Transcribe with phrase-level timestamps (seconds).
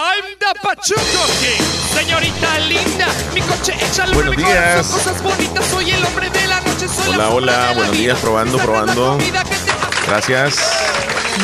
[0.00, 1.64] I'm the Pachuco King,
[1.98, 3.06] señorita linda.
[3.34, 4.86] Mi coche echa lo Buenos mejor, días.
[4.86, 5.66] son cosas bonitas.
[5.66, 6.86] Soy el hombre de la noche.
[6.88, 8.02] Soy Hola, la hola, la buenos vida.
[8.04, 9.18] días, probando, probando.
[10.06, 10.56] Gracias.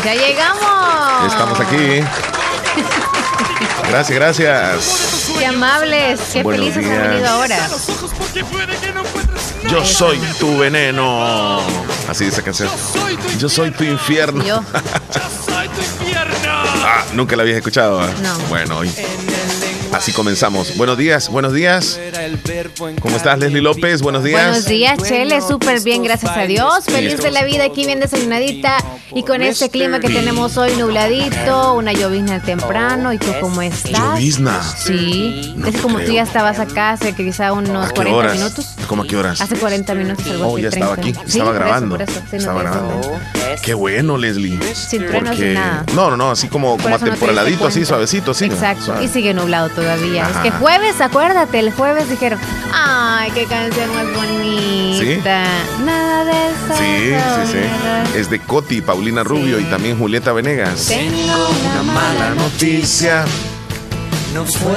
[0.05, 1.33] Ya llegamos.
[1.33, 2.05] Estamos aquí.
[3.89, 5.31] Gracias, gracias.
[5.39, 7.09] Qué amables, qué Buenos felices han días.
[7.11, 7.59] venido ahora.
[9.69, 11.61] Yo soy tu veneno.
[12.09, 12.69] Así dice la canción.
[12.71, 14.45] Yo soy tu Yo soy tu infierno.
[14.45, 14.61] Yo.
[15.15, 16.35] Yo soy tu infierno.
[17.15, 18.05] Nunca la habías escuchado.
[18.05, 18.11] ¿eh?
[18.23, 18.37] No.
[18.49, 18.91] Bueno, hoy
[19.93, 20.77] así comenzamos.
[20.77, 22.01] Buenos días, buenos días.
[23.01, 24.03] ¿Cómo estás, Leslie López?
[24.03, 24.43] Buenos días.
[24.49, 26.85] Buenos días, Chele, súper bien, gracias a Dios.
[26.87, 28.77] Feliz de la vida aquí bien desayunadita
[29.15, 33.13] y con este clima que tenemos hoy nubladito, una llovizna temprano.
[33.13, 33.93] ¿Y tú cómo estás?
[33.93, 34.61] Llovizna.
[34.63, 36.09] Sí, No es como creo.
[36.09, 38.35] tú ya estabas acá hace quizá unos ¿A qué 40 horas?
[38.37, 38.67] minutos.
[38.89, 39.41] ¿Cómo a qué horas?
[39.41, 40.63] Hace 40 minutos, algo Oh, así.
[40.63, 41.21] ya estaba 30.
[41.21, 41.97] aquí, Sí, estaba por eso, grabando.
[41.97, 43.01] por eso, sí, no estaba grabando.
[43.55, 43.67] Cuenta.
[43.67, 44.59] Qué bueno, Leslie.
[44.75, 45.85] Sin truenos, nada.
[45.95, 48.47] No, no, no, así como, como no atemporaladito, así suavecito, así.
[48.47, 49.01] Exacto.
[49.03, 50.29] Y sigue nublado todavía.
[50.29, 52.39] Es que jueves, acuérdate, el jueves dijeron,
[52.73, 55.45] ay, qué canción más bonita.
[55.85, 56.75] Nada de eso.
[56.79, 58.19] Sí, sí, sí.
[58.19, 60.87] Es de Coti, Paulina Rubio y también Julieta Venegas.
[60.87, 63.25] Tengo una mala noticia.
[64.43, 64.73] Fue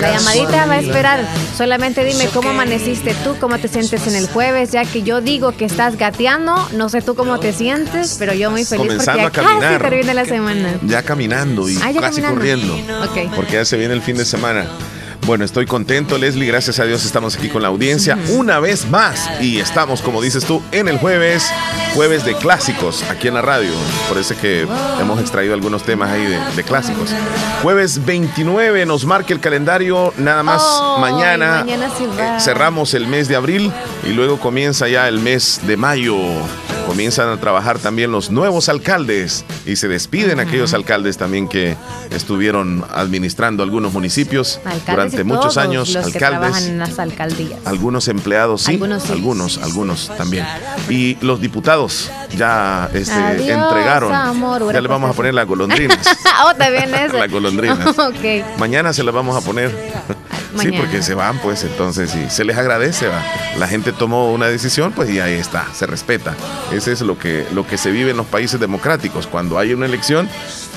[0.00, 1.24] La llamadita va a esperar.
[1.56, 5.52] Solamente dime cómo amaneciste tú, cómo te sientes en el jueves, ya que yo digo
[5.52, 6.68] que estás gateando.
[6.72, 9.60] No sé tú cómo te sientes, pero yo muy feliz Comenzando porque a ya casi
[9.60, 9.82] caminar.
[9.90, 10.78] termina la semana.
[10.82, 12.34] Ya caminando y Ah, ya casi caminando.
[12.74, 13.36] corriendo.
[13.36, 14.66] Porque ya se viene el fin de semana.
[15.28, 16.46] Bueno, estoy contento, Leslie.
[16.46, 19.28] Gracias a Dios estamos aquí con la audiencia una vez más.
[19.42, 21.46] Y estamos, como dices tú, en el jueves,
[21.94, 23.68] jueves de clásicos, aquí en la radio.
[24.08, 24.66] Por eso es que
[24.98, 27.10] hemos extraído algunos temas ahí de, de clásicos.
[27.62, 30.14] Jueves 29 nos marca el calendario.
[30.16, 30.62] Nada más
[30.98, 32.38] mañana, mañana sí va.
[32.38, 33.70] eh, cerramos el mes de abril
[34.08, 36.16] y luego comienza ya el mes de mayo.
[36.88, 41.76] Comienzan a trabajar también los nuevos alcaldes y se despiden aquellos alcaldes también que
[42.10, 46.68] estuvieron administrando algunos municipios Alcaldes durante muchos años, los que trabajan alcaldes.
[46.70, 47.60] en las alcaldías.
[47.66, 48.72] Algunos empleados, sí.
[48.72, 49.12] Algunos sí.
[49.12, 50.46] algunos, algunos también.
[50.88, 54.14] Y los diputados ya este, Adiós, entregaron.
[54.14, 55.98] amor, ya le vamos a poner las golondrinas.
[56.46, 57.18] oh, también eso.
[57.18, 57.86] Las golondrinas.
[57.98, 58.58] ok.
[58.58, 59.70] Mañana se las vamos a poner.
[60.58, 63.06] Sí, porque se van, pues entonces sí, se les agradece.
[63.08, 63.22] va.
[63.58, 66.34] La gente tomó una decisión, pues y ahí está, se respeta.
[66.78, 69.26] Ese es lo que, lo que se vive en los países democráticos.
[69.26, 70.28] Cuando hay una elección,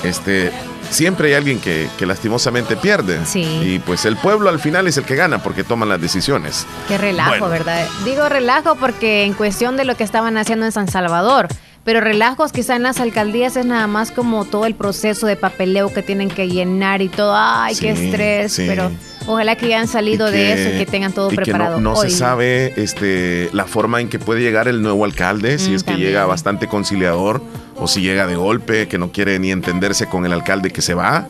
[0.04, 0.52] este,
[0.90, 3.20] siempre hay alguien que, que lastimosamente pierde.
[3.26, 3.44] Sí.
[3.64, 6.66] Y pues el pueblo al final es el que gana porque toman las decisiones.
[6.88, 7.50] Qué relajo, Bueno.
[7.50, 7.88] ¿verdad?
[8.06, 11.48] Digo relajo porque en cuestión de lo que estaban haciendo en San Salvador.
[11.84, 15.92] Pero relajos quizá en las alcaldías es nada más como todo el proceso de papeleo
[15.92, 17.34] que tienen que llenar y todo.
[17.36, 18.54] Ay, qué estrés.
[18.54, 18.66] sí.
[18.68, 18.92] Pero
[19.28, 21.80] ojalá que hayan salido de eso y que tengan todo y que preparado.
[21.80, 25.76] no, se sabe este, la forma en que puede llegar el nuevo alcalde, si Mm,
[25.76, 26.10] es que también.
[26.10, 27.42] llega bastante conciliador
[27.78, 30.94] o si llega de golpe, que no quiere ni entenderse con el alcalde que se
[30.94, 31.28] va.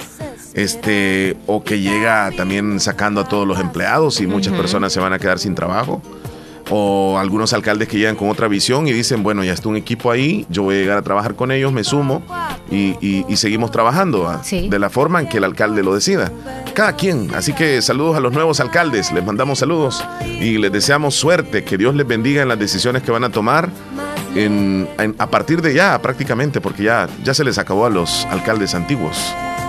[0.54, 5.14] Este, o que llega también sacando a todos los empleados y muchas personas se van
[5.14, 6.02] a quedar sin trabajo.
[6.74, 10.10] O algunos alcaldes que llegan con otra visión y dicen, bueno, ya está un equipo
[10.10, 12.24] ahí, yo voy a llegar a trabajar con ellos, me sumo
[12.72, 14.40] y, y- y seguimos trabajando.
[14.44, 14.70] Sí.
[14.70, 16.32] de la forma en que el alcalde lo decida.
[16.74, 17.34] Cada quien.
[17.36, 20.04] Así que saludos a los nuevos alcaldes, les mandamos saludos
[20.40, 23.70] y les deseamos suerte, que Dios les bendiga en las decisiones que van a tomar
[24.36, 28.26] en- en- a partir de ya prácticamente, porque ya, ya se les acabó a los
[28.32, 29.18] alcaldes antiguos,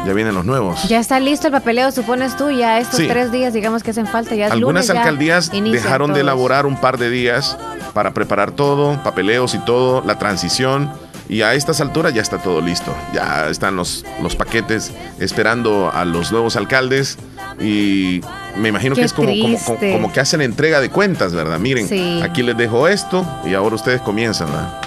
[0.06, 0.88] ya vienen los nuevos.
[0.88, 3.08] Ya está listo el papeleo, supones tú, ya estos Sí.
[3.08, 4.34] tres días, digamos que hacen falta.
[4.34, 7.56] Ya es Algunas lunes, alcaldías dejaron de elaborar un par de días
[7.94, 10.90] para preparar todo, papeleos y todo, la transición.
[11.32, 12.94] Y a estas alturas ya está todo listo.
[13.14, 17.16] Ya están los, los paquetes esperando a los nuevos alcaldes.
[17.58, 18.20] Y
[18.56, 19.92] me imagino Qué que es como, como, como- triste.
[19.92, 21.58] como que hacen entrega de cuentas, ¿verdad?
[21.58, 22.20] Miren, Sí.
[22.22, 24.80] aquí les dejo esto y ahora ustedes comienzan, ¿verdad?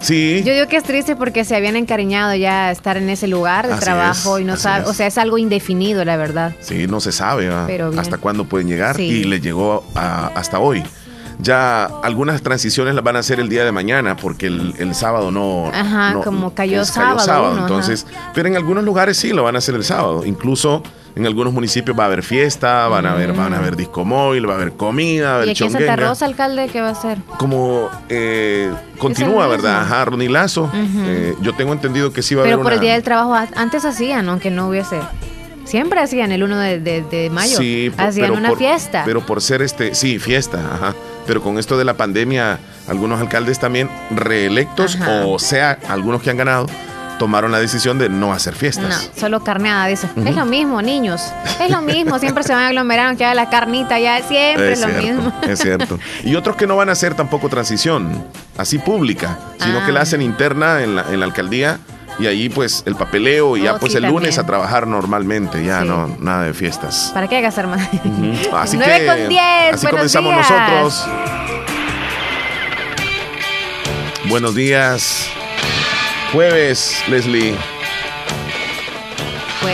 [0.00, 0.42] Sí.
[0.44, 3.68] Yo digo que es triste porque se habían encariñado ya a estar en ese lugar
[3.68, 4.90] de Así trabajo es, y no sabe, es.
[4.90, 6.56] o sea, es algo indefinido, la verdad.
[6.60, 7.48] Sí, no se sabe.
[7.68, 9.02] Pero hasta cuándo pueden llegar Sí.
[9.04, 10.82] y les llegó a- hasta hoy.
[11.38, 15.30] Ya algunas transiciones las van a hacer el día de mañana porque el, el sábado
[15.30, 15.70] no.
[15.72, 19.58] Ajá, no- como cayó sábado uno, entonces, pero en algunos lugares sí lo van a
[19.58, 20.24] hacer el sábado.
[20.24, 20.82] Incluso
[21.14, 24.48] en algunos municipios va a haber fiesta, van a haber, van a haber disco móvil,
[24.48, 25.96] va a haber comida, va a haber ¿Y aquí en Santa.
[25.96, 27.18] Rosa, alcalde, qué va a hacer?
[27.38, 29.46] Como eh, continúa.
[29.46, 29.82] ¿verdad?
[29.82, 30.70] Ajá, Ronnie Lazo.
[30.74, 33.34] Eh, yo tengo entendido que sí va a Pero haber por el Día del Trabajo,
[33.56, 35.00] antes hacían, aunque no hubiese.
[35.64, 37.56] Siempre hacían el 1 de, de- de mayo.
[37.56, 39.02] Sí, hacían pero una por- fiesta.
[39.04, 40.94] Pero por ser este, sí, fiesta, ajá.
[41.26, 42.58] Pero con esto de la pandemia,
[42.88, 45.24] algunos alcaldes también reelectos, Ajá.
[45.26, 46.66] o sea, algunos que han ganado,
[47.18, 49.10] tomaron la decisión de no hacer no, fiestas.
[49.16, 50.08] solo carneada, dice.
[50.24, 51.22] Es lo mismo, niños.
[51.60, 52.18] Es lo mismo.
[52.18, 54.20] Siempre se van a aglomerar, aunque haga la carnita ya.
[54.26, 55.32] Siempre es, lo cierto, mismo.
[55.42, 55.98] es cierto.
[56.24, 58.24] Y otros que no van a hacer tampoco transición,
[58.58, 59.86] así pública, sino Ah.
[59.86, 61.78] que la hacen interna en la, en la alcaldía
[62.18, 64.40] y ahí pues el papeleo y ya pues sí, el lunes también.
[64.40, 65.88] a trabajar normalmente, ya Sí.
[65.88, 67.10] no, nada de fiestas.
[67.14, 67.88] ¿Para qué gastar más?
[68.54, 69.42] Así 9 que con 10.
[69.74, 70.50] así comenzamos días.
[70.50, 71.08] nosotros.
[74.28, 75.26] Buenos días.
[76.32, 77.54] Jueves, Leslie.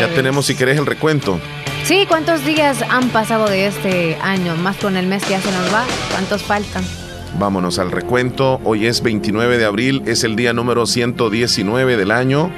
[0.01, 1.41] Ya tenemos, si querés, el recuento.
[1.85, 4.55] Sí, ¿cuántos días han pasado de este año?
[4.57, 5.85] Más con el mes que ya se nos va.
[6.13, 6.85] ¿Cuántos faltan?
[7.39, 8.61] Vámonos al recuento.
[8.65, 12.51] Hoy es 29 de abril, es el día número 119 del año.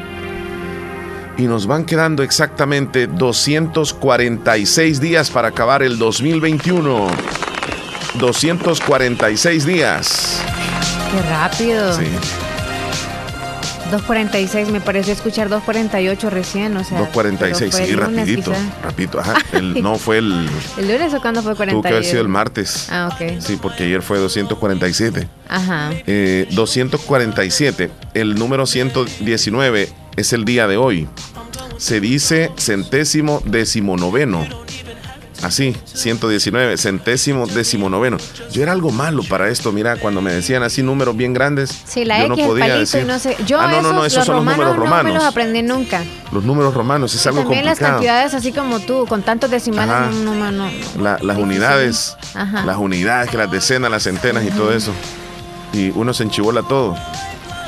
[1.37, 7.09] Y nos van quedando exactamente 246 días para acabar el 2021.
[8.19, 10.43] 246 días.
[11.13, 11.95] Qué rápido.
[11.95, 12.05] Sí,
[13.91, 16.99] 2.46, me pareció escuchar 2.48 recién, o sea.
[16.99, 18.51] 246, pero fue sí, rapidito.
[18.53, 18.63] quizá.
[18.83, 19.35] Rapidito, ajá.
[19.53, 20.49] El- no fue el.
[20.79, 21.73] ¿El lunes o cuándo fue 48?
[21.73, 22.89] Tuvo que haber sido el martes.
[22.91, 23.41] Ah, ok.
[23.41, 25.29] Sí, porque ayer fue 247.
[25.49, 25.91] Ajá.
[26.07, 27.91] Eh, 247.
[28.15, 31.09] El número 119 es el día de hoy.
[31.79, 34.47] Se dice centésimo decimonoveno.
[35.43, 38.19] Así, 119, centésimo decimonoveno.
[38.53, 41.71] Yo era algo malo para esto, mira, cuando me decían así números bien grandes.
[41.87, 43.01] Sí, la yo X, no el podía palito decir.
[43.03, 43.37] y no sé.
[43.47, 45.15] Yo ah, no, no, no, esos, esos son los números no me romanos.
[45.15, 46.05] los aprendí nunca.
[46.31, 47.95] los números romanos es algo También las complicado.
[47.99, 50.11] cantidades así como tú, con tantos decimales, Ajá.
[50.11, 51.03] no, no, no, no.
[51.03, 52.65] La- las unidades, Ajá.
[52.67, 54.93] las unidades, que las decenas, las centenas y todo eso.
[55.73, 56.97] Y uno se enchivola todo.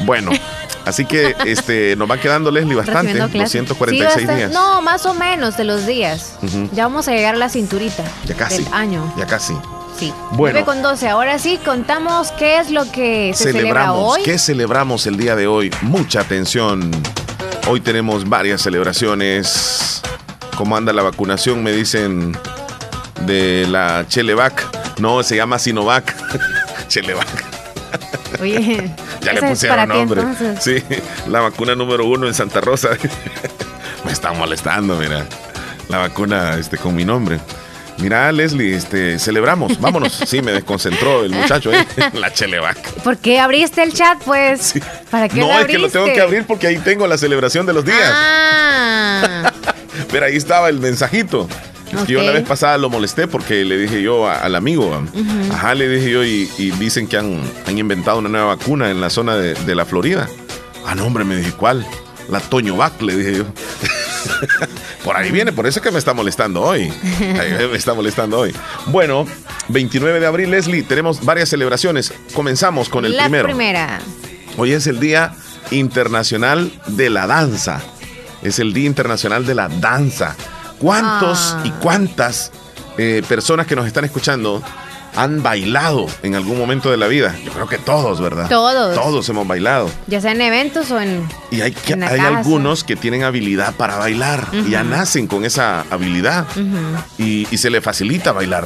[0.04, 0.30] Bueno,
[0.84, 3.52] así que este nos va quedando Leslie bastante, Recibiendo clases.
[3.68, 4.36] 246 Sí, bastante.
[4.36, 4.52] días.
[4.52, 6.34] No, más o menos de los días.
[6.72, 8.62] Ya vamos a llegar a la cinturita ya casi.
[8.64, 9.12] del año.
[9.18, 9.54] Ya casi.
[9.98, 10.12] Sí.
[10.32, 10.58] Bueno.
[10.60, 11.08] 9 con 12.
[11.08, 14.16] Ahora sí, contamos qué es lo que se celebra celebramos.
[14.16, 14.22] hoy.
[14.22, 15.70] ¿Qué celebramos el día de hoy?
[15.82, 16.90] Mucha atención.
[17.68, 20.00] Hoy tenemos varias celebraciones.
[20.56, 21.62] ¿Cómo anda la vacunación?
[21.62, 22.36] Me dicen
[23.26, 24.98] de la Chelevac.
[24.98, 26.14] No, se llama Sinovac.
[26.88, 27.51] Chelevac.
[28.40, 28.90] Oye,
[29.20, 30.22] Ya le pusieron nombre.
[30.60, 30.82] Sí,
[31.28, 32.90] la vacuna número uno en Santa Rosa.
[34.04, 35.26] Me están molestando, mira.
[35.88, 37.38] La vacuna este, con mi nombre.
[37.98, 39.78] Mira, Leslie, este, celebramos.
[39.80, 40.12] Vámonos.
[40.26, 41.86] Sí, me desconcentró el muchacho ahí.
[42.14, 42.78] La Chelevac.
[43.02, 44.60] ¿Por qué abriste el chat, pues?
[44.60, 44.80] Sí.
[45.10, 47.66] ¿Para qué No, lo es que lo tengo que abrir porque ahí tengo la celebración
[47.66, 48.10] de los días.
[48.12, 49.52] Ah,
[50.10, 51.48] Pero ahí estaba el mensajito.
[52.06, 55.02] Que yo la vez pasada lo molesté porque le dije yo a- al amigo,
[55.52, 59.00] ajá, le dije yo y, y dicen que han, han inventado una nueva vacuna en
[59.00, 60.28] la zona de, de la Florida.
[60.86, 61.86] Ah, no, hombre, me dije, ¿cuál?
[62.28, 63.44] La Toño Vac, le dije yo.
[65.04, 66.92] por ahí viene, por eso es que me está molestando hoy.
[67.20, 68.54] Me está molestando hoy.
[68.86, 69.26] Bueno,
[69.68, 72.12] 29 de abril, Leslie, tenemos varias celebraciones.
[72.34, 73.44] Comenzamos con el la primero.
[73.48, 74.00] primera.
[74.56, 75.34] Hoy es el Día
[75.70, 77.80] Internacional de la Danza.
[78.42, 80.36] Es el Día Internacional de la Danza.
[80.82, 81.62] ¿Cuántos Ah.
[81.64, 82.50] y cuántas
[82.98, 84.62] eh, personas que nos están escuchando
[85.14, 87.34] han bailado en algún momento de la vida?
[87.44, 88.48] Yo creo que todos, ¿verdad?
[88.48, 88.94] Todos.
[88.94, 89.88] Todos hemos bailado.
[90.08, 91.26] Ya sea en eventos o en.
[91.50, 92.36] Y hay, que- En la hay casa.
[92.38, 94.46] algunos que tienen habilidad para bailar.
[94.52, 96.46] Y ya nacen con esa habilidad.
[97.18, 98.64] y, y se les facilita bailar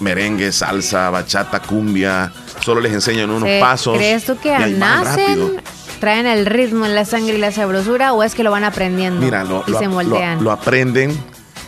[0.00, 2.32] merengue, salsa, bachata, cumbia.
[2.60, 3.96] Solo les enseñan unos ¿Se- pasos.
[3.98, 5.60] ¿Crees tú que y nacen,
[6.00, 9.20] traen el ritmo en la sangre y la sabrosura o es que lo van aprendiendo
[9.20, 10.42] Mira, lo, y lo- se lo- moldean?
[10.44, 11.16] lo aprenden,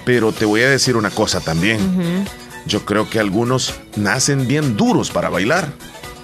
[0.05, 2.25] pero te voy a decir una cosa también.
[2.67, 5.69] Yo creo que algunos nacen bien duros para bailar.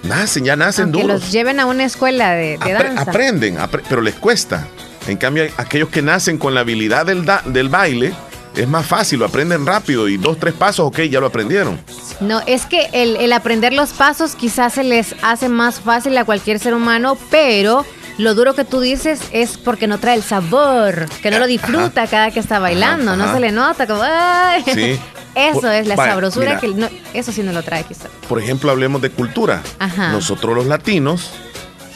[0.03, 1.23] Nacen, ya nacen Aunque duros.
[1.23, 3.11] los lleven a una escuela de, de Apre- danza.
[3.11, 4.67] aprenden, apre- pero les cuesta.
[5.09, 8.13] En cambio, aquellos que nacen con la habilidad del, del baile,
[8.55, 11.79] es más fácil, lo aprenden rápido y dos, tres pasos, ok, ya lo aprendieron.
[12.21, 16.25] No, es que el, el aprender los pasos quizás se les hace más fácil a
[16.25, 17.85] cualquier ser humano, pero
[18.19, 22.07] lo duro que tú dices es porque no trae el sabor, que no lo disfruta
[22.07, 24.63] cada que está bailando, Ajá, no se le nota como ¡ay!
[24.65, 24.99] Sí.
[25.35, 26.61] Eso Por- es la vaya, sabrosura mira.
[26.61, 28.09] que no- eso sí no lo trae quizás.
[28.27, 29.61] Por ejemplo, hablemos de cultura.
[29.79, 30.11] Ajá.
[30.11, 31.31] Nosotros los latinos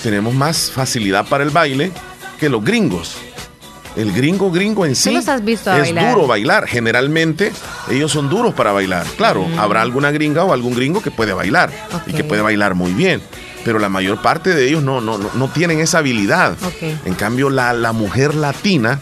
[0.02, 1.90] tenemos más facilidad para el baile
[2.38, 3.14] que los gringos.
[3.96, 6.14] El gringo gringo en sí has visto es bailar?
[6.14, 6.66] duro bailar.
[6.68, 7.50] Generalmente
[7.90, 9.06] ellos son duros para bailar.
[9.16, 11.70] Claro, habrá alguna gringa o algún gringo que puede bailar
[12.06, 13.22] y que puede bailar muy bien.
[13.64, 16.56] Pero la mayor parte de ellos no, no, no, no tienen esa habilidad.
[17.04, 18.98] En cambio, la, la mujer latina,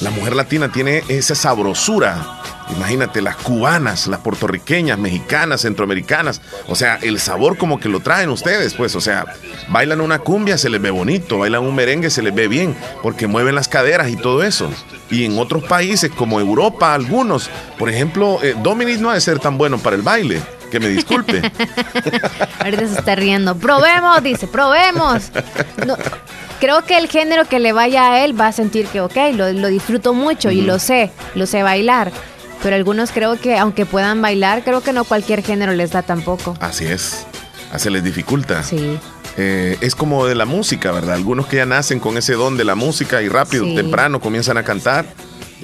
[0.00, 2.42] la mujer latina tiene esa sabrosura
[2.76, 6.40] Imagínate, las cubanas, las puertorriqueñas, mexicanas, centroamericanas.
[6.68, 8.94] O sea, el sabor como que lo traen ustedes, pues.
[8.96, 9.26] O sea,
[9.68, 11.38] bailan una cumbia, se les ve bonito.
[11.38, 12.76] Bailan un merengue, se les ve bien.
[13.02, 14.70] Porque mueven las caderas y todo eso.
[15.10, 17.50] Y en otros países, como Europa, algunos.
[17.78, 20.40] Por ejemplo, eh, Dominic no ha de ser tan bueno para el baile.
[20.72, 21.42] Que me disculpe.
[22.60, 23.56] Ahorita se está riendo.
[23.56, 25.30] Probemos, dice, probemos.
[26.60, 29.68] creo que el género que le vaya a él va a sentir que, ok, lo,
[29.68, 32.10] disfruto mucho y lo sé, lo sé bailar
[32.62, 36.56] pero algunos creo que aunque puedan bailar, creo que no cualquier género les da tampoco.
[36.60, 37.26] Así es,
[37.76, 38.62] se les dificulta.
[38.62, 39.00] Sí.
[39.36, 41.16] Eh, es como de la música, ¿verdad?
[41.16, 44.62] Algunos que ya nacen con ese don de la música y rápido, temprano comienzan a
[44.62, 45.06] cantar.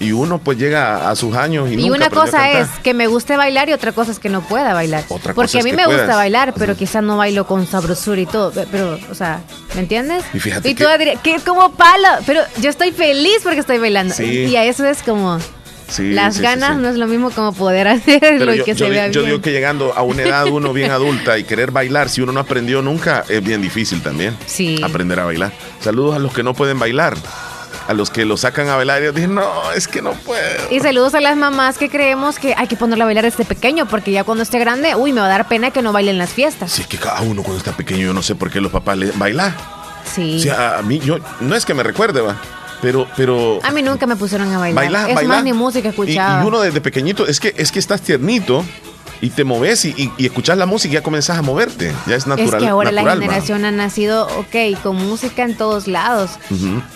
[0.00, 3.36] Y uno pues llega a sus años y, y una cosa es que me guste
[3.36, 5.04] bailar y otra cosa es que no pueda bailar.
[5.08, 8.52] Otra Porque a mí me gusta bailar, pero quizás no bailo con sabrosura y todo.
[8.70, 9.40] Pero, o sea,
[9.74, 10.24] ¿me entiendes?
[10.32, 10.68] Y fíjate.
[10.68, 11.18] Y tú que...
[11.22, 12.08] que es como palo.
[12.26, 14.14] Pero yo estoy feliz porque estoy bailando.
[14.22, 15.38] Y a eso es como.
[15.98, 19.12] Las ganas no es lo mismo como poder hacer lo que se vea bien.
[19.12, 22.32] Yo digo que llegando a una edad uno bien adulta y querer bailar, si uno
[22.32, 24.36] no aprendió nunca, es bien difícil también.
[24.46, 24.78] Sí.
[24.82, 25.52] Aprender a bailar.
[25.80, 27.16] Saludos a los que no pueden bailar.
[27.88, 30.70] A los que lo sacan a bailar y dicen, no, es que no puedo.
[30.70, 33.88] Y saludos a las mamás que creemos que hay que ponerla a bailar desde pequeño,
[33.88, 36.18] porque ya cuando esté grande, uy, me va a dar pena que no baile en
[36.18, 36.70] las fiestas.
[36.70, 39.10] Sí, que cada uno cuando está pequeño, yo no sé por qué los papás le
[39.12, 39.56] bailan.
[40.04, 40.36] Sí.
[40.36, 42.36] O sea, a mí, yo, no es que me recuerde, va
[42.80, 43.58] pero, pero.
[43.62, 44.84] A mí nunca me pusieron a bailar.
[44.84, 46.40] Bailar, es más, ni música escuchaba.
[46.40, 48.64] Y, y, uno desde pequeñito, es que, es que estás tiernito
[49.20, 51.92] y te moves y, y, escuchas la música y ya comenzás a moverte.
[52.06, 52.54] Ya es natural.
[52.54, 56.30] Es que ahora la generación ha nacido, ok, con música en todos lados.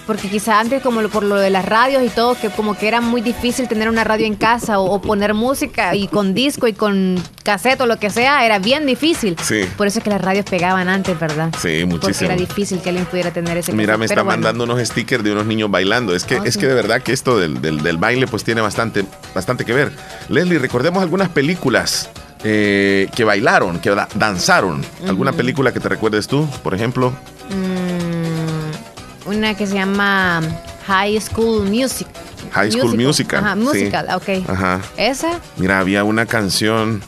[0.06, 3.00] Porque quizá antes, como por lo de las radios y todo, que como que era
[3.00, 7.22] muy difícil tener una radio en casa o, poner música y con disco y con
[7.42, 9.36] cassette o lo que sea, era bien difícil.
[9.42, 9.62] Sí.
[9.76, 11.52] Por eso es que las radios pegaban antes, ¿verdad?
[11.60, 12.00] Sí, muchísimo.
[12.00, 15.32] Porque era difícil que alguien pudiera tener ese Mira, me está mandando unos stickers de
[15.32, 16.14] unos niños bailando.
[16.14, 18.60] Es que, oh, es que de verdad que esto del, del, del baile pues tiene
[18.60, 19.92] bastante, bastante que ver.
[20.28, 22.10] Leslie, recordemos algunas películas
[22.44, 24.84] eh, que bailaron, que danzaron.
[25.06, 27.12] ¿Alguna película que te recuerdes tú, por ejemplo?
[27.50, 30.40] Mm, una que se llama
[30.86, 32.08] High School Music.
[32.52, 33.44] High School Musical.
[33.44, 34.48] Ajá, musical, ok.
[34.48, 34.80] Ajá.
[34.96, 35.40] ¿Esa?
[35.56, 37.02] Mira, había una canción.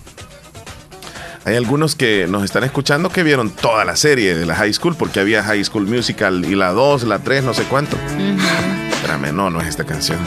[1.46, 4.96] Hay algunos que nos están escuchando que vieron toda la serie de la High School,
[4.96, 7.98] porque había High School Musical y la 2, la 3, no sé cuánto.
[8.90, 10.18] Espérame, no, no es esta canción.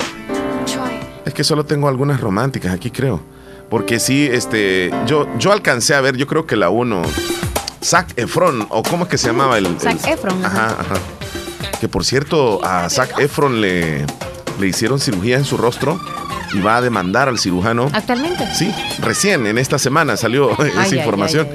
[1.26, 3.24] Es que solo tengo algunas románticas aquí, creo.
[3.68, 7.02] Porque sí, este, yo, yo alcancé a ver, yo creo que la uno,
[7.84, 9.80] Zac Efron, o cómo es que se llamaba el...
[9.80, 10.46] Zac Efron.
[10.46, 10.96] Ajá, ajá.
[11.82, 14.06] Que por cierto, a Zac Efron le,
[14.60, 16.00] le hicieron cirugía en su rostro
[16.58, 17.90] y va a demandar al cirujano.
[17.94, 18.48] ¿Actualmente?
[18.54, 20.52] Sí, recién, en esta semana salió
[20.84, 21.48] esa información.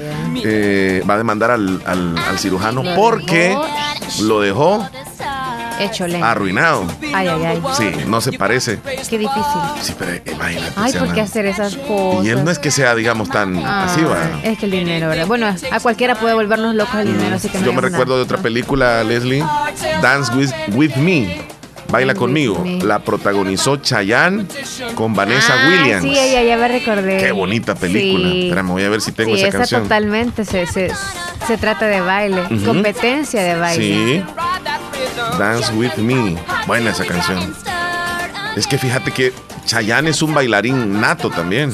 [0.43, 3.57] Eh, va a demandar al, al, al cirujano porque
[4.21, 4.87] lo dejó
[5.79, 6.21] Échole.
[6.21, 6.85] Arruinado.
[7.13, 7.61] Ay, ay, ay.
[7.75, 8.79] Sí, no se parece.
[9.09, 9.61] Qué difícil.
[9.81, 10.73] Sí, pero imagínate.
[10.75, 12.25] Ay, ¿por qué hacer esas cosas?
[12.25, 14.17] Y él no es que sea, digamos, tan así, va.
[14.43, 15.27] Es que el dinero, ¿verdad?
[15.27, 18.37] Bueno, a cualquiera puede volvernos locos el dinero, así que Yo me recuerdo de otra
[18.37, 19.43] película, Leslie,
[20.01, 21.52] Dance with, with Me.
[21.93, 22.65] Baila conmigo.
[22.81, 24.47] La protagonizó Chayanne
[24.95, 26.03] con Vanessa ah, Williams.
[26.03, 27.17] Sí, ya, ya me recordé.
[27.19, 28.29] Qué bonita película.
[28.29, 28.43] Sí.
[28.45, 29.83] Espérame, voy a ver si tengo esa, esa canción.
[29.83, 30.91] totalmente se, se,
[31.45, 32.41] se, trata de baile.
[32.65, 33.83] Competencia de baile.
[33.83, 34.23] Sí.
[35.37, 36.35] Dance with Me.
[36.65, 37.55] Buena esa canción.
[38.55, 39.31] Es que fíjate que
[39.65, 41.71] Chayanne es un bailarín nato también.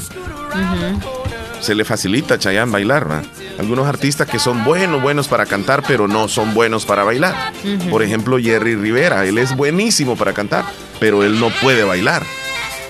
[1.61, 3.21] Se le facilita a Chayanne bailar, ¿va?
[3.59, 7.53] Algunos artistas que son buenos, buenos para cantar, pero no son buenos para bailar.
[7.89, 10.63] Por ejemplo, Jerry Rivera, él es buenísimo para cantar,
[10.99, 12.23] pero él no puede bailar.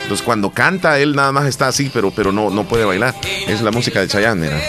[0.03, 3.15] Entonces cuando canta, él nada más está así, pero, pero no, no puede bailar.
[3.47, 4.61] Es la música de Chayanne, ¿verdad?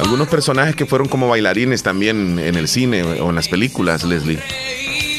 [0.00, 4.38] Algunos personajes que fueron como bailarines también en el cine o en las películas, Leslie.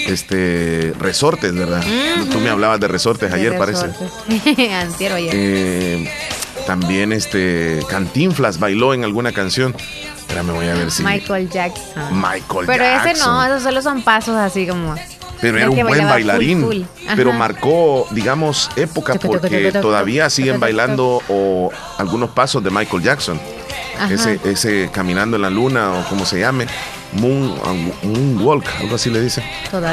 [0.08, 1.84] Este, resortes, ¿verdad?
[2.32, 3.88] Tú me hablabas de resortes ayer, parece.
[4.74, 5.32] Antiero ayer.
[5.34, 6.10] Eh,
[6.68, 9.76] también este Cantinflas bailó en alguna canción.
[10.36, 11.02] me voy a ver si.
[11.02, 12.04] Michael Jackson.
[12.12, 14.94] Michael Pero ese no, esos solo son pasos así como.
[15.42, 16.88] Pero era un buen bailarín.
[17.16, 23.40] Pero marcó, digamos, época porque todavía siguen bailando o algunos pasos de Michael Jackson
[24.12, 26.68] ese, ese caminando en la luna o como se llame.
[27.14, 29.42] Moon, walk, algo así le dice.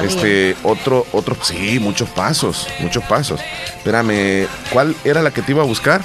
[0.02, 3.40] Este, otro, otro, sí, muchos pasos, muchos pasos.
[3.76, 6.02] Espérame, ¿cuál era la que te iba a buscar?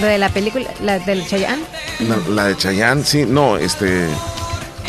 [0.00, 1.62] ¿La de la película, la del Chayanne?
[2.30, 4.06] La, de Chayanne, sí, no, este,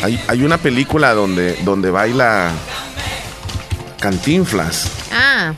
[0.02, 2.50] hay, hay una película donde, donde baila
[4.00, 4.90] Cantinflas.
[5.12, 5.52] Ah.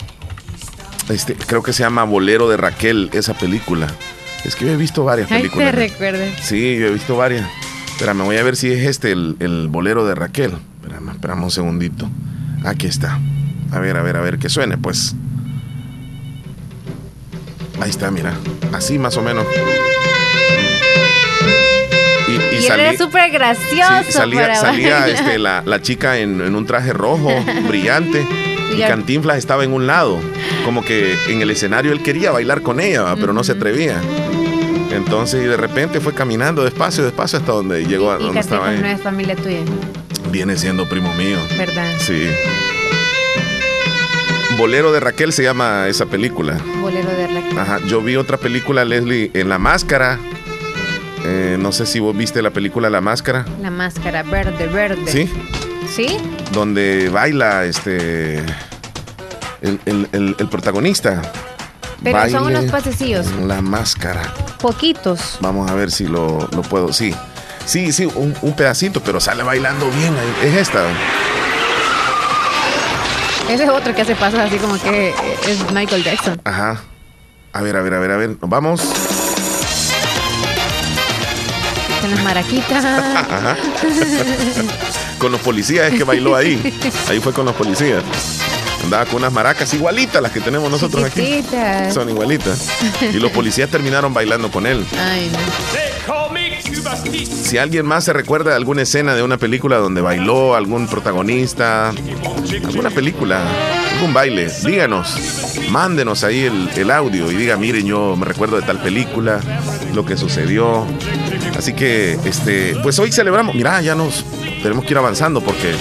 [1.08, 3.86] Este, creo que se llama Bolero de Raquel, esa película.
[4.44, 5.68] Es que yo he visto varias películas.
[5.68, 6.40] Ay, te recuerdes.
[6.42, 7.48] Sí, yo he visto varias.
[7.92, 10.52] Espérame, voy a ver si es este el, bolero de Raquel.
[10.82, 12.10] Espérame, espérame un segundito.
[12.64, 13.18] Aquí está.
[13.70, 15.14] A ver, a ver, a ver, que suene, pues.
[17.80, 18.34] Ahí está, mira.
[18.72, 19.46] Así más o menos.
[22.28, 24.10] Y, y, era súper gracioso.
[24.10, 27.30] salía, este, la, chica en, un traje rojo,
[27.68, 28.26] brillante.
[28.76, 30.18] Y Cantinflas estaba en un lado.
[30.64, 34.00] Como que en el escenario él quería bailar con ella, pero no se atrevía.
[34.90, 38.86] Entonces, y de repente fue caminando despacio, despacio hasta donde llegó a donde estaba no
[38.86, 39.60] es familia tuya.
[40.30, 41.36] Viene siendo primo mío.
[41.58, 41.90] ¿Verdad?
[41.98, 42.28] Sí.
[44.64, 46.56] Bolero de Raquel se llama esa película.
[46.80, 47.58] Bolero de Raquel.
[47.58, 47.80] Ajá.
[47.86, 50.18] Yo vi otra película, Leslie, en La Máscara.
[51.22, 53.44] Eh, no sé si vos viste la película La Máscara.
[53.60, 55.04] La Máscara, verde, verde.
[55.06, 55.30] ¿Sí?
[55.86, 56.16] ¿Sí?
[56.54, 58.42] Donde baila este.
[59.60, 61.20] El, protagonista.
[62.02, 63.26] Pero son unos pasecillos.
[63.42, 64.22] La Máscara.
[64.62, 65.36] Poquitos.
[65.42, 66.38] Vamos a ver si lo,
[66.70, 66.90] puedo.
[66.90, 67.14] Sí.
[67.66, 70.14] Sí, sí, un, un pedacito, pero sale bailando bien.
[70.42, 70.86] Es esta.
[73.48, 75.14] Ese es otro que hace pasos así como que
[75.46, 76.40] es Michael Jackson.
[76.44, 76.80] Ajá.
[77.52, 78.30] A ver, a ver, a ver, a ver.
[78.40, 78.80] Nos vamos.
[82.00, 82.84] Con las maraquitas.
[82.84, 83.56] Ajá.
[85.18, 86.60] con los policías es que bailó ahí.
[87.08, 88.02] Ahí fue con los policías.
[88.82, 91.44] Andaba con unas maracas igualitas las que tenemos nosotros aquí.
[91.92, 92.68] Son igualitas.
[93.00, 94.84] Y los policías terminaron bailando con él.
[94.98, 95.38] Ay, no.
[97.44, 101.90] Si alguien más se recuerda de alguna escena de una película donde bailó algún protagonista,
[101.90, 103.42] alguna película,
[103.94, 105.16] algún baile, díganos,
[105.70, 106.44] mándenos ahí
[106.76, 109.40] el, audio y diga, miren, yo me recuerdo de tal película,
[109.94, 110.86] lo que sucedió.
[111.56, 114.24] Así que, este, pues hoy celebramos, mira, ya nos
[114.62, 115.74] tenemos que ir avanzando porque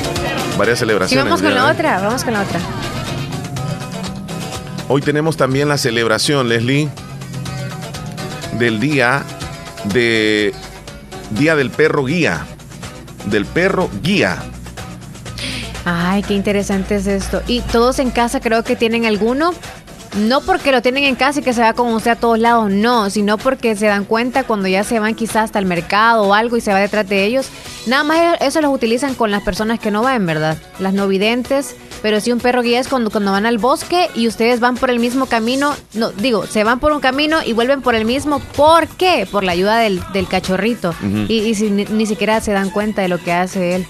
[0.57, 1.25] varias celebraciones.
[1.25, 2.59] vamos con la otra, vamos con la otra.
[4.89, 6.89] Hoy tenemos también la celebración, Leslie,
[8.59, 9.23] del día
[9.85, 10.53] de
[11.37, 12.45] Día del Perro Guía.
[13.25, 14.37] Del Perro Guía.
[15.83, 17.41] Ay, qué interesante es esto.
[17.47, 19.53] Y todos en casa creo que tienen alguno.
[20.15, 22.69] No porque lo tienen en casa y que se va con usted a todos lados,
[22.69, 26.33] no, sino porque se dan cuenta cuando ya se van quizás hasta el mercado o
[26.33, 27.47] algo y se va detrás de ellos.
[27.87, 30.57] Nada más eso los utilizan con las personas que no van, ¿verdad?
[30.79, 34.27] Las no videntes, pero si un perro guía es cuando, cuando van al bosque y
[34.27, 37.81] ustedes van por el mismo camino, no, digo, se van por un camino y vuelven
[37.81, 38.39] por el mismo.
[38.55, 39.27] ¿Por qué?
[39.29, 40.93] Por la ayuda del, cachorrito.
[41.27, 43.87] Y, si, ni, siquiera se dan cuenta de lo que hace él.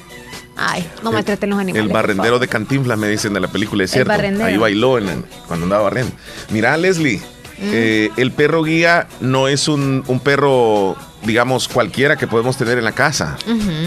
[0.55, 1.87] Ay, no me traten los animales.
[1.87, 4.11] El barrendero de Cantinflas, me dicen de la película, es cierto.
[4.11, 4.97] Ahí bailó
[5.47, 6.13] cuando andaba barriendo.
[6.49, 7.71] Mira, Leslie, mm.
[7.73, 12.93] eh, el perro guía no es un, perro, digamos, cualquiera que podemos tener en la
[12.93, 13.37] casa,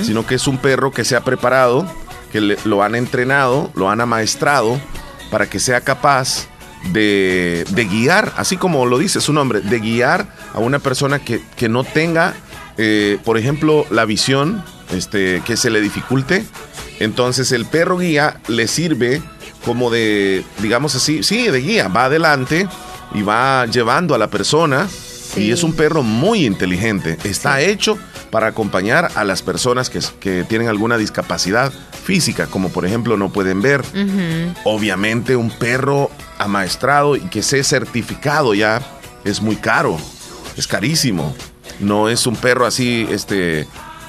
[0.02, 1.87] sino que es un perro que se ha preparado
[2.33, 4.81] que lo han entrenado, lo han amaestrado
[5.31, 6.48] para que sea capaz
[6.92, 11.85] de, guiar, así como lo dice su nombre, de guiar a una persona que, no
[11.85, 12.35] tenga,
[12.76, 16.44] eh, por ejemplo, la visión, este, que se le dificulte.
[17.01, 19.22] Entonces el perro guía le sirve
[19.64, 22.68] como de, digamos así, sí, de guía, va adelante
[23.14, 24.88] y va llevando a la persona.
[25.37, 27.18] Y es un perro muy inteligente.
[27.25, 27.99] Está hecho
[28.31, 31.72] para acompañar a las personas que, que, tienen alguna discapacidad
[32.05, 33.83] física, como por ejemplo no pueden ver.
[34.64, 38.81] Obviamente un perro amaestrado y que sea certificado ya
[39.25, 39.99] es muy caro,
[40.57, 41.35] es carísimo.
[41.81, 43.66] No es un perro así, este,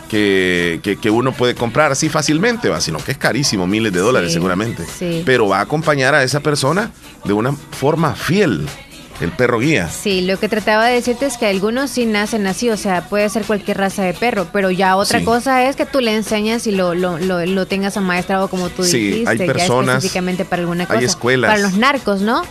[0.07, 2.81] que, que, uno puede comprar así fácilmente, ¿va?
[2.81, 4.83] sino que es carísimo, miles de dólares seguramente.
[5.25, 6.91] Pero va a acompañar a esa persona
[7.23, 8.67] de una forma fiel
[9.21, 9.89] el perro guía.
[9.89, 13.29] Sí, lo que trataba de decirte es que algunos sí nacen así, o sea, puede
[13.29, 16.71] ser cualquier raza de perro, pero ya otra cosa es que tú le enseñas y
[16.71, 20.85] lo, lo, lo, tengas amaestrado como tú sí, dijiste, hay personas, ya específicamente para alguna
[20.85, 20.99] cosa.
[20.99, 21.49] Hay escuelas.
[21.49, 22.43] Para los narcos, ¿no?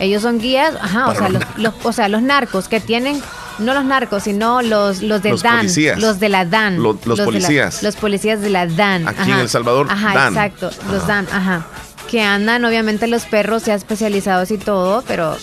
[0.00, 3.20] Ellos son guías, ajá, o sea, los, o sea, los narcos que tienen
[3.58, 5.66] no los narcos, sino los, los de Dan.
[6.00, 6.82] Los de la Dan.
[6.82, 7.82] los, policías.
[7.82, 9.06] los policías de la Dan.
[9.06, 9.86] Aquí en El Salvador.
[9.90, 10.70] Ajá, exacto.
[10.90, 11.66] Los Dan, ajá.
[12.10, 15.36] Que andan, obviamente, los perros ya especializados y todo, pero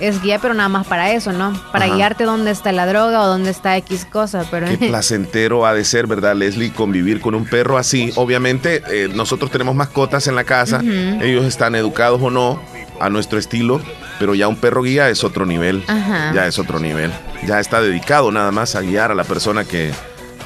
[0.00, 1.52] es guía, pero nada más para eso, ¿no?
[1.72, 4.44] Para guiarte dónde está la droga o dónde está X cosa.
[4.50, 4.66] Pero...
[4.66, 6.72] Qué placentero ha de ser, ¿verdad, Leslie?
[6.72, 8.12] Convivir con un perro así.
[8.16, 12.60] Obviamente, eh, nosotros tenemos mascotas en la casa, ellos están educados o no
[13.00, 13.80] a nuestro estilo,
[14.18, 15.84] pero ya un perro guía es otro nivel.
[15.86, 17.12] Ya es otro nivel.
[17.46, 19.92] Ya está dedicado nada más a guiar a la persona que,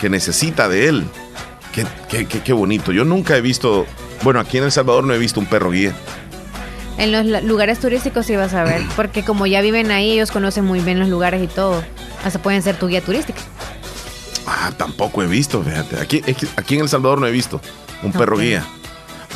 [0.00, 1.04] que necesita de él.
[1.72, 2.92] Qué, qué, qué, qué bonito.
[2.92, 3.86] Yo nunca he visto,
[4.22, 5.94] bueno, aquí en El Salvador no he visto un perro guía.
[6.98, 10.64] En los lugares turísticos sí vas a ver, porque como ya viven ahí, ellos conocen
[10.64, 11.82] muy bien los lugares y todo.
[12.24, 13.40] Hasta pueden ser tu guía turística.
[14.46, 16.00] Ah, tampoco he visto, fíjate.
[16.00, 16.22] Aquí,
[16.56, 17.60] aquí en El Salvador no he visto
[18.02, 18.64] un perro guía.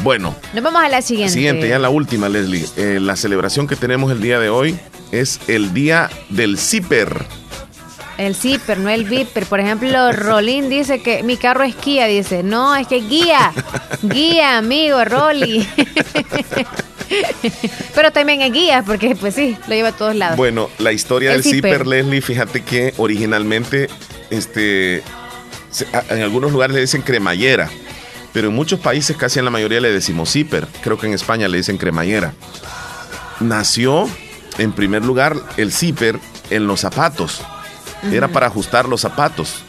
[0.03, 0.35] Bueno.
[0.53, 1.33] Nos vamos a la siguiente.
[1.33, 2.67] Siguiente, ya la última, Leslie.
[2.77, 4.79] Eh, la celebración que tenemos el día de hoy
[5.13, 7.25] es el día del zipper.
[8.19, 9.47] El zipper, no el viper.
[9.47, 12.07] Por ejemplo, Rolín dice que mi carro es Kia.
[12.07, 13.53] Dice, no, es que guía.
[14.03, 15.69] Guía, amigo, Rolly.
[17.95, 20.37] Pero también en guías, porque pues sí, lo lleva a todos lados.
[20.37, 21.87] Bueno, la historia El del zipper, zipper.
[21.87, 23.89] Leslie, fíjate que originalmente,
[24.31, 25.03] este,
[26.11, 27.71] en algunos lugares le dicen cremallera,
[28.37, 30.69] pero en muchos países, casi en la mayoría, le decimos zipper.
[30.83, 32.35] Creo que en España le dicen cremallera.
[33.41, 34.11] Nació,
[34.59, 36.21] en primer lugar, el zipper
[36.51, 37.41] en los zapatos.
[38.13, 39.63] Era para ajustar los zapatos.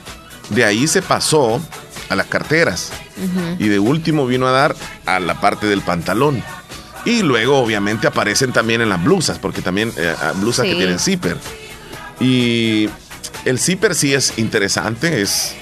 [0.49, 1.61] De ahí se pasó
[2.09, 2.91] a las carteras.
[3.57, 4.75] Y de último vino a dar
[5.05, 6.43] a la parte del pantalón.
[7.05, 11.37] Y luego, obviamente, aparecen también en las blusas, porque también eh, blusas que tienen zipper.
[12.19, 12.89] Y
[13.45, 15.55] el zipper sí es interesante, es,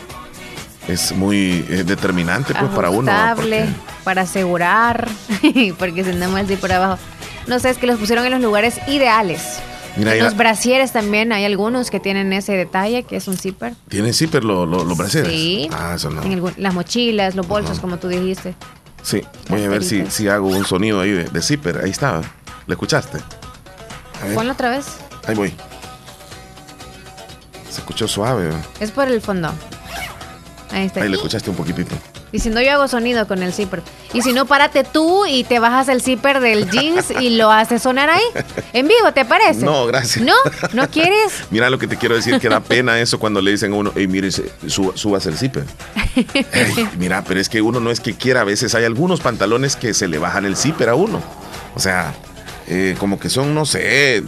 [0.87, 3.11] es muy eh, determinante pues, para uno.
[3.35, 3.65] Porque-
[4.03, 5.07] para asegurar,
[5.79, 6.99] porque si andamos así por abajo.
[7.47, 9.59] No sé, es que los pusieron en los lugares ideales.
[9.97, 13.73] Mira, los la- brasieres también hay algunos que tienen ese detalle, que es un zipper.
[13.87, 15.27] ¿Tienen zipper lo- lo- los brasiles?
[15.31, 15.69] Sí.
[15.71, 16.21] Ah, eso no.
[16.23, 18.53] En las mochilas, los bolsos, como tú dijiste.
[19.01, 21.79] Sí, voy a ver si, si hago un sonido ahí de, de zipper.
[21.83, 22.21] Ahí está.
[22.67, 23.19] ¿Le escuchaste?
[24.33, 24.85] Ponlo otra vez.
[25.27, 25.53] ahí voy.
[27.69, 28.49] Se escuchó suave.
[28.79, 29.51] Es por el fondo.
[30.75, 31.01] Ahí está.
[31.01, 31.95] Ahí le escuchaste un poquitito.
[32.33, 33.81] Y si no, yo hago sonido con el zipper.
[34.13, 37.81] Y si no, párate tú y te bajas el zipper del jeans y lo haces
[37.81, 38.21] sonar ahí.
[38.73, 39.63] En vivo, ¿te parece?
[39.63, 40.25] No, gracias.
[40.25, 40.33] ¿No?
[40.73, 41.31] ¿No quieres?
[41.49, 43.93] Mira lo que te quiero decir, que da pena eso cuando le dicen a uno,
[43.95, 45.63] hey, mire, suba- subas el zipper.
[46.51, 49.77] Ey, mira, pero es que uno no es que quiera, a veces hay algunos pantalones
[49.77, 51.21] que se le bajan el zipper a uno.
[51.73, 52.13] O sea,
[52.67, 54.23] eh, como que son, no sé,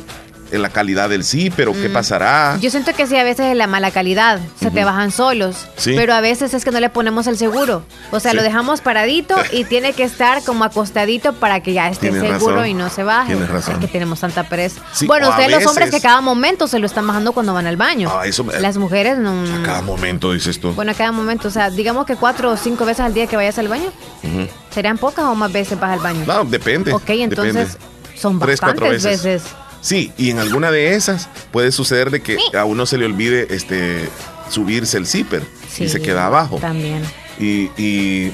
[0.51, 2.55] en la calidad del zipper o qué pasará.
[2.57, 2.61] Mm.
[2.61, 5.93] Yo siento que sí, a veces es la mala calidad, se te bajan solos, Sí.
[5.95, 7.83] pero a veces es que no le ponemos el seguro.
[8.11, 8.37] O sea, Sí.
[8.37, 12.55] lo dejamos paradito y tiene que estar como acostadito para que ya esté Tienes seguro
[12.57, 12.69] razón.
[12.69, 13.33] y no se baje.
[13.33, 13.75] Tienes razón.
[13.75, 14.81] Es que tenemos tanta pereza.
[14.93, 17.67] Sí, bueno, a ustedes los hombres que cada momento se lo están bajando cuando van
[17.67, 18.11] al baño.
[18.13, 19.43] Ah, eso me- Las mujeres no...
[19.43, 20.71] A cada momento dices tú.
[20.73, 23.35] Bueno, a cada momento, o sea, digamos que cuatro o cinco veces al día que
[23.35, 23.91] vayas al baño,
[24.23, 24.47] Ujú.
[24.73, 26.23] ¿serían pocas o más veces vas al baño?
[26.25, 26.93] No, depende.
[26.93, 28.19] ok, entonces depende.
[28.19, 29.23] son Tres, cuatro bastantes veces.
[29.43, 29.51] veces.
[29.87, 33.47] Sí, y en alguna de esas puede suceder de que a uno se le olvide
[33.55, 34.09] este
[34.49, 35.43] subirse el zipper
[35.79, 36.57] y se queda abajo.
[36.57, 37.01] También.
[37.39, 38.33] Y, y,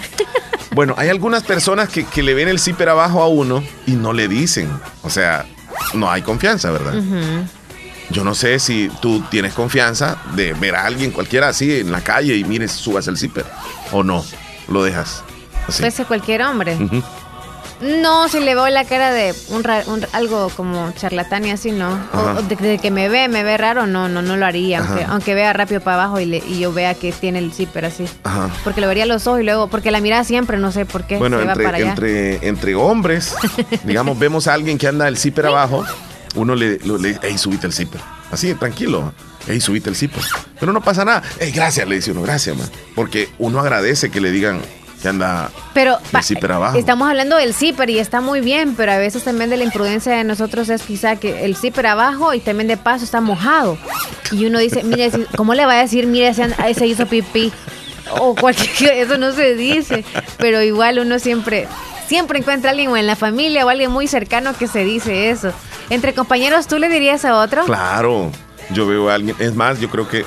[0.72, 4.13] bueno, hay algunas personas que, que le ven el zipper abajo a uno y no
[4.13, 4.68] le dicen.
[5.04, 5.46] O sea,
[5.94, 6.96] no hay confianza, ¿verdad?
[8.10, 12.02] Yo no sé si tú tienes confianza de ver a alguien cualquiera así en la
[12.02, 13.46] calle y mires, subas el zipper.
[13.92, 14.26] O no,
[14.70, 15.24] lo dejas.
[15.68, 15.84] Así.
[15.84, 16.80] Puede ser cualquier hombre.
[17.84, 21.72] No, si le veo la cara de un, ra- un- algo como charlatán y así,
[21.72, 21.89] no.
[22.13, 22.36] O- Ajá.
[22.39, 24.80] o de, de que me ve, me ve raro, no, no, no lo haría.
[24.80, 25.12] Aunque, Ajá.
[25.13, 28.06] aunque vea rápido para abajo y, le- y yo vea que tiene el zipper así.
[28.24, 28.50] Ajá.
[28.63, 31.06] Porque lo vería a los ojos y luego, porque la mirada siempre, no sé por
[31.06, 31.89] qué, Bueno, se va para entre, allá.
[32.34, 33.36] entre, entre hombres,
[33.84, 35.84] digamos, vemos a alguien que anda el zipper abajo,
[36.36, 38.02] uno le, lo- le hey, subite el zipper.
[38.32, 39.13] Así, tranquilo.
[39.46, 40.24] Hey, subite el zipper.
[40.60, 41.22] Pero no pasa nada.
[41.39, 42.69] Hey, gracias, le dice uno, gracias, man.
[42.96, 44.62] Porque uno agradece que le digan
[45.04, 46.78] que anda Pero el zipper abajo.
[46.78, 50.13] estamos hablando del zipper y está muy bien, pero a veces también de la imprudencia
[50.13, 53.78] de nosotros es quizá que el zipper abajo y también de paso está mojado.
[54.32, 57.52] Y uno dice, mire, ¿cómo le va a decir, mire, ese, ese hizo pipí?
[58.22, 60.06] O cualquier, eso no se dice,
[60.38, 61.68] pero igual uno siempre,
[62.08, 65.30] siempre encuentra a alguien o en la familia o alguien muy cercano que se dice
[65.30, 65.52] eso.
[65.89, 67.66] Entre compañeros, ¿tú le dirías a otro?
[67.66, 68.32] Claro,
[68.72, 69.36] yo veo a alguien.
[69.39, 70.24] Es más, yo creo que,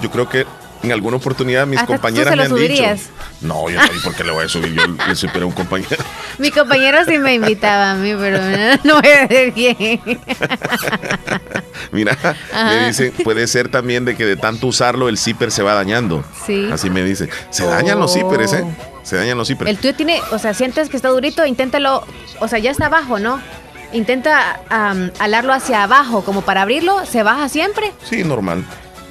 [0.00, 0.46] yo creo que
[0.82, 2.98] en alguna oportunidad mis Hasta tú compañeras se me han subirías.
[3.00, 3.10] dicho.
[3.42, 4.72] No, yo no, ¿y ¿por qué le voy a subir?
[4.74, 5.96] Yo le superé a un compañero.
[6.38, 8.38] Mi compañero sí me invitaba a mí, pero
[8.84, 10.00] no voy a quién.
[11.92, 12.34] Mira, Ajá.
[12.64, 16.24] me dicen, puede ser también de que de tanto usarlo el zipper se va dañando.
[16.46, 16.68] Sí.
[16.72, 17.28] Así me dice.
[17.50, 18.14] Se dañan los Oh.
[18.14, 18.64] zippers, ¿eh?
[19.02, 19.70] Se dañan los zippers.
[19.70, 22.04] El tuyo tiene, o sea, sientes que está durito, inténtalo,
[22.40, 23.40] o sea, ya está abajo, ¿no?
[23.92, 28.64] Intenta am, alarlo hacia abajo, como para abrirlo, se baja siempre, Sí, normal.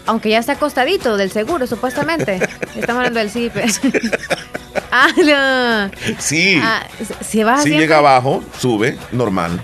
[0.06, 2.36] Aunque ya está acostadito del seguro, supuestamente.
[2.76, 3.66] Estamos hablando del zipper.
[4.92, 6.16] ah, no.
[6.20, 6.60] Sí.
[6.62, 6.86] Ah,
[7.22, 7.82] se- baja siempre.
[7.82, 9.64] llega abajo, sube, normal.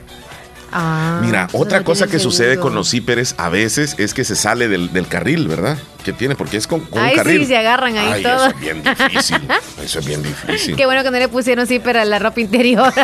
[0.71, 4.67] Ah, Mira, otra cosa que sucede con los zippers a veces es que se sale
[4.67, 5.77] del, del carril, ¿verdad?
[6.03, 7.47] Que tiene, porque es con, con Ay, un sí, carril.
[7.47, 8.45] se agarran ahí Ay, todo.
[8.47, 9.47] Eso es bien difícil.
[9.84, 10.75] Eso es bien difícil.
[10.75, 12.93] Qué bueno que no le pusieron zipper a la ropa interior.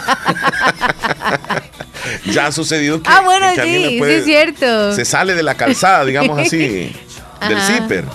[2.25, 3.09] Ya ha sucedido que.
[3.09, 4.93] ah, bueno, que sí, puede- sí es cierto.
[4.93, 6.57] Se sale de la calzada, digamos así,
[7.47, 7.67] del Ajá.
[7.77, 8.05] zipper.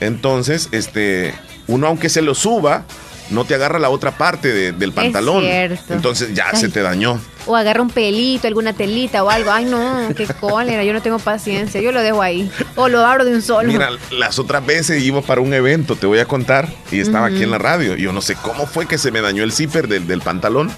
[0.00, 1.34] Entonces, este,
[1.66, 2.84] uno aunque se lo suba,
[3.30, 5.42] no te agarra la otra parte de- del pantalón.
[5.42, 5.94] cierto.
[5.94, 6.60] Entonces ya Ay.
[6.60, 7.20] se te dañó.
[7.46, 9.50] O agarra un pelito, alguna telita o algo.
[9.52, 11.80] Ay, no, qué cólera, yo no tengo paciencia.
[11.80, 12.50] Yo lo dejo ahí.
[12.74, 13.68] O lo abro de un solo.
[13.68, 17.42] Mira, las otras veces iba para un evento, te voy a contar, y estaba aquí
[17.42, 17.96] en la radio.
[17.96, 20.70] Y yo no sé cómo fue que se me dañó el zipper del, del pantalón.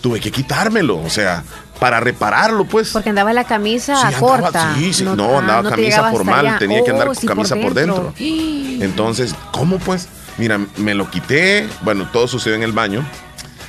[0.00, 1.42] Tuve que quitármelo, o sea,
[1.80, 2.90] para repararlo, pues.
[2.92, 4.74] Porque andaba la camisa Sí, andaba- corta.
[4.78, 7.74] sí, sí, no, andaba te camisa formal, tenía que andar Oh, con sí, camisa por
[7.74, 8.14] dentro.
[8.80, 10.08] Entonces, ¿cómo pues?
[10.38, 13.04] Mira, me lo quité, bueno, todo sucedió en el baño.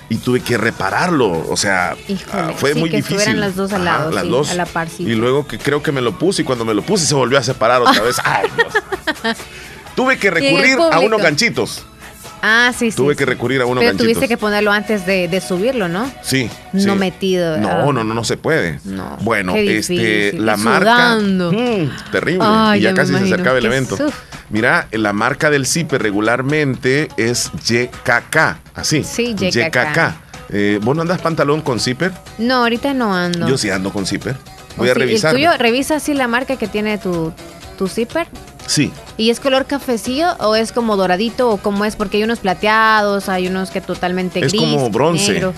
[0.10, 1.46] y tuve que repararlo.
[1.50, 3.40] O sea, Híjole, ah, fue sí, muy que difícil.
[3.42, 4.50] las dos al Ajá, lado, las sí, dos.
[4.52, 5.04] a la par, sí.
[5.04, 7.38] Y luego que creo que me lo puse y cuando me lo puse se volvió
[7.38, 8.16] a separar otra vez.
[8.24, 8.74] Ay, Dios.
[9.96, 11.84] Tuve que recurrir a unos ganchitos.
[12.42, 12.96] Ah, sí, sí.
[12.96, 14.06] Tuve que recurrir a unos Pero ganchitos.
[14.14, 16.10] tuviste que ponerlo antes de, de subirlo, ¿no?
[16.22, 16.50] Sí.
[16.72, 17.92] No metido, No, ah.
[17.92, 18.80] no, no, no se puede.
[18.86, 21.16] No, Bueno, qué este, la marca.
[21.16, 22.46] Mm, terrible.
[22.48, 23.98] Ay, y ya casi se acercaba el evento.
[23.98, 24.16] suf.
[24.50, 28.38] Mira, la marca del zipper regularmente es YKK.
[28.76, 29.04] Así.
[29.04, 30.16] Sí, YKK.
[30.50, 32.14] Eh, ¿Vos no andas pantalón con zipper?
[32.38, 33.48] No, ahorita no ando.
[33.48, 34.36] Yo sí ando con zipper.
[34.76, 35.00] ¿O Voy a sí?
[35.00, 35.36] revisar.
[35.36, 37.34] ¿El tuyo revisa así la marca que tiene tu,
[37.78, 38.28] tu zipper?
[38.66, 38.92] Sí.
[39.18, 41.96] ¿Y es color cafecillo o es como doradito o cómo es?
[41.98, 45.34] Porque hay unos plateados, hay unos que totalmente Es gris, como bronce.
[45.34, 45.54] negro,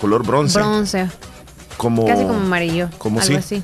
[0.00, 0.58] Color bronce.
[0.58, 1.08] bronce,
[1.76, 3.38] como, casi como amarillo, como algo sí.
[3.38, 3.62] así.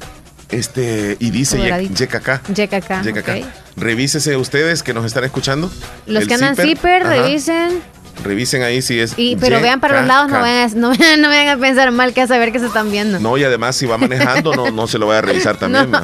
[0.50, 1.58] Este, y dice.
[1.58, 2.48] YKK.
[2.48, 3.46] YKK, YKK.
[3.78, 5.70] Revísese ustedes que nos están escuchando.
[6.06, 7.82] Los que andan zipper, revisen.
[8.24, 9.14] Revisen ahí si es.
[9.16, 12.12] Y, pero vean para los lados, no vayan, a, no, no vayan a pensar mal
[12.12, 13.20] que a saber que se están viendo.
[13.20, 15.90] No, y además si va manejando, no, no se lo vaya a revisar también.
[15.90, 16.02] No.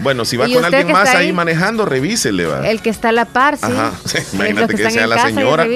[0.00, 2.68] Bueno, si va con alguien que más ahí, ahí, manejando, revísele, va.
[2.68, 3.64] El que está a la par, sí.
[3.64, 3.92] Ajá.
[4.02, 5.66] Los Imagínate que, están sea la señora,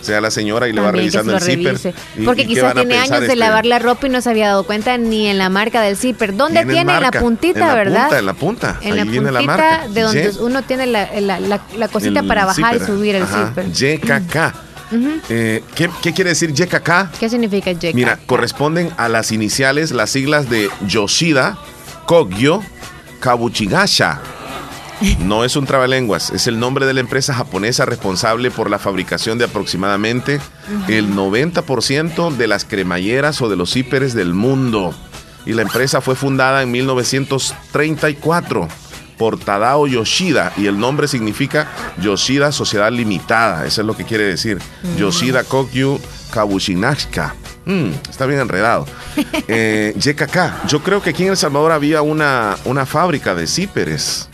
[0.00, 1.76] sea la señora y le va que revisando el zipper.
[2.16, 4.48] Y- Porque y quizás tiene años de este, lavar la ropa y no se había
[4.48, 6.36] dado cuenta ni en la marca del zipper.
[6.36, 6.92] ¿Dónde tiene?
[6.94, 8.02] En la puntita, en la ¿verdad?
[8.02, 8.78] punta, en la punta.
[8.82, 9.88] En Ahí la viene la puntita marca.
[9.88, 13.70] de donde uno tiene la, cosita para bajar y subir el zipper.
[13.72, 14.71] YKK.
[15.28, 17.18] Eh, ¿qué, qué quiere decir YKK?
[17.18, 17.94] ¿Qué significa YK?
[17.94, 21.58] Mira, corresponden a las iniciales, las siglas de Yoshida,
[22.06, 22.60] Kogyo,
[23.20, 24.20] Kabuchigasha.
[25.18, 29.36] No es un trabalenguas, es el nombre de la empresa japonesa responsable por la fabricación
[29.36, 30.40] de aproximadamente
[30.86, 34.94] el 90% de las cremalleras o de los zíperes del mundo.
[35.44, 38.68] Y la empresa fue fundada en 1934
[39.22, 44.24] por Tadao Yoshida y el nombre significa Yoshida Sociedad Limitada, eso es lo que quiere
[44.24, 44.58] decir.
[44.98, 46.00] Yoshida Kogyo
[46.32, 47.36] Kabushinashika.
[47.64, 48.84] Mm, está bien enredado.
[49.46, 50.66] Eh, YKK.
[50.66, 54.28] Yo creo que aquí en El Salvador había una, una fábrica de zíperes.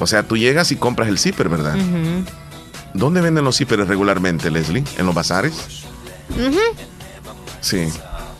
[0.00, 1.76] O sea, tú llegas y compras el zipper, ¿verdad?
[2.92, 4.82] ¿Dónde venden los zíperes regularmente, Leslie?
[4.98, 5.54] ¿En los bazares?
[7.60, 7.88] Sí.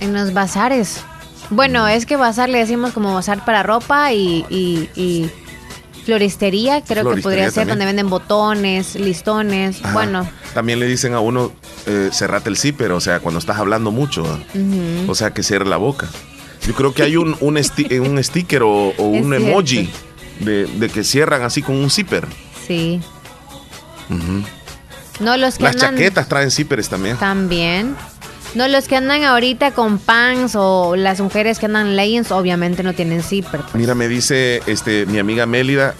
[0.00, 0.96] En los bazares.
[1.50, 5.30] Bueno, es que bazar le decimos como bazar para ropa y, y- y
[6.04, 9.78] floristería, creo que podría ser, donde venden botones, listones.
[9.82, 9.92] Ajá.
[9.92, 11.52] Bueno, También le dicen a uno,
[11.86, 14.24] eh, cerrate el zipper, o sea, cuando estás hablando mucho.
[15.08, 16.08] O sea, que cierre la boca.
[16.66, 19.34] Yo creo que hay un, un, eh, un sticker o, un cierto.
[19.34, 19.90] emoji
[20.40, 22.26] de, de que cierran así con un zipper.
[22.66, 23.00] sí.
[25.20, 27.16] No los que Las andan chaquetas traen zíperes también.
[27.18, 27.94] también.
[28.54, 32.92] No los que andan ahorita con pants o las mujeres que andan leggings obviamente no
[32.94, 33.60] tienen zipper.
[33.60, 33.74] pues.
[33.74, 35.94] Mira, me dice este mi amiga Mélida.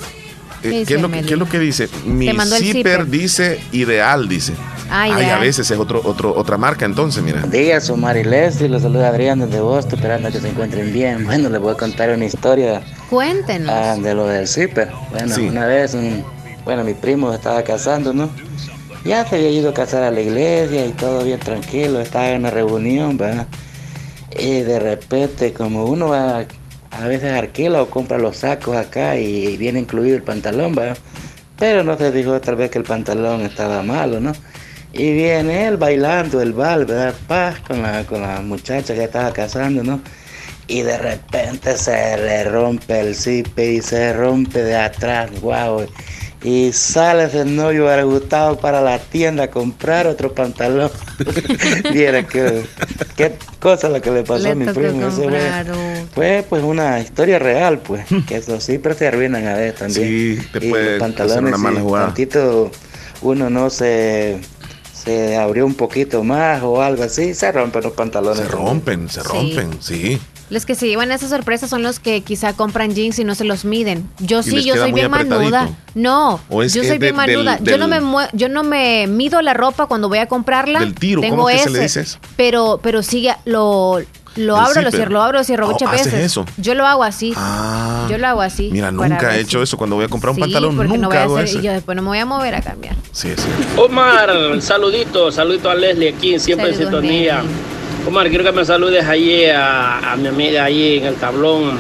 [0.62, 1.28] eh, ¿Qué ¿Qué, dice es lo Mélida?
[1.28, 1.88] qué es lo que dice?
[2.04, 3.06] Mi zipper zipper.
[3.06, 4.52] dice ideal, dice.
[4.92, 5.40] Ah, Ay, a ideal.
[5.40, 7.36] veces es otro, otro, otra marca, entonces, mira.
[7.38, 11.24] Buenos días, soy Mari Leslie, los saluda Adrián desde Boston, esperando que se encuentren bien.
[11.26, 13.70] Bueno, les voy a contar una historia Cuéntenos.
[13.72, 14.90] ah, de lo del zipper.
[15.12, 15.42] Bueno, Sí.
[15.42, 16.24] una vez, un-
[16.64, 18.28] bueno, mi primo estaba casando, ¿no?
[19.04, 22.40] Ya se había ido a casar a la iglesia y todo bien tranquilo, estaba en
[22.40, 23.46] una reunión, ¿verdad?
[24.38, 26.44] Y de repente, como uno va,
[26.90, 30.98] a veces alquila o compra los sacos acá y viene incluido el pantalón, ¿verdad?
[31.58, 34.32] Pero no se dijo tal vez que el pantalón estaba malo, ¿no?
[34.92, 37.14] Y viene él bailando el bal, ¿verdad?
[37.26, 40.00] Paz con la, con la muchacha que estaba casando, ¿no?
[40.66, 45.86] Y de repente se le rompe el zipe y se rompe de atrás, guau.
[46.42, 50.90] Y sale ese novio argustado para la tienda a comprar otro pantalón.
[51.92, 52.64] Viera qué,
[53.14, 55.08] qué cosa la que le pasó Le a mi primo.
[55.08, 55.28] Eso
[56.14, 58.06] fue, pues una historia real, pues.
[58.26, 60.06] Que esos zipers se arruinan a veces también.
[60.08, 62.70] Sí, te Y puede los hacer pantalones, una mala tantito
[63.22, 64.38] uno no se,
[64.94, 68.38] se abrió un poquito más o algo así, se rompen los pantalones.
[68.38, 69.28] Se rompen, se Sí.
[69.28, 70.20] rompen, sí.
[70.50, 73.44] Los que se llevan esas sorpresas son los que quizá compran jeans y no se
[73.44, 74.08] los miden.
[74.18, 75.68] Yo sí, yo soy bien manuda.
[75.94, 77.56] No, ¿O es yo soy de- bien manuda.
[77.56, 80.80] del- yo no me mue- yo no me mido la ropa cuando voy a comprarla.
[80.80, 82.18] Del tiro, Tengo ¿cómo que ese, se le dice eso?
[82.36, 84.00] Pero pero sí lo
[84.36, 86.20] lo abro, lo cierro, lo abro, lo cierro Oh, muchas ¿haces veces.
[86.26, 86.46] eso?
[86.56, 87.32] Yo lo hago así.
[87.36, 88.06] Ah.
[88.08, 88.70] Yo lo hago así.
[88.72, 90.76] Mira, nunca he hecho si- eso cuando voy a comprar un Sí, pantalón.
[90.76, 91.58] porque Nunca no voy a hago hacer, eso.
[91.58, 92.94] y yo después no me voy a mover a cambiar.
[93.12, 93.48] Sí, sí.
[93.76, 94.30] Omar,
[94.62, 97.42] saludito, saludito a Leslie aquí, siempre en sintonía.
[98.06, 101.72] Omar, quiero que me saludes allí a, a mi amiga allí en el tablón,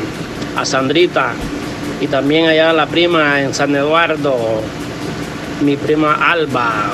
[0.56, 1.32] a Sandrita,
[2.00, 4.36] y también allá a la prima en San Eduardo,
[5.62, 6.92] mi prima Alba.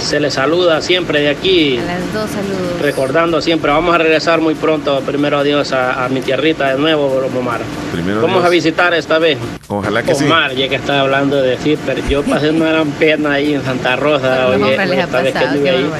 [0.00, 1.78] Se les saluda siempre de aquí.
[1.78, 2.80] A las dos saludos.
[2.82, 7.06] Recordando siempre, vamos a regresar muy pronto, primero Dios, a, a mi tierrita de nuevo,
[7.36, 7.60] Omar.
[7.92, 8.46] Primero vamos Dios.
[8.46, 9.38] a visitar esta vez.
[9.68, 10.24] Ojalá que sí.
[10.24, 13.96] Omar, ya que está hablando de Zipper, yo pasé una gran pena ahí en Santa
[13.96, 14.48] Rosa.
[14.58, 15.90] No, oye, ha esta vez que pasado, ahí.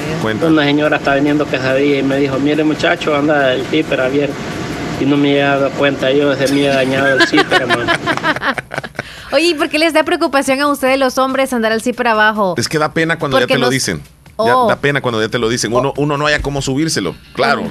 [0.47, 4.35] Una señora está vendiendo quesadilla y me dijo, mire muchacho, anda el zipper abierto.
[5.01, 7.91] Y no me había dado cuenta yo, se me había dañado el zipper, hermano.
[9.35, 12.55] Oye, ¿y por qué les da preocupación a ustedes los hombres andar al para abajo?
[12.57, 14.01] Es que da pena cuando ya te lo dicen.
[14.37, 14.47] Oh.
[14.69, 15.73] Ya da pena cuando ya te lo dicen.
[15.73, 17.15] Uno, uno no haya cómo subírselo.
[17.33, 17.63] Claro.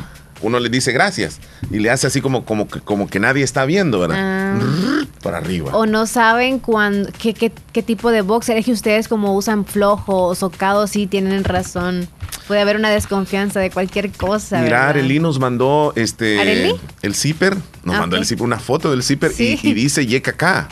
[0.44, 1.40] Uno le dice gracias.
[1.70, 4.16] Y le hace así como, como, que- como que nadie está viendo, ¿verdad?
[4.18, 5.04] Ah.
[5.22, 5.70] Para arriba.
[5.74, 9.64] O no saben cuán, qué, qué, qué tipo de boxer es que ustedes como usan
[9.64, 12.06] flojo o socado, sí tienen razón.
[12.46, 14.60] Puede haber una desconfianza de cualquier cosa.
[14.60, 14.88] Mira.
[14.90, 16.74] Arely nos mandó este ¿Arely?
[17.00, 17.56] el zipper.
[17.84, 19.58] Nos Ah, mandó el zipper, una foto del zipper Sí.
[19.62, 20.68] y, y dice YKK.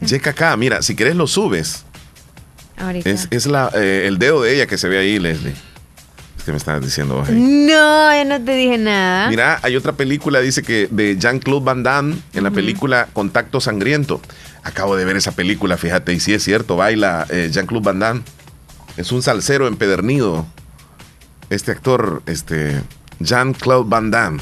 [0.00, 0.56] Que YKK.
[0.58, 1.84] Mira, si querés lo subes.
[2.76, 3.08] ahorita.
[3.08, 5.54] Es, es la, eh, el dedo de ella que se ve ahí, Leslie.
[6.44, 7.24] Que me estabas diciendo.
[7.30, 9.30] No, yo no te dije nada.
[9.30, 14.20] Mira, hay otra película, dice que de Jean-Claude Van Damme, en la película Contacto Sangriento.
[14.62, 18.22] Acabo de ver esa película, fíjate, y sí es cierto, baila eh, Jean-Claude Van Damme.
[18.96, 20.46] Es un salsero empedernido.
[21.48, 22.82] Este actor, este,
[23.20, 24.40] Jean-Claude Van Damme.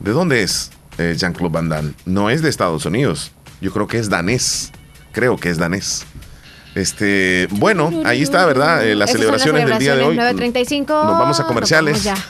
[0.00, 1.92] ¿De dónde es eh, Jean-Claude Van Damme?
[2.06, 3.32] No es de Estados Unidos.
[3.60, 4.72] Yo creo que es danés.
[5.12, 6.06] Creo que es danés.
[6.78, 8.86] Este, bueno, ahí está, ¿verdad?
[8.86, 10.16] Eh, las celebraciones del día de hoy.
[10.16, 10.86] celebraciones, 9:35.
[10.86, 12.04] Nos vamos a comerciales.
[12.04, 12.24] vamos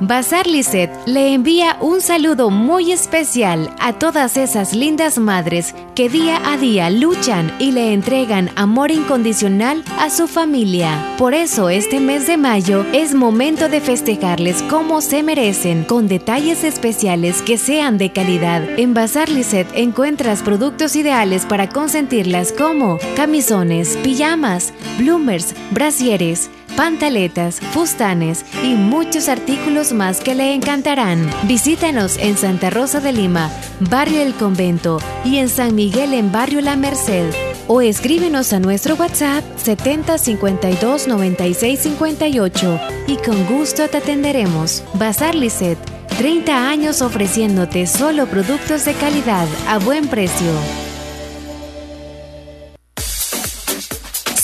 [0.00, 6.38] Bazar Lisset le envía un saludo muy especial a todas esas lindas madres que día
[6.52, 11.02] a día luchan y le entregan amor incondicional a su familia.
[11.16, 16.62] Por eso este mes de mayo es momento de festejarles como se merecen, con detalles
[16.62, 18.62] especiales que sean de calidad.
[18.78, 28.44] En Bazar Lisset encuentras productos ideales para consentirlas como camisones, pijamas, bloomers, brasieres, pantaletas, fustanes
[28.62, 31.28] y muchos artículos más que le encantarán.
[31.44, 36.60] Visítanos en Santa Rosa de Lima, Barrio El Convento y en San Miguel en Barrio
[36.60, 37.32] La Merced.
[37.66, 44.84] O escríbenos a nuestro WhatsApp 7052 9658 y con gusto te atenderemos.
[44.94, 45.78] Bazar Lisset,
[46.18, 50.52] 30 años ofreciéndote solo productos de calidad a buen precio.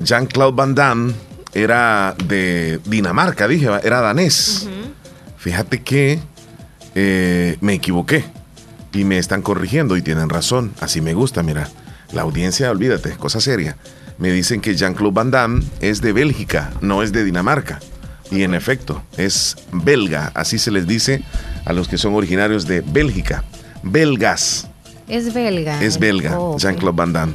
[0.00, 1.12] Jean-Claude Van Damme
[1.54, 4.68] era de Dinamarca, dije, era danés.
[5.38, 6.18] Fíjate que
[6.94, 8.24] eh, me equivoqué
[8.92, 10.72] y me están corrigiendo y tienen razón.
[10.80, 11.68] Así me gusta, mira.
[12.12, 13.76] La audiencia, olvídate, cosa seria.
[14.18, 17.80] Me dicen que Jean-Claude Van Damme es de Bélgica, no es de Dinamarca.
[18.30, 21.22] Y en efecto, es belga, así se les dice
[21.64, 23.44] a los que son originarios de Bélgica.
[23.82, 24.66] Belgas.
[25.06, 25.82] Es belga.
[25.82, 26.58] Es belga, Oh.
[26.58, 27.34] Jean-Claude Van Damme.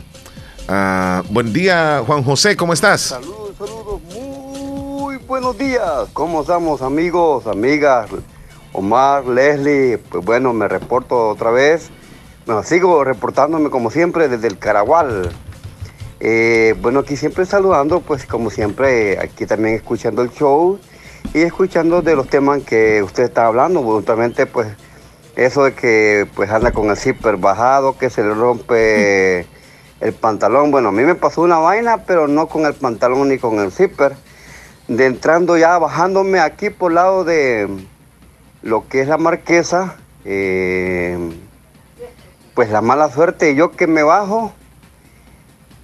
[0.67, 3.01] Ah, buen día, Juan José, ¿cómo estás?
[3.01, 6.07] Saludos, saludos, muy buenos días.
[6.13, 8.09] ¿Cómo estamos, amigos, amigas?
[8.71, 11.89] Omar, Leslie, pues bueno, me reporto otra vez.
[12.45, 15.31] Bueno, sigo reportándome como siempre desde el Caragual.
[16.21, 20.79] Eh, bueno, aquí siempre saludando, pues como siempre, aquí también escuchando el show
[21.33, 23.81] y escuchando de los temas que usted está hablando.
[23.81, 24.69] Voluntariamente, pues
[25.35, 29.45] eso de que pues anda con el zipper bajado, que se le rompe
[30.03, 30.69] el pantalón.
[30.69, 33.71] Bueno, a mí me pasó una vaina, pero no con el pantalón ni con el
[33.71, 34.13] zipper.
[34.87, 37.69] De entrando ya, bajándome aquí por el lado de
[38.61, 39.95] lo que es la marquesa,
[40.25, 41.17] eh,
[42.53, 44.53] pues la mala suerte, yo que me bajo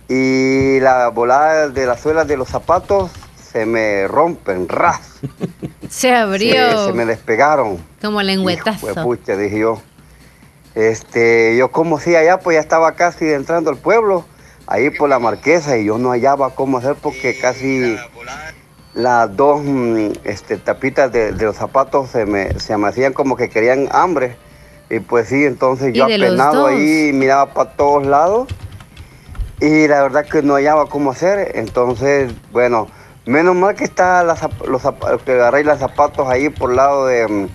[0.09, 3.11] y la volada de las suelas de los zapatos
[3.41, 4.99] se me rompen, ras.
[5.89, 6.85] Se abrió.
[6.85, 7.83] Se, se me despegaron.
[8.01, 8.79] Como lengüetazo.
[8.79, 9.81] Pues pucha, dije yo.
[10.75, 14.25] Este, yo como si allá, pues ya estaba casi entrando al pueblo,
[14.67, 17.97] ahí por la marquesa, y yo no hallaba cómo hacer porque casi
[18.93, 23.35] las dos mm, este, tapitas de, de los zapatos se me, se me hacían como
[23.35, 24.35] que querían hambre.
[24.89, 28.47] Y pues sí, entonces ¿Y yo apenado ahí miraba para todos lados.
[29.61, 31.51] Y la verdad que no hallaba cómo hacer.
[31.55, 32.87] Entonces, bueno,
[33.25, 34.35] menos mal que está la
[34.67, 34.81] los
[35.23, 37.47] que agarré los zapatos ahí por el lado de mm,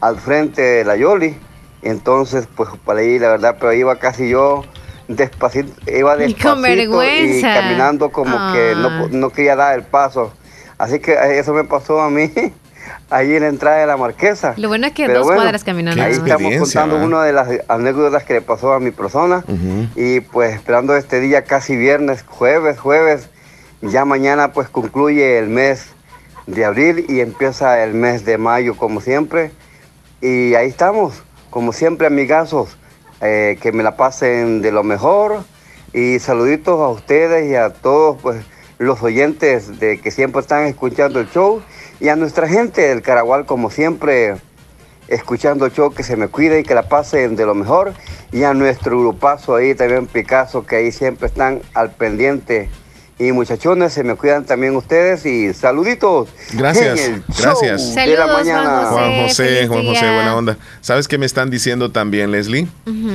[0.00, 1.38] al frente de la Yoli.
[1.82, 4.64] Entonces, pues para ahí, la verdad, pero iba casi yo
[5.08, 7.38] despacito, iba Y despacito con vergüenza.
[7.38, 9.06] y caminando como que no, Ah.
[9.10, 10.32] no quería dar el paso.
[10.78, 12.30] Así que eh, eso me pasó a mí,
[13.10, 14.54] ahí en la entrada de la marquesa.
[14.56, 16.02] Lo bueno es que Pero dos bueno, cuadras caminando.
[16.02, 19.44] Ahí estamos contando una de las anécdotas que le pasó a mi persona.
[19.96, 23.28] Y pues esperando este día casi viernes, jueves, jueves.
[23.80, 25.86] Ya mañana pues concluye el mes
[26.46, 29.50] de abril y empieza el mes de mayo como siempre.
[30.20, 31.22] Y ahí estamos,
[31.52, 32.78] como siempre amigazos,
[33.20, 35.44] eh, que me la pasen de lo mejor.
[35.92, 38.42] Y saluditos a ustedes y a todos pues
[38.78, 41.62] los oyentes de que siempre están escuchando el show.
[42.00, 44.36] Y a nuestra gente del Caragual como siempre
[45.08, 47.92] escuchando el show, que se me cuiden y que la pasen de lo mejor.
[48.32, 52.70] Y a nuestro grupazo ahí también, Picasso, que ahí siempre están al pendiente.
[53.18, 56.28] Y muchachones, se me cuidan también ustedes y saluditos.
[56.54, 57.94] Gracias, gracias.
[57.94, 58.86] de la mañana.
[58.90, 60.14] Juan José, Juan José, día.
[60.14, 60.56] buena onda.
[60.80, 62.66] ¿Sabes qué me están diciendo también, Leslie?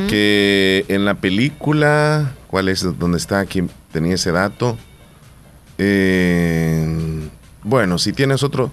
[0.07, 2.83] Que en la película, ¿cuál es?
[2.97, 3.39] ¿Dónde está?
[3.39, 4.77] Aquí tenía ese dato.
[5.77, 7.27] Eh,
[7.63, 8.71] bueno, si tienes otro,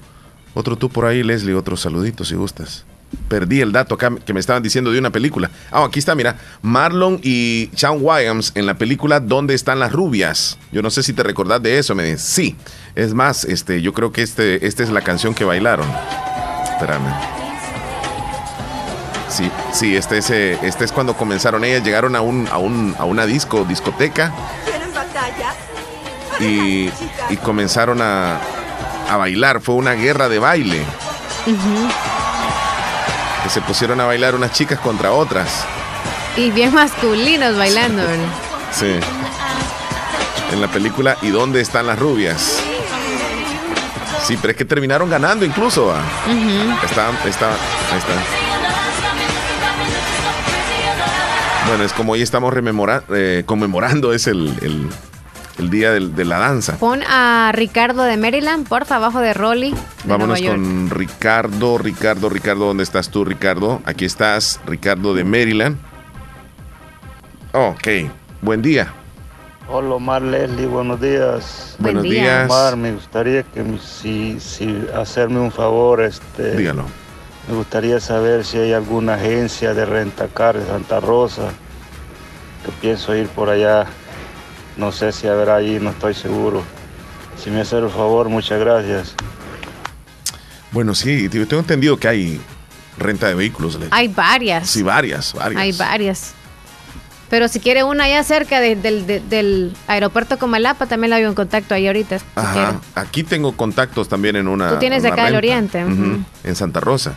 [0.54, 2.84] otro tú por ahí, Leslie, otro saludito si gustas.
[3.28, 5.50] Perdí el dato acá que me estaban diciendo de una película.
[5.70, 6.36] Ah, aquí está, mira.
[6.62, 10.58] Marlon y Sean Williams en la película ¿Dónde están las rubias?
[10.72, 11.94] Yo no sé si te recordás de eso.
[11.94, 12.56] Me dice, sí.
[12.94, 15.88] Es más, este, yo creo que este, esta es la canción que bailaron.
[16.72, 17.12] Espérame.
[19.28, 22.94] Sí, sí, este es, eh, este es cuando comenzaron ellas, llegaron a, un, a, un,
[22.96, 24.32] a una disco, discoteca,
[26.38, 26.88] y,
[27.30, 28.38] y comenzaron a,
[29.10, 29.60] a bailar.
[29.60, 30.84] Fue una guerra de baile,
[33.44, 35.64] que se pusieron a bailar unas chicas contra otras.
[36.36, 38.26] Y bien masculinos bailando, ¿verdad?
[38.72, 38.98] Sí.
[40.52, 42.58] En la película ¿Y dónde están las rubias?
[44.26, 45.86] Sí, pero es que terminaron ganando incluso.
[45.86, 46.00] ¿va?
[46.84, 48.14] Está, está, ahí está.
[51.68, 54.88] Bueno, es como hoy estamos rememora- eh, conmemorando, es el, el-
[55.58, 56.76] el día del- de la danza.
[56.78, 59.70] Pon a Ricardo de Maryland, porfa, abajo de Rolly.
[59.72, 60.56] de Vámonos Nueva York.
[60.62, 63.80] con Ricardo, Ricardo, Ricardo, ¿dónde estás tú, Ricardo?
[63.84, 65.76] Aquí estás, Ricardo de Maryland.
[67.52, 67.88] Ok,
[68.42, 68.92] buen día.
[69.68, 71.76] Hola Omar Leslie, buenos días.
[71.78, 72.22] Buen Buenos día.
[72.22, 72.50] días.
[72.50, 76.84] Omar, me gustaría que si, si hacerme un favor, este Dígalo.
[77.48, 81.50] me gustaría saber si hay alguna agencia de rentacar de Santa Rosa.
[82.66, 83.86] Que pienso ir por allá.
[84.76, 86.62] No sé si habrá ahí, no estoy seguro.
[87.42, 89.14] Si me hace el favor, muchas gracias.
[90.72, 92.40] Bueno, sí, yo tengo entendido que hay
[92.98, 93.78] renta de vehículos.
[93.90, 94.68] Hay varias.
[94.68, 95.62] Sí, varias, varias.
[95.62, 96.32] Hay varias.
[97.30, 101.28] Pero si quiere una allá cerca de- del- de- del aeropuerto Comalapa, también la veo
[101.28, 102.18] en contacto ahí ahorita.
[102.18, 102.48] si quiere.
[102.60, 102.80] Ajá.
[102.94, 104.70] Aquí tengo contactos también en una.
[104.70, 105.84] Tú tienes una acá del renta.
[105.84, 106.24] Oriente.
[106.44, 107.14] En Santa Rosa.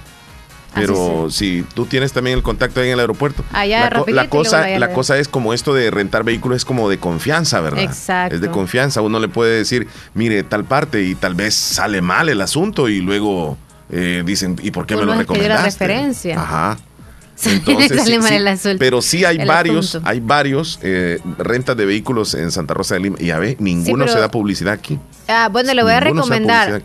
[0.76, 3.44] Pero si tú tienes también el contacto ahí en el aeropuerto.
[3.52, 6.58] Allá, la, co- rapidito la luego cosa, la cosa es como esto de rentar vehículos
[6.58, 7.82] es como de confianza, ¿verdad?
[7.84, 8.36] Exacto.
[8.36, 9.02] Es de confianza.
[9.02, 13.00] Uno le puede decir, mire, tal parte y tal vez sale mal el asunto y
[13.02, 13.58] luego
[13.90, 15.88] eh, dicen, ¿y por qué me lo la recomendaste?
[15.88, 16.40] referencia.
[16.42, 16.78] Ajá.
[17.38, 17.62] Sale
[18.04, 18.78] sí, mal sí, el asunto.
[18.80, 20.10] pero sí hay el varios, asunto.
[20.10, 23.18] hay varios eh, rentas de vehículos en Santa Rosa de Lima.
[23.20, 24.98] Y ya ve, ninguno pero- se da publicidad aquí.
[25.28, 26.82] Ah, bueno, le voy a Ninguno se da recomendar.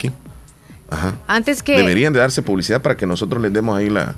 [0.93, 1.15] Ajá.
[1.27, 1.77] Antes que.
[1.77, 4.15] Deberían de darse publicidad para que nosotros les demos ahí la,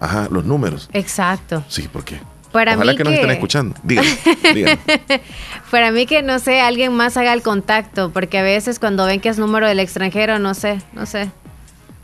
[0.00, 0.88] ajá, los números.
[0.92, 1.64] Exacto.
[1.68, 2.20] Sí, ¿por qué?
[2.52, 3.74] Para Ojalá mí que, nos que- estén escuchando.
[3.82, 4.08] Díganme,
[4.54, 4.78] díganme.
[5.70, 9.20] Para mí que no sé, alguien más haga el contacto, porque a veces cuando ven
[9.20, 11.30] que es número del extranjero, no sé, no sé.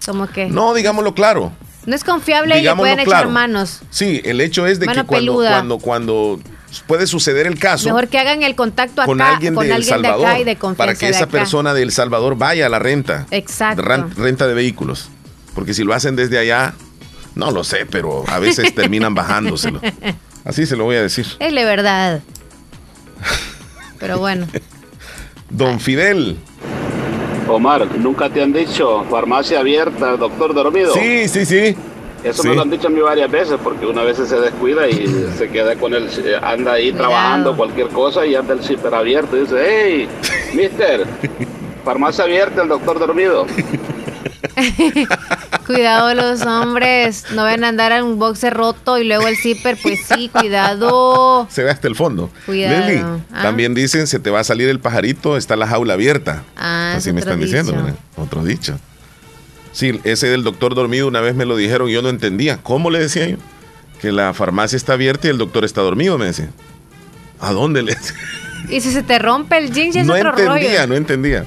[0.05, 0.47] Como que.
[0.49, 1.51] No, No, digámoslo claro.
[1.87, 3.11] es confiable y le pueden claro.
[3.11, 3.81] echar manos.
[3.91, 5.51] Sí, el hecho es de Mano que cuando, peluda.
[5.51, 6.41] cuando, cuando
[6.81, 10.27] puede suceder el caso Mejor que hagan el contacto acá con alguien, con de Salvador
[10.27, 11.33] acá y de confianza para que de esa acá.
[11.33, 13.27] persona de El Salvador vaya a la renta.
[13.31, 13.83] Exacto.
[13.83, 15.11] Renta de vehículos.
[15.55, 16.75] Porque si lo hacen desde allá,
[17.35, 19.81] no lo sé, pero a veces terminan bajándoselo.
[20.45, 21.27] Así se lo voy a decir.
[21.39, 22.21] Es la verdad.
[23.99, 24.47] Pero bueno.
[25.49, 26.37] Don Fidel.
[27.49, 30.93] Omar, ¿nunca te han dicho farmacia abierta, doctor dormido?
[30.95, 31.77] Sí, sí, sí.
[32.25, 32.49] Eso Sí.
[32.49, 35.07] me lo han dicho a mí varias veces porque una vez se descuida y
[35.39, 39.37] se queda con el, eh, anda ahí trabajando cualquier cosa y anda el zipper abierto
[39.37, 40.09] y dice, hey,
[40.55, 41.05] mister,
[41.85, 43.47] farmacia abierta, el doctor dormido.
[45.67, 49.79] Cuidado los hombres, no ven a andar en un boxe roto y luego el zipper,
[49.83, 51.47] pues sí, cuidado.
[51.51, 52.31] Se ve hasta el fondo.
[52.45, 53.21] Cuidado.
[53.33, 53.43] Ah.
[53.43, 56.43] también dicen, se te va a salir el pajarito, está la jaula abierta.
[56.57, 57.75] Ah, es Así me otro están diciendo.
[58.17, 58.79] Otro dicho.
[59.75, 62.59] Sí, ese del doctor dormido una vez me lo dijeron y yo no entendía.
[62.63, 63.37] ¿Cómo le decía yo?
[64.01, 66.49] Que la farmacia está abierta y el doctor está dormido, me decía.
[67.41, 68.17] ¿A dónde le decía?
[68.71, 70.87] Y si se te rompe el ya es No otro entendía, rollo.
[70.87, 71.45] no entendía.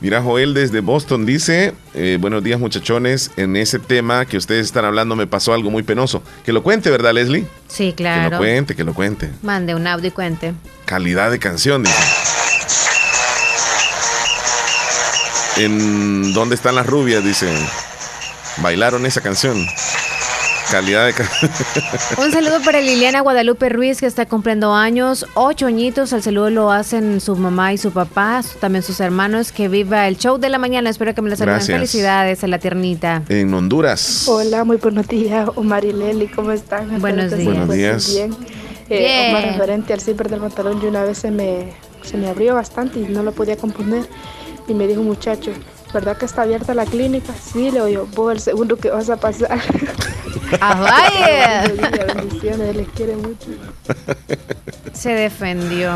[0.00, 4.84] Mira, Joel desde Boston dice, eh, buenos días muchachones, en ese tema que ustedes están
[4.84, 6.22] hablando me pasó algo muy penoso.
[6.44, 7.46] Que lo cuente, ¿verdad, Leslie?
[7.66, 8.38] Sí, Que lo claro.
[8.38, 9.30] cuente, que lo cuente.
[9.42, 10.52] Mande un audio y cuente.
[10.84, 11.96] Calidad de canción, dice.
[15.58, 17.24] ¿En dónde están las rubias?
[17.24, 17.48] Dice.
[18.58, 19.66] Bailaron esa canción.
[20.70, 21.14] Calidad de.
[22.22, 26.12] Un saludo para Liliana Guadalupe Ruiz, que está cumpliendo años, ocho añitos.
[26.12, 29.52] El saludo lo hacen su mamá y su papá, también sus hermanos.
[29.52, 30.90] Que viva el show de la mañana.
[30.90, 31.56] Espero que me la saluden.
[31.56, 31.76] Gracias.
[31.76, 33.22] Felicidades a la tiernita.
[33.28, 34.26] en Honduras.
[34.28, 37.00] Hola, muy buenos días, Omar y Leli, ¿cómo están?
[37.00, 37.44] Buenos días.
[37.44, 38.14] Buenos días.
[38.14, 38.36] Bien.
[38.90, 39.28] Eh.
[39.30, 42.98] Omar, referente al zipper del pantalón, yo una vez se me, se me abrió bastante
[42.98, 44.06] y no lo podía componer.
[44.68, 45.52] Y me dijo muchacho,
[45.92, 47.32] ¿verdad que está abierta la clínica?
[47.34, 49.60] Sí, le digo, vos el segundo que vas a pasar.
[50.60, 52.14] ¡Ah, vaya!
[52.14, 53.50] Bendiciones, les quiere mucho.
[54.92, 55.92] Se defendió.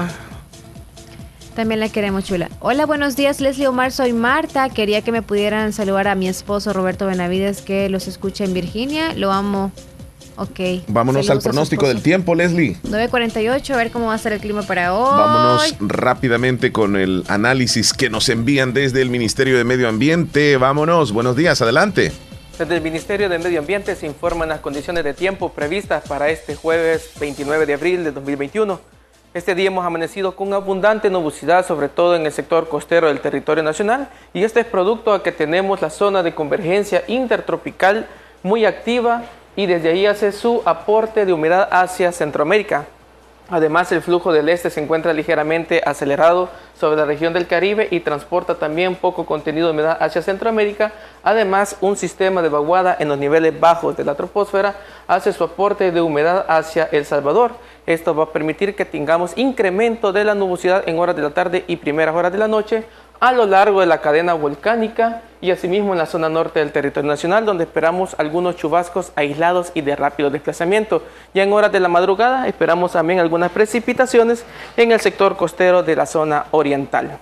[1.54, 2.48] También la queremos chula.
[2.60, 3.92] Hola, buenos días, Leslie Omar.
[3.92, 4.68] Soy Marta.
[4.70, 9.14] Quería que me pudieran saludar a mi esposo Roberto Benavides, que los escucha en Virginia.
[9.14, 9.72] Lo amo.
[10.40, 10.58] Ok.
[10.88, 12.78] Vámonos al pronóstico del tiempo, Leslie.
[12.84, 15.10] 9.48, a ver cómo va a ser el clima para hoy.
[15.10, 20.56] Vámonos rápidamente con el análisis que nos envían desde el Ministerio de Medio Ambiente.
[20.56, 22.10] Vámonos, buenos días, adelante.
[22.58, 26.54] Desde el Ministerio de Medio Ambiente se informan las condiciones de tiempo previstas para este
[26.54, 28.80] jueves 29 de abril de 2021.
[29.34, 33.62] Este día hemos amanecido con abundante nubosidad, sobre todo en el sector costero del territorio
[33.62, 38.06] nacional, y este es producto a que tenemos la zona de convergencia intertropical
[38.42, 39.24] muy activa
[39.56, 42.86] y desde ahí hace su aporte de humedad hacia Centroamérica.
[43.50, 46.48] Además, el flujo del este se encuentra ligeramente acelerado
[46.78, 50.92] sobre la región del Caribe y transporta también poco contenido de humedad hacia Centroamérica.
[51.24, 54.76] Además, un sistema de vaguada en los niveles bajos de la troposfera
[55.08, 57.50] hace su aporte de humedad hacia El Salvador.
[57.86, 61.64] Esto va a permitir que tengamos incremento de la nubosidad en horas de la tarde
[61.66, 62.84] y primeras horas de la noche
[63.20, 67.08] a lo largo de la cadena volcánica y asimismo en la zona norte del territorio
[67.08, 71.02] nacional, donde esperamos algunos chubascos aislados y de rápido desplazamiento.
[71.34, 74.44] Ya en horas de la madrugada esperamos también algunas precipitaciones
[74.76, 77.18] en el sector costero de la zona oriental.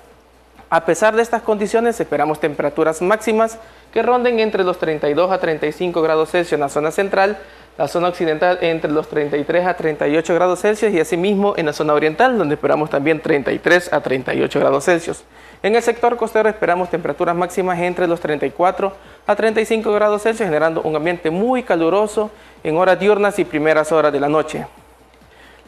[0.71, 3.59] A pesar de estas condiciones, esperamos temperaturas máximas
[3.93, 7.39] que ronden entre los 32 a 35 grados Celsius en la zona central,
[7.79, 11.95] la zona occidental entre los 33 a 38 grados Celsius y asimismo en la zona
[11.95, 15.23] oriental, donde esperamos también 33 a 38 grados Celsius.
[15.63, 18.93] En el sector costero esperamos temperaturas máximas entre los 34
[19.27, 22.33] a 35 grados Celsius, generando un ambiente muy caluroso
[22.65, 24.67] en horas diurnas y primeras horas de la noche.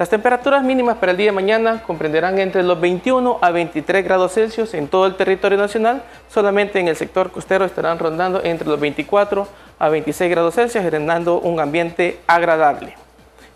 [0.00, 4.32] Las temperaturas mínimas para el día de mañana comprenderán entre los 21 a 23 grados
[4.32, 6.02] Celsius en todo el territorio nacional.
[6.32, 9.46] Solamente en el sector costero estarán rondando entre los 24
[9.78, 12.94] a 26 grados Celsius, generando un ambiente agradable.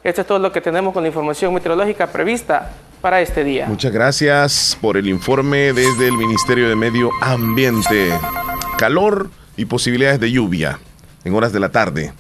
[0.03, 3.65] Esto es todo lo que tenemos con la información meteorológica prevista para este día.
[3.67, 8.11] Muchas gracias por el informe desde el Ministerio de Medio Ambiente.
[8.77, 10.79] Calor y posibilidades de lluvia
[11.25, 12.13] en horas de la tarde.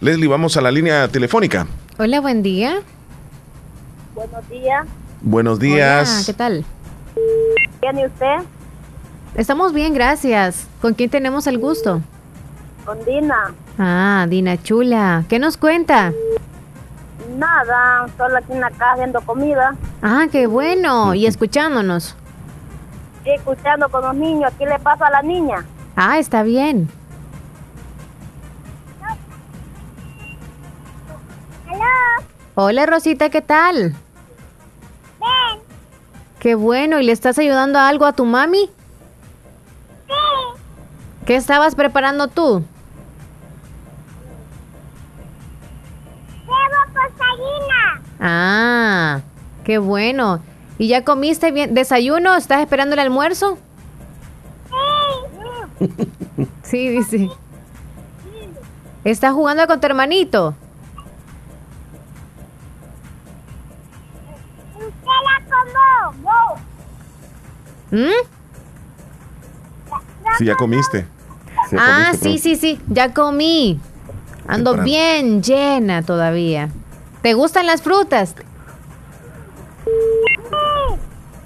[0.00, 1.68] Leslie, vamos a la línea telefónica.
[1.96, 2.82] Hola, buen día.
[4.14, 4.86] Buenos días.
[5.22, 6.10] Buenos días.
[6.10, 6.64] Hola, ¿qué tal?
[7.80, 8.36] ¿Bien y usted?
[9.34, 10.66] Estamos bien, gracias.
[10.80, 12.02] ¿Con quién tenemos el gusto?
[12.84, 13.54] Con Dina.
[13.78, 15.24] Ah, Dina Chula.
[15.28, 16.12] ¿Qué nos cuenta?
[17.38, 19.74] Nada, solo aquí en la casa haciendo comida.
[20.02, 21.14] Ah, qué bueno.
[21.14, 22.14] Y escuchándonos.
[23.24, 24.52] Sí, escuchando con los niños.
[24.58, 25.64] ¿Qué le pasa a la niña?
[25.96, 26.90] Ah, está bien.
[31.70, 31.86] Hola.
[32.54, 33.94] Hola, Rosita, ¿qué tal?
[36.42, 36.98] Qué bueno.
[36.98, 38.68] ¿Y le estás ayudando a algo a tu mami?
[40.08, 40.12] Sí.
[41.24, 42.64] ¿Qué estabas preparando tú?
[46.40, 48.02] Llevo costarina.
[48.18, 49.20] Ah,
[49.62, 50.40] qué bueno.
[50.78, 51.74] ¿Y ya comiste bien?
[51.74, 52.34] ¿Desayuno?
[52.34, 53.56] ¿Estás esperando el almuerzo?
[55.78, 55.86] Sí.
[56.64, 57.30] Sí, dice.
[59.04, 60.54] ¿Estás jugando con tu hermanito?
[67.92, 68.08] ¿Mm?
[70.38, 71.06] Si ya comiste.
[71.70, 73.78] Sí, ya ah, comiste, sí, sí, sí, ya comí.
[74.48, 74.84] Ando Temprano.
[74.84, 76.70] bien llena todavía.
[77.20, 78.34] ¿Te gustan las frutas?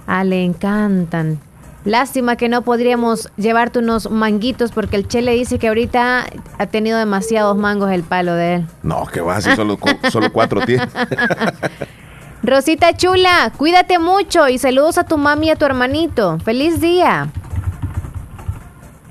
[0.07, 1.41] Ah, le encantan.
[1.85, 6.27] Lástima que no podríamos llevarte unos manguitos porque el Che le dice que ahorita
[6.59, 8.67] ha tenido demasiados mangos el palo de él.
[8.83, 9.79] No, que va, si solo,
[10.11, 10.87] solo cuatro tiene.
[12.47, 16.39] Rosita chula, cuídate mucho y saludos a tu mami y a tu hermanito.
[16.39, 17.27] Feliz día.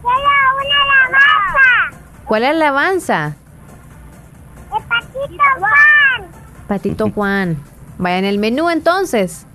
[0.02, 0.78] Quiero una
[1.10, 2.00] alabanza.
[2.24, 3.36] ¿Cuál es la alabanza?
[4.72, 6.32] De Patito Juan.
[6.70, 7.58] Patito Juan.
[7.98, 9.46] Vaya en el menú entonces.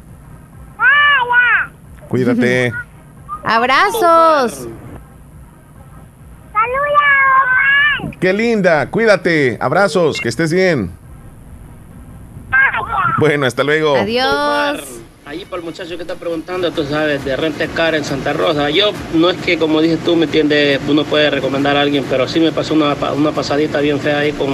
[0.77, 1.73] Vaya.
[2.11, 2.75] Cuídate.
[3.45, 4.69] Abrazos.
[6.53, 7.09] Saluda
[8.03, 8.11] Juan.
[8.21, 8.91] Qué linda.
[8.91, 9.57] Cuídate.
[9.59, 10.21] Abrazos.
[10.21, 11.00] Que estés bien.
[13.21, 13.97] Bueno, hasta luego.
[13.97, 14.81] Adiós.
[15.27, 18.71] Ahí para el muchacho que está preguntando, tú sabes, de renta car en Santa Rosa.
[18.71, 22.27] Yo no es que, como dices tú, me entiendes, uno puede recomendar a alguien, pero
[22.27, 24.49] sí me pasó una, una pasadita bien fea ahí con,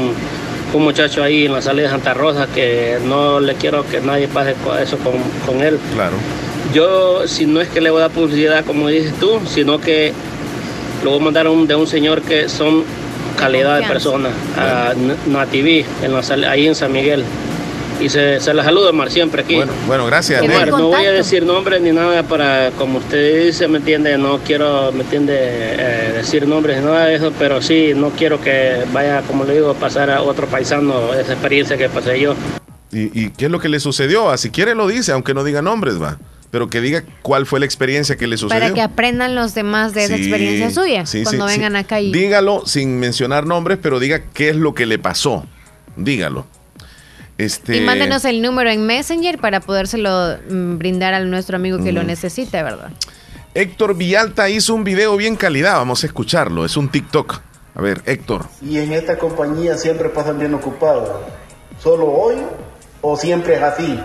[0.72, 4.00] con un muchacho ahí en la salida de Santa Rosa que no le quiero que
[4.00, 5.14] nadie pase eso con,
[5.46, 5.78] con él.
[5.94, 6.16] Claro.
[6.74, 10.12] Yo, si no es que le voy a dar publicidad, como dices tú, sino que
[11.04, 12.82] lo voy a mandar a un- de un señor que son
[13.38, 17.22] calidad de persona, a N- Nativí, en la ahí en San Miguel.
[18.00, 19.56] Y se, se la saluda, Omar, siempre aquí.
[19.56, 20.42] Bueno, bueno, gracias.
[20.42, 24.18] Omar, no voy a decir nombres ni nada para, como usted dice, ¿me entiende?
[24.18, 25.34] No quiero, ¿me entiende?
[25.38, 29.54] Eh, decir nombres ni nada de eso, pero sí, no quiero que vaya, como le
[29.54, 32.34] digo, pasar a otro paisano esa experiencia que pasé yo.
[32.92, 34.30] ¿Y, y qué es lo que le sucedió?
[34.30, 36.18] Ah, Si quiere lo dice, aunque no diga nombres, va.
[36.50, 38.60] Pero que diga cuál fue la experiencia que le sucedió.
[38.60, 41.58] Para que aprendan los demás de esa Sí, experiencia suya sí, cuando sí, sí.
[41.58, 45.44] vengan acá y Dígalo sin mencionar nombres, pero diga qué es lo que le pasó.
[45.96, 46.46] Dígalo.
[47.38, 51.92] Este, Y mándenos el número en Messenger para podérselo mm, brindar a nuestro amigo que
[51.92, 52.06] lo Mm.
[52.06, 52.90] necesite, ¿verdad?
[53.54, 55.76] Héctor Villalta hizo un video bien calidad.
[55.76, 56.64] Vamos a escucharlo.
[56.64, 57.40] Es un TikTok.
[57.74, 58.46] A ver, Héctor.
[58.62, 61.10] Y en esta compañía siempre pasan bien ocupados.
[61.82, 62.36] ¿Solo hoy
[63.02, 63.98] o siempre es así?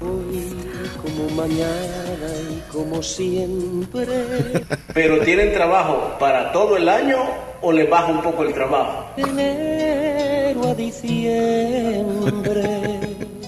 [0.00, 1.68] Como mañana
[2.50, 4.06] y como siempre.
[4.94, 7.18] ¿Pero tienen trabajo para todo el año
[7.66, 9.06] o les baja un poco el trabajo?
[9.16, 12.62] De enero a diciembre,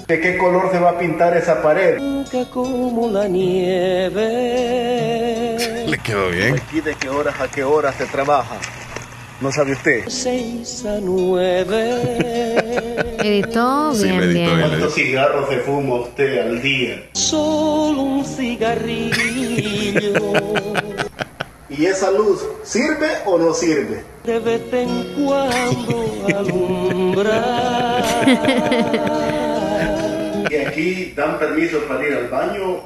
[0.08, 1.96] ¿De qué color se va a pintar esa pared?
[1.98, 4.24] blanca como la nieve.
[5.86, 6.54] Le quedó bien.
[6.56, 8.56] Aquí de qué horas a qué horas se trabaja.
[9.40, 10.08] ¿No sabe usted?
[10.08, 12.56] Seis a nueve.
[13.22, 14.56] Editó Sí, bien, lo editó bien.
[14.56, 14.68] bien.
[14.68, 17.02] ¿Cuántos cigarros se fuma usted al día?
[17.12, 20.12] Solo un cigarrillo.
[21.78, 24.02] ¿Y esa luz sirve o no sirve?
[24.24, 28.02] De vez en cuando alumbra.
[30.50, 32.80] ¿Y aquí dan permiso para ir al baño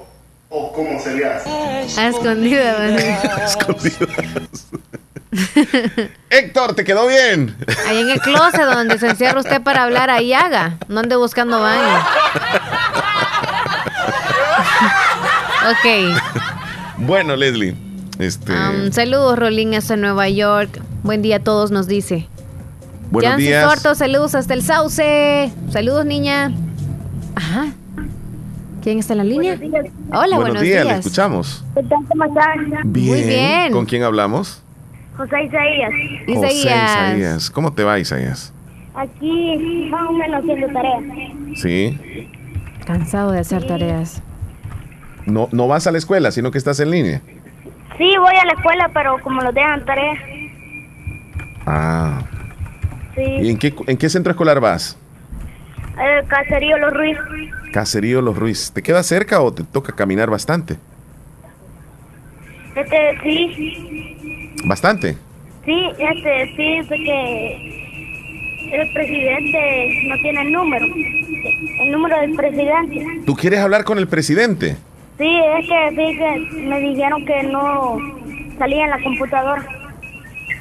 [0.51, 1.49] o cómo se le hace?
[1.49, 2.95] A escondida,
[3.47, 4.07] Escondido.
[6.28, 7.57] Héctor, ¿te quedó bien?
[7.88, 10.76] Ahí en el closet donde se encierra usted para hablar, ahí haga.
[10.88, 11.99] No ande buscando baño.
[15.70, 15.86] ok.
[16.99, 17.74] Bueno, Leslie.
[18.18, 20.80] Este, Um, saludos, Rolín, hasta Nueva York.
[21.02, 22.28] Buen día a todos, nos dice.
[23.10, 23.68] buenos Yancy días.
[23.68, 25.52] Torto, saludos hasta el Sauce.
[25.70, 26.52] Saludos, niña.
[27.34, 27.72] Ajá.
[28.82, 29.58] ¿Quién está en la línea?
[30.12, 30.84] Hola, buenos, días.
[30.84, 31.64] le escuchamos.
[31.74, 31.98] ¿Qué tal?
[32.08, 32.92] ¿Cómo están?
[32.92, 33.06] Bien.
[33.08, 33.72] Muy bien.
[33.72, 34.62] ¿Con quién hablamos?
[35.16, 35.90] José Isaías.
[36.26, 37.50] José Isaías.
[37.50, 38.52] ¿Cómo te va, Isaías?
[38.94, 41.02] Aquí más o menos haciendo tareas.
[41.56, 42.28] Sí.
[42.84, 44.20] Cansado de hacer tareas.
[45.26, 47.22] No, no vas a la escuela, sino que estás en línea.
[47.99, 50.18] Sí, voy a la escuela, pero como nos dejan tareas.
[51.66, 52.22] Ah.
[53.14, 53.22] Sí.
[53.22, 54.99] ¿Y en qué, en qué centro escolar vas?
[56.01, 57.18] El caserío Los Ruiz.
[57.72, 58.72] Caserío Los Ruiz.
[58.72, 60.76] ¿Te queda cerca o te toca caminar bastante?
[62.74, 64.55] Este, sí.
[64.64, 65.16] Bastante.
[65.64, 67.82] Sí, este, sí, porque
[68.72, 70.86] el presidente no tiene el número.
[70.86, 73.07] El número del presidente.
[73.26, 74.76] ¿Tú quieres hablar con el presidente?
[75.18, 77.96] Sí, es que, sí, que me dijeron que no
[78.58, 79.64] salía en la computadora.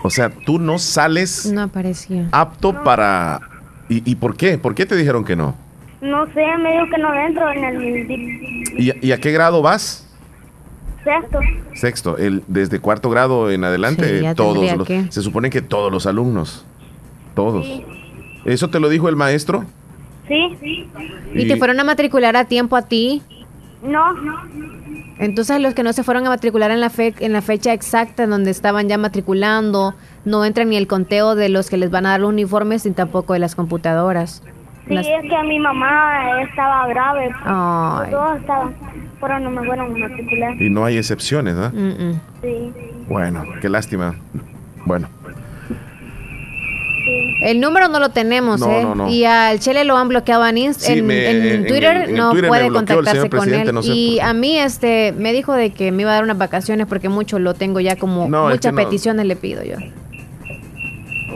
[0.03, 2.27] O sea, tú no sales No aparecía.
[2.31, 3.39] apto para...
[3.89, 4.57] ¿Y, ¿Y por qué?
[4.57, 5.55] ¿Por qué te dijeron que no?
[6.01, 8.11] No sé, me dijo que no dentro en el
[8.79, 10.07] ¿Y, a- y a qué grado vas?
[11.03, 11.39] sexto.
[11.73, 12.17] Sexto.
[12.17, 15.05] El, desde cuarto grado en adelante, Sí, todos los- que.
[15.11, 16.65] Se supone que todos los alumnos.
[17.35, 17.67] Todos.
[18.45, 19.65] ¿Eso te lo dijo el maestro?
[20.27, 20.87] Sí.
[21.33, 23.21] ¿Y te fueron a matricular a tiempo a ti?
[23.83, 24.13] No.
[25.17, 28.23] Entonces los que no se fueron a matricular en la, fe- en la fecha exacta
[28.23, 29.93] en donde estaban ya matriculando,
[30.25, 32.91] no entran ni el conteo de los que les van a dar los uniformes ni
[32.91, 34.43] tampoco de las computadoras.
[34.87, 37.29] Sí, Las- es que mi mamá estaba grave.
[37.43, 38.09] Ay.
[38.11, 38.73] Todos estaban,
[39.19, 40.59] pero no me fueron a matricular.
[40.61, 41.73] Y no hay excepciones, ¿verdad?
[41.73, 42.21] Mm, mm.
[42.41, 42.73] Sí.
[43.07, 44.15] Bueno, qué lástima.
[44.85, 45.07] Bueno,
[47.43, 48.83] El número no lo tenemos, No, ¿eh?
[48.83, 49.09] no, no.
[49.09, 52.15] Y al Chele lo han bloqueado en, Inst- Sí, en, me- en en Twitter, en
[52.15, 53.83] no Twitter puede contactarse con él.
[53.83, 56.85] sé y a mí este me dijo de que me iba a dar unas vacaciones
[56.87, 59.75] porque mucho lo tengo ya como muchas peticiones le pido yo.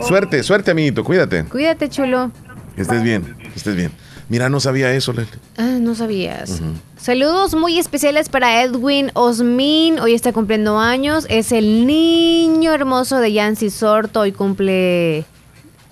[0.08, 1.44] suerte, suerte, amiguito, cuídate.
[1.46, 2.32] Cuídate, chulo.
[2.76, 3.92] Que estés bien, que estés bien.
[4.28, 5.40] Mira, no sabía eso, Leslie.
[5.58, 6.62] Ah, no sabías.
[6.98, 10.00] Saludos muy especiales para Edwin Osmin.
[10.00, 11.26] Hoy está cumpliendo años.
[11.30, 14.22] Es el niño hermoso de Yancy Sorto.
[14.22, 15.26] Hoy cumple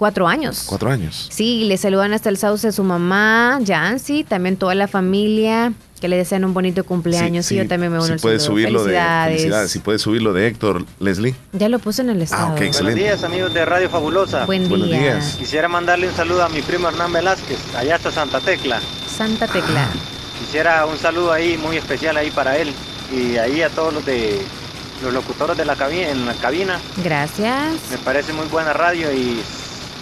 [0.03, 0.65] cuatro años.
[0.65, 1.29] Cuatro años.
[1.31, 6.17] Sí, le saludan hasta el sauce su mamá, Yancy, también toda la familia, que le
[6.17, 7.45] desean un bonito cumpleaños.
[7.45, 9.71] Sí, yo también me uno si al puedes subirlo de Felicidades.
[9.71, 11.35] si puedes subirlo de Héctor, Leslie.
[11.53, 12.51] Ya lo puse en el estado.
[12.53, 12.99] ok, excelente.
[12.99, 14.45] Buenos días amigos de Radio Fabulosa.
[14.45, 14.99] Buen Buenos día.
[14.99, 15.37] días.
[15.39, 18.81] Quisiera mandarle un saludo a mi primo Hernán Velázquez, allá hasta Santa Tecla.
[19.07, 19.87] Santa Tecla.
[20.37, 22.73] Quisiera un saludo ahí muy especial ahí para él
[23.09, 24.41] y ahí a todos los de
[25.01, 26.77] los locutores de la cabina, en la cabina.
[27.01, 27.75] Gracias.
[27.89, 29.41] Me parece muy buena radio y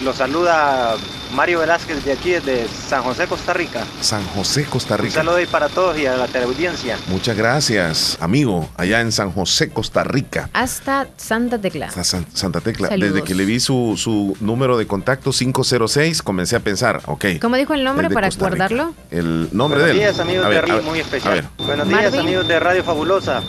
[0.03, 0.95] los saluda
[1.33, 3.83] Mario Velázquez de aquí desde San José, Costa Rica.
[4.01, 5.13] San José, Costa Un Rica.
[5.15, 6.97] saludo ahí para todos y a la teleaudiencia.
[7.07, 10.49] Muchas gracias, amigo, allá en San José, Costa Rica.
[10.53, 11.85] Hasta Santa Tecla.
[11.87, 12.89] Hasta San- Santa Tecla.
[12.89, 13.13] Saludos.
[13.13, 17.25] Desde que le vi su, su número de contacto 506, comencé a pensar, ok.
[17.39, 18.93] ¿Cómo dijo el nombre para guardarlo?
[19.11, 19.97] El nombre Buenos de él.
[19.99, 21.49] días amigos A de ver, Radio muy especial.
[21.59, 22.19] Buenos días Marvin.
[22.19, 23.41] amigos de Radio Fabulosa.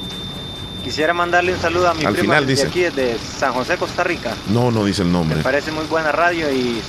[0.85, 2.66] Quisiera mandarle un saludo a mi Al prima final de dice.
[2.66, 4.35] aquí desde San José, Costa Rica.
[4.49, 5.37] No, no dice el nombre.
[5.37, 6.83] Me parece muy buena radio y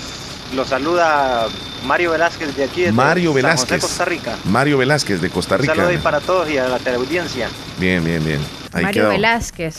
[0.56, 1.48] lo saluda
[1.86, 3.70] Mario Velázquez de aquí desde Mario San Velázquez.
[3.70, 4.36] José, Costa Rica.
[4.46, 5.76] Mario Velázquez de Costa Un Rica.
[5.76, 7.50] saludo ahí para todos y a la teleaudiencia.
[7.80, 8.40] Bien, bien, bien.
[8.72, 9.12] Ahí Mario quedó.
[9.12, 9.78] Velázquez.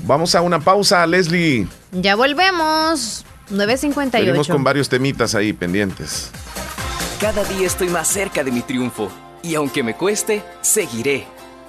[0.00, 1.66] Vamos a una pausa, Leslie.
[1.92, 3.24] Ya volvemos.
[3.50, 4.10] 9.58.
[4.12, 6.30] Venimos con varios temitas ahí pendientes.
[7.20, 9.10] Cada día estoy más cerca de mi triunfo.
[9.42, 11.26] Y aunque me cueste, seguiré.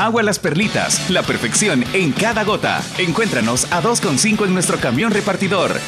[0.00, 2.82] Agua Las Perlitas, la perfección en cada gota.
[2.96, 5.78] Encuéntranos a 2.5 en nuestro camión repartidor.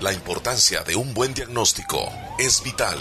[0.00, 2.98] La importancia de un buen diagnóstico es vital.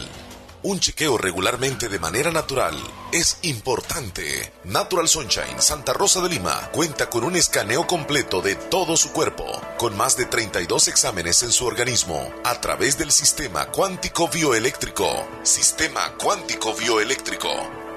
[0.62, 2.76] Un chequeo regularmente de manera natural
[3.12, 4.54] es importante.
[4.64, 9.44] Natural Sunshine Santa Rosa de Lima cuenta con un escaneo completo de todo su cuerpo,
[9.78, 15.28] con más de 32 exámenes en su organismo, a través del sistema cuántico bioeléctrico.
[15.44, 17.83] Sistema cuántico bioeléctrico.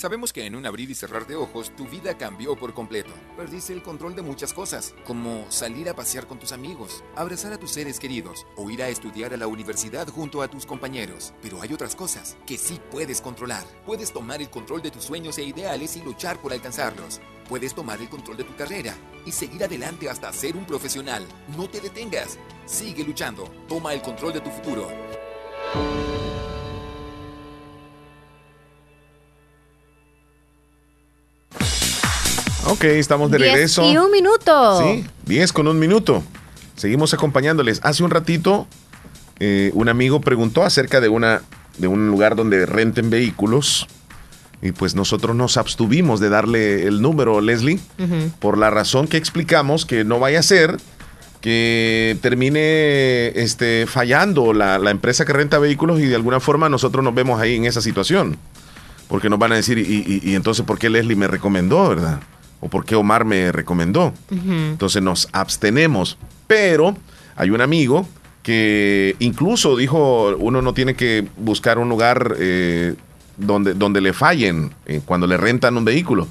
[0.00, 3.10] Sabemos que en un abrir y cerrar de ojos tu vida cambió por completo.
[3.36, 7.58] Perdiste el control de muchas cosas, como salir a pasear con tus amigos, abrazar a
[7.58, 11.34] tus seres queridos o ir a estudiar a la universidad junto a tus compañeros.
[11.42, 13.62] Pero hay otras cosas que sí puedes controlar.
[13.84, 17.20] Puedes tomar el control de tus sueños e ideales y luchar por alcanzarlos.
[17.46, 18.96] Puedes tomar el control de tu carrera
[19.26, 21.26] y seguir adelante hasta ser un profesional.
[21.58, 22.38] No te detengas.
[22.64, 23.44] Sigue luchando.
[23.68, 24.88] Toma el control de tu futuro.
[32.66, 33.90] Ok, estamos de Diez regreso.
[33.90, 34.80] Y un minuto.
[34.82, 36.22] Sí, 10 con un minuto.
[36.76, 37.80] Seguimos acompañándoles.
[37.82, 38.66] Hace un ratito,
[39.38, 41.42] eh, un amigo preguntó acerca de, una,
[41.78, 43.86] de un lugar donde renten vehículos.
[44.62, 47.80] Y pues nosotros nos abstuvimos de darle el número, Leslie,
[48.40, 50.76] por la razón que explicamos que no vaya a ser
[51.40, 57.02] que termine este, fallando la, la empresa que renta vehículos y de alguna forma nosotros
[57.02, 58.36] nos vemos ahí en esa situación.
[59.08, 62.20] Porque nos van a decir, y, y- y entonces, ¿por qué Leslie me recomendó, verdad?
[62.60, 64.12] ¿O por qué Omar me recomendó?
[64.30, 66.18] Entonces nos abstenemos.
[66.46, 66.96] Pero
[67.36, 68.06] hay un amigo
[68.42, 72.94] que incluso dijo, uno no tiene que buscar un lugar eh,
[73.36, 76.28] donde, donde le fallen eh, cuando le rentan un vehículo.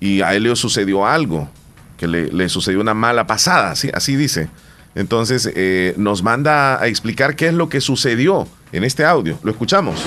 [0.00, 1.48] Y a él le sucedió algo,
[1.96, 4.48] que le, le sucedió una mala pasada, así, así dice.
[4.94, 9.38] Entonces eh, nos manda a explicar qué es lo que sucedió en este audio.
[9.42, 10.02] Lo escuchamos.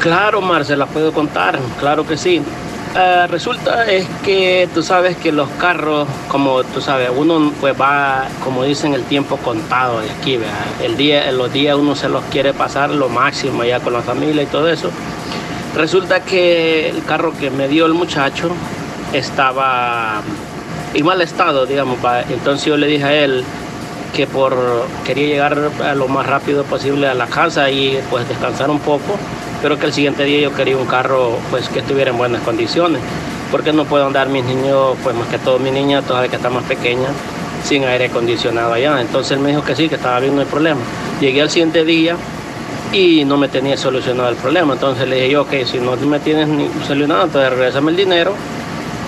[0.00, 2.42] Claro, Mar, se la puedo contar, claro que sí.
[2.96, 8.28] Eh, resulta es que tú sabes que los carros, como tú sabes, uno pues va,
[8.44, 10.38] como dicen, el tiempo contado de aquí.
[10.80, 14.44] El día, los días uno se los quiere pasar lo máximo allá con la familia
[14.44, 14.90] y todo eso.
[15.74, 18.50] Resulta que el carro que me dio el muchacho
[19.12, 20.22] estaba
[20.94, 21.98] en mal estado, digamos,
[22.30, 23.44] entonces yo le dije a él
[24.14, 24.56] que por
[25.04, 29.18] quería llegar a lo más rápido posible a la casa y pues descansar un poco,
[29.64, 33.00] pero que el siguiente día yo quería un carro pues que estuviera en buenas condiciones,
[33.50, 36.50] porque no puedo andar mis niños, pues más que todo mi niña, todavía que está
[36.50, 37.08] más pequeña,
[37.64, 39.00] sin aire acondicionado allá.
[39.00, 40.82] Entonces él me dijo que sí, que estaba bien, no hay problema.
[41.18, 42.14] Llegué al siguiente día
[42.92, 46.20] y no me tenía solucionado el problema, entonces le dije yo, ok, si no me
[46.20, 48.34] tienes ni solucionado, entonces regresame el dinero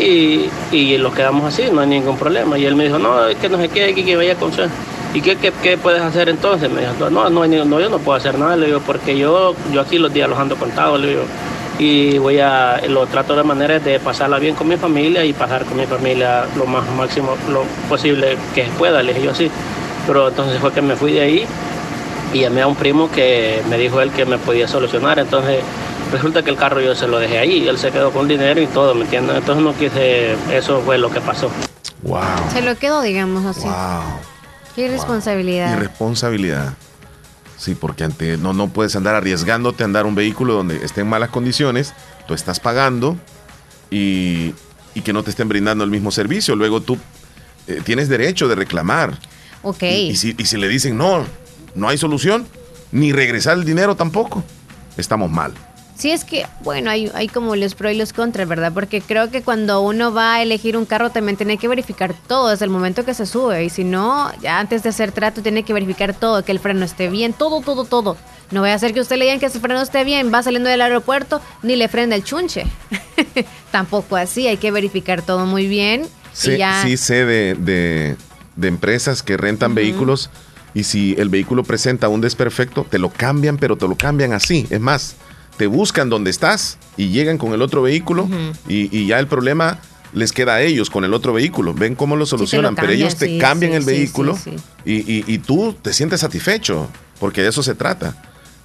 [0.01, 2.57] y, y lo quedamos así, no hay ningún problema.
[2.57, 4.71] Y él me dijo, no, es que no sé qué, que, que vaya con usted.
[5.15, 6.71] ¿Y qué, qué, qué puedes hacer entonces?
[6.71, 9.81] Me dijo, no, no, no, yo no puedo hacer nada, le digo, porque yo, yo
[9.81, 11.23] aquí los días los ando contados, le digo,
[11.79, 15.65] y voy a, lo trato de manera de pasarla bien con mi familia y pasar
[15.65, 19.51] con mi familia lo más máximo, lo posible que pueda, le dije yo así.
[20.07, 21.47] Pero entonces fue que me fui de ahí
[22.33, 25.61] y llamé a un primo que me dijo él que me podía solucionar, entonces
[26.13, 28.67] resulta que el carro yo se lo dejé ahí, él se quedó con dinero y
[28.67, 29.37] todo, ¿me entiendes?
[29.37, 31.51] Entonces no quise, eso fue lo que pasó.
[32.03, 32.21] Wow.
[32.53, 33.67] Se lo quedó, digamos así.
[33.67, 34.36] Wow.
[34.77, 35.73] Qué irresponsabilidad.
[35.77, 36.75] Irresponsabilidad.
[37.59, 41.09] Sí, porque ante, no, no puedes andar arriesgándote a andar un vehículo donde esté en
[41.09, 41.95] malas condiciones,
[42.29, 43.17] tú estás pagando
[43.91, 44.55] y,
[44.95, 46.55] y que no te estén brindando el mismo servicio.
[46.55, 46.99] Luego tú
[47.67, 49.19] eh, tienes derecho de reclamar.
[49.63, 49.83] ok.
[49.83, 51.25] Y, y si, y si le dicen no,
[51.75, 52.47] no hay solución,
[52.93, 54.45] ni regresar el dinero tampoco,
[54.99, 55.55] estamos mal.
[55.97, 58.71] Sí, es que, bueno, hay, hay como los pros y los contras, ¿verdad?
[58.75, 62.51] Porque creo que cuando uno va a elegir un carro también tiene que verificar todo
[62.51, 63.65] desde el momento que se sube.
[63.65, 66.85] Y si no, ya antes de hacer trato tiene que verificar todo, que el freno
[66.85, 68.17] esté bien, todo, todo, todo.
[68.51, 70.69] No vaya a ser que usted le digan que ese freno esté bien, va saliendo
[70.69, 72.65] del aeropuerto, ni le frena el chunche.
[73.71, 76.07] Tampoco así, hay que verificar todo muy bien.
[76.33, 78.17] Sí, ya, sí sé de, de-
[78.57, 80.31] de empresas que rentan vehículos
[80.75, 84.67] y si el vehículo presenta un desperfecto, te lo cambian, pero te lo cambian así.
[84.71, 85.17] Es más,
[85.57, 88.29] te buscan donde estás y llegan con el otro vehículo
[88.69, 89.79] y, y ya el problema
[90.13, 91.75] les queda a ellos con el otro vehículo.
[91.75, 94.39] Ven cómo lo solucionan, pero cambian, ellos te sí, cambian sí, el vehículo
[94.85, 96.89] y- y tú te sientes satisfecho,
[97.21, 98.15] porque de eso se trata.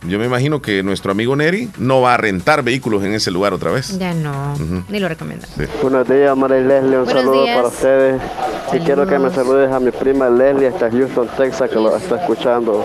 [0.08, 3.54] Yo me imagino que nuestro amigo Neri no va a rentar vehículos en ese lugar
[3.54, 3.98] otra vez.
[4.00, 4.56] ya no,
[4.90, 5.46] ni lo recomiendo.
[5.56, 5.64] Sí.
[5.82, 6.98] Buenos días, María y Leslie.
[6.98, 7.56] Un Buenos saludo días.
[7.58, 8.22] para ustedes.
[8.74, 12.16] Y quiero que me saludes a mi prima Leslie hasta Houston, Texas, que lo está
[12.20, 12.84] escuchando.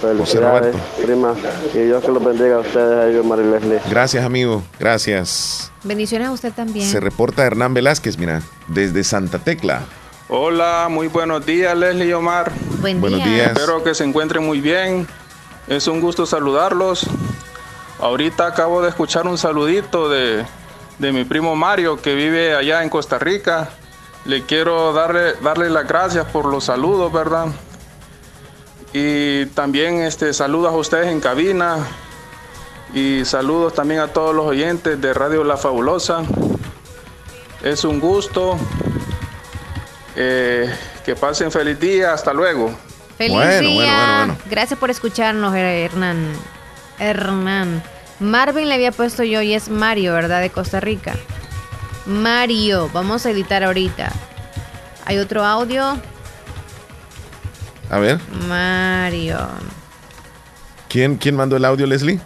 [0.00, 1.34] Felicidades, prima.
[1.74, 3.80] Y Dios que los bendiga a ustedes, a ellos, María Leslie.
[3.90, 4.62] Gracias, amigo.
[4.78, 5.72] Gracias.
[5.82, 6.86] Bendiciones a usted también.
[6.86, 9.80] Se reporta Hernán Velázquez, mira, desde Santa Tecla.
[10.28, 12.52] Hola, muy buenos días, Leslie y Omar.
[12.80, 13.34] Buen Buenos día.
[13.34, 13.46] días.
[13.52, 15.06] Espero que se encuentren muy bien.
[15.68, 17.06] Es un gusto saludarlos.
[18.00, 20.44] Ahorita acabo de escuchar un saludito de,
[20.98, 23.70] de mi primo Mario que vive allá en Costa Rica.
[24.24, 27.46] Le quiero darle, darle las gracias por los saludos, ¿verdad?
[28.92, 31.76] Y también este, saludos a ustedes en cabina.
[32.92, 36.22] Y saludos también a todos los oyentes de Radio La Fabulosa.
[37.62, 38.58] Es un gusto.
[40.14, 40.70] Eh,
[41.04, 42.12] que pasen feliz día.
[42.12, 42.70] Hasta luego.
[43.28, 44.36] Feliz día.
[44.50, 46.32] Gracias por escucharnos, Hernán.
[46.98, 47.82] Hernán.
[48.20, 50.40] Marvin le había puesto yo y es Mario, ¿verdad?
[50.40, 51.14] De Costa Rica.
[52.06, 52.88] Mario.
[52.92, 54.10] Vamos a editar ahorita.
[55.04, 55.98] Hay otro audio.
[57.90, 58.18] A ver,
[58.48, 59.38] Mario.
[60.88, 62.20] ¿quién, quién mandó el audio, Leslie?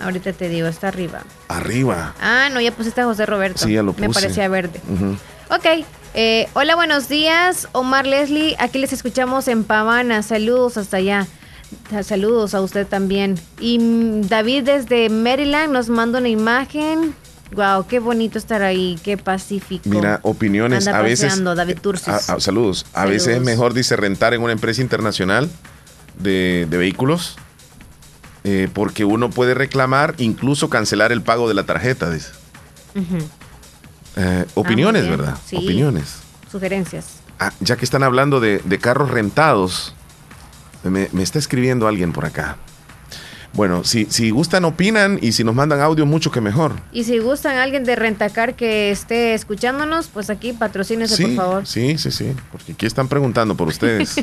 [0.00, 1.22] Ahorita te digo, está arriba.
[1.48, 2.14] Arriba.
[2.20, 3.64] Ah, no, ya pusiste a José Roberto.
[3.64, 4.20] Sí, ya lo Me puse.
[4.20, 4.80] parecía verde.
[4.88, 5.16] Ujú.
[5.50, 5.84] Ok.
[6.20, 7.68] Eh, hola, buenos días.
[7.70, 10.24] Omar Leslie, aquí les escuchamos en Pavana.
[10.24, 11.28] Saludos hasta allá.
[12.02, 13.38] Saludos a usted también.
[13.60, 17.14] Y mm, David desde Maryland nos manda una imagen.
[17.52, 19.88] Wow, qué bonito estar ahí, qué pacífico.
[19.88, 20.88] Mira, opiniones.
[20.88, 21.42] Anda a veces.
[21.44, 22.08] David Tursis.
[22.08, 22.84] a- a- saludos.
[22.94, 25.48] A veces es mejor, dice, rentar en una empresa internacional
[26.18, 27.36] de, de vehículos.
[28.44, 32.10] eh, porque uno puede reclamar, incluso cancelar el pago de la tarjeta.
[32.10, 32.30] Dice.
[34.20, 35.16] Eh, opiniones, bien.
[35.18, 35.38] ¿verdad?
[35.46, 35.56] Sí.
[35.56, 36.16] Opiniones.
[36.50, 37.06] Sugerencias.
[37.38, 39.94] Ah, ya que están hablando de, de carros rentados,
[40.82, 42.56] me, me está escribiendo alguien por acá.
[43.54, 46.72] Bueno, si, si gustan, opinan y si nos mandan audio, mucho que mejor.
[46.92, 51.66] Y si gustan alguien de Rentacar que esté escuchándonos, pues aquí patrocínese, Sí, por favor.
[51.66, 54.16] sí, sí, sí, porque aquí están preguntando por ustedes.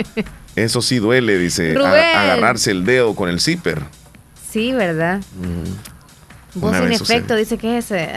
[0.56, 3.82] Eso sí duele, dice, a- agarrarse el dedo con el zipper.
[4.50, 5.20] Sí, ¿verdad?
[6.54, 8.10] Voz vez efecto, dice que es ese.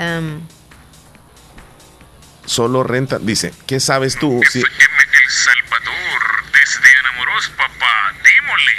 [2.45, 4.41] Solo renta, dice, ¿qué sabes tú?
[4.49, 4.65] Si, El
[5.29, 6.21] Salvador,
[6.51, 8.71] desde Anamoros, papá, démosle.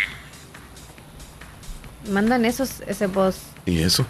[2.13, 3.37] mandan esos, ese voz.
[3.67, 4.07] ¿Y eso?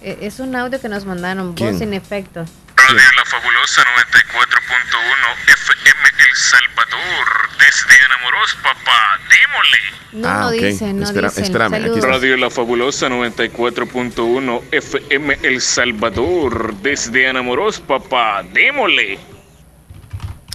[0.00, 1.72] E- Es un audio que nos mandaron, ¿Quién?
[1.72, 2.44] voz en efecto.
[2.76, 5.95] Radio La Fabulosa 94.1 FM
[6.36, 7.26] Salvador,
[7.58, 9.78] desde Anamoros, papá, démosle.
[10.12, 11.44] No, no dicen, no Espera- dicen.
[11.44, 12.06] espérame, aquí está.
[12.06, 19.18] Radio La Fabulosa 94.1 FM El Salvador, desde Anamoros, papá, démosle.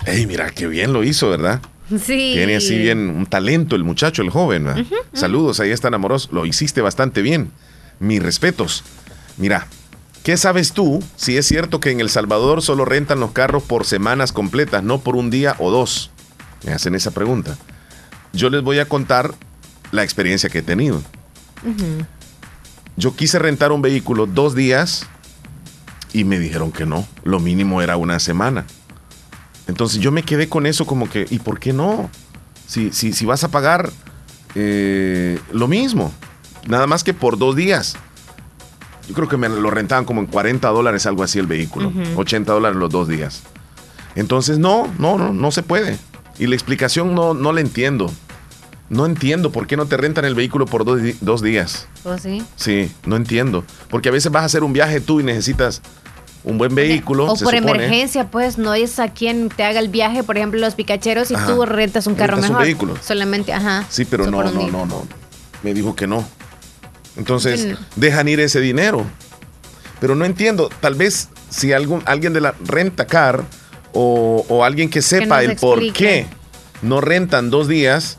[0.06, 1.62] Ey, mira, qué bien lo hizo, ¿verdad?
[1.90, 2.32] Sí.
[2.36, 4.88] Tiene así bien un talento el muchacho, el joven.
[5.14, 6.32] Saludos, ahí están amorosos.
[6.32, 7.52] Lo hiciste bastante bien.
[8.00, 8.84] Mis respetos.
[9.38, 9.68] Mira,
[10.24, 13.86] ¿qué sabes tú si es cierto que en El Salvador solo rentan los carros por
[13.86, 16.12] semanas completas, no por un día o dos?
[16.64, 17.58] Me hacen esa pregunta.
[18.34, 19.34] Yo les voy a contar
[19.92, 21.02] la experiencia que he tenido.
[22.96, 25.08] Yo quise rentar un vehículo dos días
[26.14, 27.08] y me dijeron que no.
[27.24, 28.66] Lo mínimo era una semana.
[29.68, 32.10] Entonces yo me quedé con eso como que, ¿y por qué no?
[32.68, 33.92] Si, si, si vas a pagar
[34.56, 36.14] eh, lo mismo,
[36.68, 37.96] nada más que por dos días.
[39.08, 41.90] Yo creo que me lo rentaban como en 40 dólares, algo así el vehículo.
[41.90, 42.20] Ujú.
[42.22, 43.44] 80 dólares los dos días.
[44.16, 45.98] Entonces no, no, no, no se puede.
[46.40, 48.12] Y la explicación no, no la entiendo.
[48.90, 51.88] No entiendo por qué no te rentan el vehículo por dos, dos días.
[52.04, 52.44] ¿O sí?
[52.58, 53.64] Sí, no entiendo.
[53.90, 55.82] Porque a veces vas a hacer un viaje tú y necesitas
[56.44, 57.26] un buen vehículo.
[57.32, 57.86] O se por supone.
[57.86, 61.36] emergencia, pues no es a quien te haga el viaje, por ejemplo, los picacheros y
[61.36, 61.48] Ajá.
[61.48, 62.66] tú rentas un carro Rentas un mejor.
[62.66, 62.98] vehículo.
[63.02, 63.86] Solamente, ajá.
[63.90, 65.08] Sí, pero no, un no, no, no.
[65.64, 66.26] Me dijo que no.
[67.18, 69.06] Entonces, dejan ir ese dinero.
[70.00, 70.70] Pero no entiendo.
[70.80, 73.44] Tal vez si algún, alguien de la renta car
[73.94, 76.26] o, o alguien que sepa el por qué
[76.82, 78.18] no rentan dos días,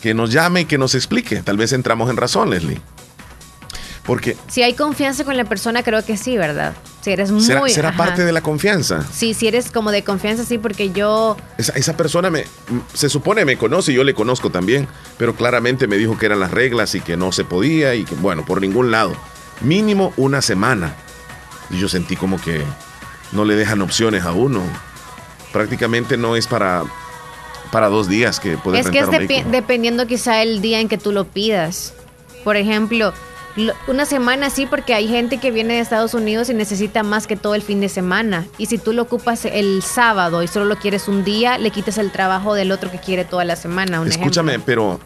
[0.00, 1.42] que nos llame y que nos explique.
[1.42, 2.80] Tal vez entramos en razón, Leslie.
[4.04, 6.74] Porque Si hay confianza con la persona, creo que sí, ¿verdad?
[7.08, 7.40] Si eres muy...
[7.42, 9.02] será, será parte de la confianza.
[9.12, 11.36] Sí, si eres como de confianza, sí, porque yo...
[11.56, 12.44] Esa, esa persona me,
[12.92, 14.86] se supone me conoce, yo le conozco también,
[15.16, 18.14] pero claramente me dijo que eran las reglas y que no se podía y que,
[18.16, 19.16] bueno, por ningún lado.
[19.62, 20.94] Mínimo una semana.
[21.70, 22.62] Y yo sentí como que
[23.32, 24.62] no le dejan opciones a uno.
[25.52, 26.82] Prácticamente no es para,
[27.72, 29.50] para dos días que puedes es que es vehículo.
[29.50, 31.94] dependiendo quizá el día en que tú lo pidas.
[32.44, 33.14] Por ejemplo, lo-
[33.86, 37.36] una semana sí, porque hay gente que viene de Estados Unidos y necesita más que
[37.36, 38.46] todo el fin de semana.
[38.58, 41.98] Y si tú lo ocupas el sábado y solo lo quieres un día, le quitas
[41.98, 44.00] el trabajo del otro que quiere toda la semana.
[44.00, 44.66] Un Escúchame, ejemplo.
[44.66, 45.00] pero,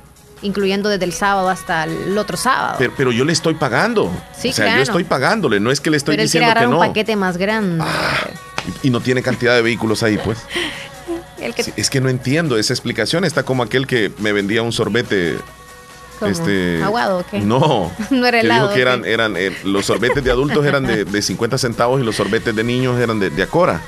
[0.45, 2.75] Incluyendo desde el sábado hasta el otro sábado.
[2.77, 4.11] pero, pero yo le estoy pagando.
[4.37, 4.79] Sí, o sea, claro.
[4.79, 6.81] yo estoy pagándole, no es que le estoy Pero él quiere diciendo agarrar que un
[6.83, 6.89] no.
[6.89, 7.85] paquete más grande.
[8.83, 10.39] Y no tiene cantidad de vehículos ahí, pues.
[11.41, 13.25] El que- Sí, es que no entiendo esa explicación.
[13.25, 15.37] Está como aquel que me vendía un sorbete.
[16.23, 16.33] ¿Cómo?
[16.33, 17.41] Este, ¿Aguado o qué?
[17.41, 17.93] No.
[18.11, 21.05] No era que helado, dijo que eran, eran eh, los sorbetes de adultos eran de,
[21.05, 23.81] de 50 centavos y los sorbetes de niños eran de, de Acora.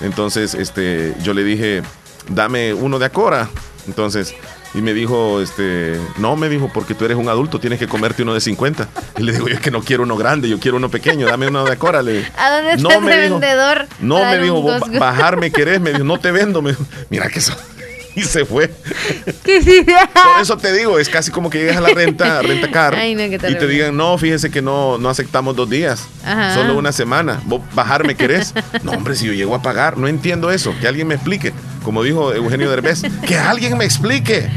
[0.00, 1.82] Entonces, este, yo le dije,
[2.28, 3.48] dame uno de Acora.
[3.86, 4.34] Entonces,
[4.74, 8.22] y me dijo, este, no, me dijo, porque tú eres un adulto, tienes que comerte
[8.22, 8.88] uno de 50.
[9.18, 11.48] Y le digo, yo es que no quiero uno grande, yo quiero uno pequeño, dame
[11.48, 12.00] uno de Acora.
[12.02, 12.24] Le.
[12.38, 13.86] ¿A dónde No, está me ese dijo, vendedor?
[14.00, 14.98] No, me dijo, un "Vos Costco?
[14.98, 16.62] bajarme querés, me dijo, no te vendo.
[16.62, 17.54] Me dijo, mira que eso.
[18.16, 18.68] Y se fue.
[18.68, 22.94] Por eso te digo, es casi como que llegas a la renta, a renta car,
[22.94, 26.54] Ay, no, y te digan, no, fíjese que no, no aceptamos dos días, Ajá.
[26.54, 27.40] solo una semana.
[27.46, 28.54] ¿Vos bajarme querés?
[28.82, 30.74] No, hombre, si yo llego a pagar, no entiendo eso.
[30.80, 31.52] Que alguien me explique.
[31.82, 34.48] Como dijo Eugenio Derbez, que alguien me explique.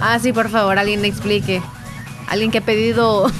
[0.00, 1.62] Ah, sí, por favor, alguien me explique.
[2.30, 3.26] Alguien que ha pedido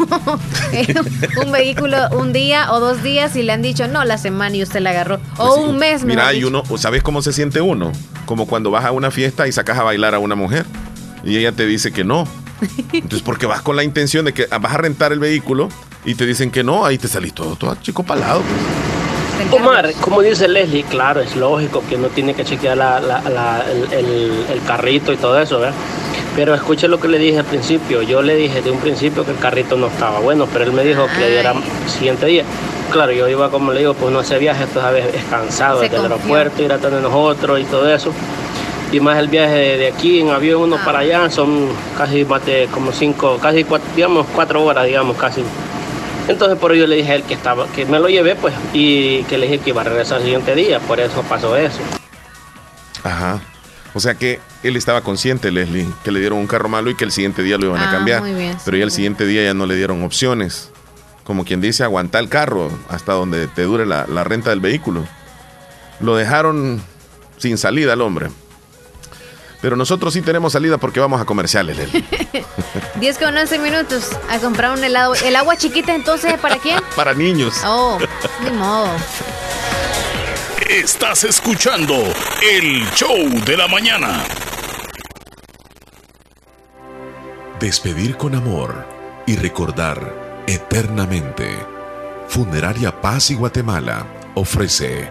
[1.45, 4.63] un vehículo un día o dos días y le han dicho, no, la semana y
[4.63, 5.19] usted la agarró.
[5.39, 7.93] O un mes, Mira, mejor y uno, ¿sabes cómo se siente uno?
[8.27, 10.67] Como cuando vas a una fiesta y sacas a bailar a una mujer
[11.25, 12.27] y ella te dice que no.
[12.93, 15.69] Entonces, porque vas con la intención de que vas a rentar el vehículo
[16.05, 18.43] y te dicen que no, ahí te salís todo, todo chico palado.
[18.43, 19.53] pues.
[19.53, 23.65] Omar, como dice Leslie, claro, es lógico que uno tiene que chequear la- la- la-
[23.71, 25.75] el, el- el carrito y todo eso, ¿verdad?
[26.41, 28.01] Pero escuche lo que le dije al principio.
[28.01, 30.83] Yo le dije de un principio que el carrito no estaba bueno, pero él me
[30.83, 32.45] dijo que le diera el siguiente día.
[32.91, 35.97] Claro, yo iba, como le digo, pues no ese viaje, tú sabes, es cansado desde
[35.97, 38.15] el aeropuerto, ir a tener nosotros y todo eso.
[38.91, 41.69] Y más el viaje de, de aquí en avión uno para allá son
[41.99, 45.45] casi más de como cinco, casi cuatro, digamos cuatro horas, digamos casi.
[46.27, 49.25] Entonces por ello le dije a él que estaba, que me lo llevé pues y
[49.25, 51.81] que le dije que iba a regresar el siguiente día, por eso pasó eso.
[53.05, 53.41] Ajá.
[53.95, 57.05] O sea que él estaba consciente, Leslie, que le dieron un carro malo y que
[57.05, 58.21] el siguiente día lo iban a Ah, cambiar.
[58.23, 60.71] muy bien, Pero ya el siguiente día ya no le dieron opciones.
[61.25, 65.07] Como quien dice, aguantar el carro hasta donde te dure la, la renta del vehículo.
[66.01, 66.83] Lo dejaron
[67.37, 68.29] sin salida al hombre.
[69.61, 72.05] Pero nosotros sí tenemos salida porque vamos a comerciales, Leslie.
[73.01, 75.15] 10 con 11 minutos a comprar un helado.
[75.17, 76.79] ¿El agua chiquita entonces para quién?
[76.97, 77.55] Para niños.
[77.65, 77.99] Oh,
[78.43, 78.89] ni modo.
[80.71, 81.97] Estás escuchando
[82.49, 84.25] el show de la mañana.
[87.59, 88.87] Despedir con amor
[89.27, 91.51] y recordar eternamente.
[92.29, 94.07] Funeraria Paz y Guatemala
[94.37, 95.11] ofrece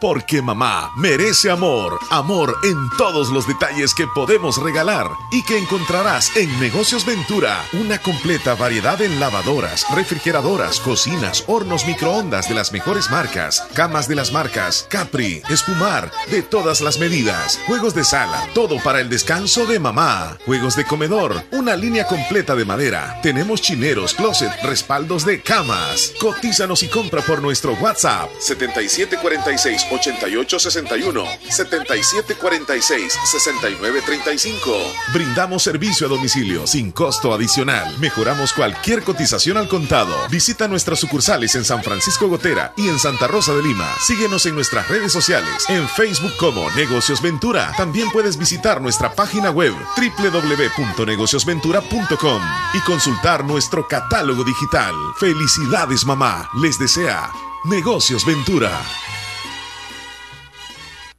[0.00, 6.34] Porque mamá merece amor, amor en todos los detalles que podemos regalar y que encontrarás
[6.36, 7.62] en Negocios Ventura.
[7.74, 14.14] Una completa variedad en lavadoras, refrigeradoras, cocinas, hornos microondas de las mejores marcas, camas de
[14.14, 19.66] las marcas Capri, Espumar, de todas las medidas, juegos de sala, todo para el descanso
[19.66, 23.20] de mamá, juegos de comedor, una línea completa de madera.
[23.22, 26.12] Tenemos chineros, closet, respaldos de camas.
[26.18, 34.70] Cotízanos y compra por nuestro WhatsApp 7746 8861 7746 6935.
[35.12, 37.98] Brindamos servicio a domicilio sin costo adicional.
[37.98, 40.14] Mejoramos cualquier cotización al contado.
[40.30, 43.88] Visita nuestras sucursales en San Francisco Gotera y en Santa Rosa de Lima.
[44.00, 47.72] Síguenos en nuestras redes sociales, en Facebook como Negocios Ventura.
[47.76, 52.42] También puedes visitar nuestra página web www.negociosventura.com
[52.74, 54.94] y consultar nuestro catálogo digital.
[55.18, 57.30] Felicidades mamá, les desea
[57.64, 58.70] Negocios Ventura.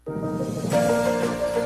[0.08, 1.01] MUZIEK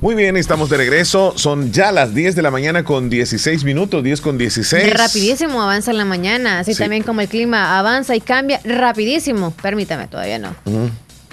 [0.00, 1.32] Muy bien, estamos de regreso.
[1.36, 4.92] Son ya las 10 de la mañana con 16 minutos, 10 con 16.
[4.92, 9.52] Rapidísimo avanza en la mañana, así también como el clima avanza y cambia rapidísimo.
[9.62, 10.54] Permítame, todavía no.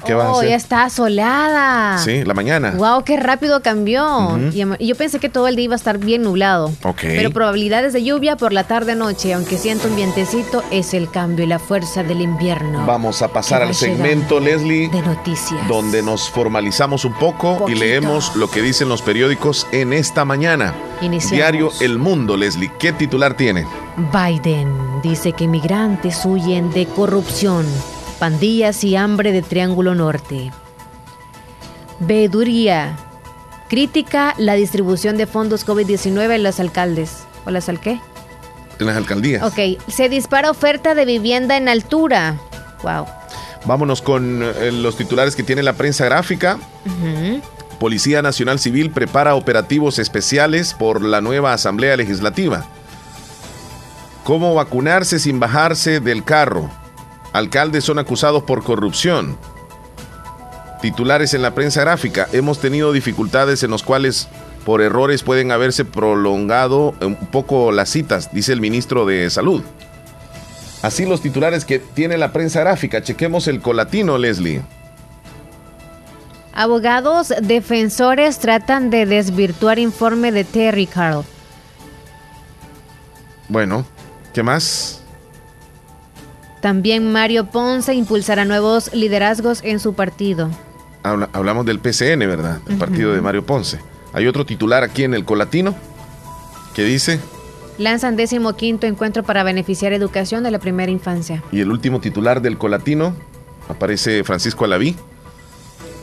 [0.05, 0.49] ¿Qué oh, va a hacer?
[0.49, 1.97] ya está solada.
[1.99, 2.71] Sí, la mañana.
[2.71, 4.37] Wow, qué rápido cambió.
[4.51, 6.71] Y yo pensé que todo el día iba a estar bien nublado.
[6.83, 7.01] Ok.
[7.01, 11.47] Pero probabilidades de lluvia por la tarde-noche, aunque siento un vientecito, es el cambio y
[11.47, 12.85] la fuerza del invierno.
[12.85, 15.67] Vamos a pasar al segmento, Leslie, De noticias.
[15.67, 20.73] donde nos formalizamos un poco y leemos lo que dicen los periódicos en esta mañana.
[21.01, 21.31] Iniciamos.
[21.37, 22.71] Diario El Mundo, Leslie.
[22.79, 23.65] ¿Qué titular tiene?
[24.11, 27.65] Biden dice que migrantes huyen de corrupción,
[28.23, 30.53] pandillas y hambre de Triángulo Norte.
[31.99, 32.95] Veeduría
[33.67, 37.25] critica la distribución de fondos COVID-19 en los alcaldes.
[37.45, 37.99] ¿O las al qué?
[38.79, 39.43] En las alcaldías.
[39.43, 42.37] Ok, se dispara oferta de vivienda en altura.
[42.81, 43.07] Wow.
[43.65, 46.59] Vámonos con eh, los titulares que tiene la prensa gráfica.
[47.77, 52.67] Policía Nacional Civil prepara operativos especiales por la nueva Asamblea Legislativa.
[54.23, 56.69] ¿Cómo vacunarse sin bajarse del carro?
[57.33, 59.37] Alcaldes son acusados por corrupción.
[60.81, 62.27] Titulares en la prensa gráfica.
[62.31, 64.27] Hemos tenido dificultades en los cuales
[64.65, 69.63] por errores pueden haberse prolongado un poco las citas, dice el ministro de Salud.
[70.81, 73.01] Así los titulares que tiene la prensa gráfica.
[73.01, 74.61] Chequemos el colatino, Leslie.
[76.53, 81.23] Abogados defensores tratan de desvirtuar informe de Terry Carl.
[83.47, 83.85] Bueno,
[84.33, 85.02] ¿qué más?
[86.63, 90.49] También Mario Ponce impulsará nuevos liderazgos en su partido.
[91.03, 92.59] Habla- hablamos del PCN, ¿verdad?
[92.69, 93.79] El partido de Mario Ponce.
[94.13, 95.75] Hay otro titular aquí en el Colatino
[96.73, 97.19] que dice,
[97.77, 101.43] Lanzan décimo quinto encuentro para beneficiar educación de la primera infancia.
[101.51, 103.13] y el último titular del Colatino,
[103.67, 104.95] aparece Francisco Alaví,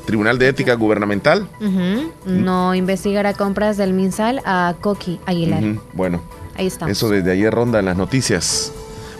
[0.04, 1.48] Tribunal de Ética Gubernamental.
[1.58, 2.12] Ujú.
[2.26, 5.62] No investigará compras del MinSal a Coqui Aguilar.
[5.94, 6.20] Bueno,
[6.54, 6.92] Ahí estamos.
[6.92, 8.72] eso desde ayer ronda en las noticias.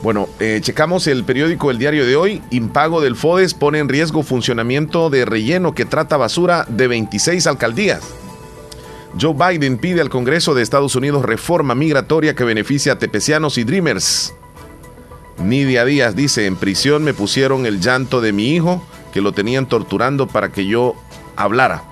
[0.02, 2.42] Bueno, eh, checamos el periódico El Diario de hoy.
[2.50, 8.00] Impago del FODES pone en riesgo funcionamiento de relleno que trata basura de 26 alcaldías.
[9.20, 13.64] Joe Biden pide al Congreso de Estados Unidos reforma migratoria que beneficie a tepecianos y
[13.64, 14.32] dreamers.
[15.38, 18.82] Nidia Díaz dice, en prisión me pusieron el llanto de mi hijo,
[19.12, 20.94] que lo tenían torturando para que yo
[21.36, 21.84] hablara.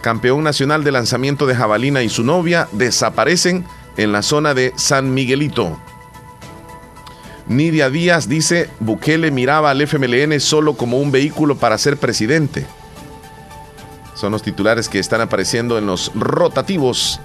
[0.00, 3.64] campeón nacional de lanzamiento de jabalina y su novia, desaparecen
[3.96, 5.78] en la zona de San Miguelito.
[7.48, 12.66] Nidia Díaz dice, Bukele miraba al FMLN solo como un vehículo para ser presidente.
[14.14, 17.20] Son los titulares que están apareciendo en los rotativos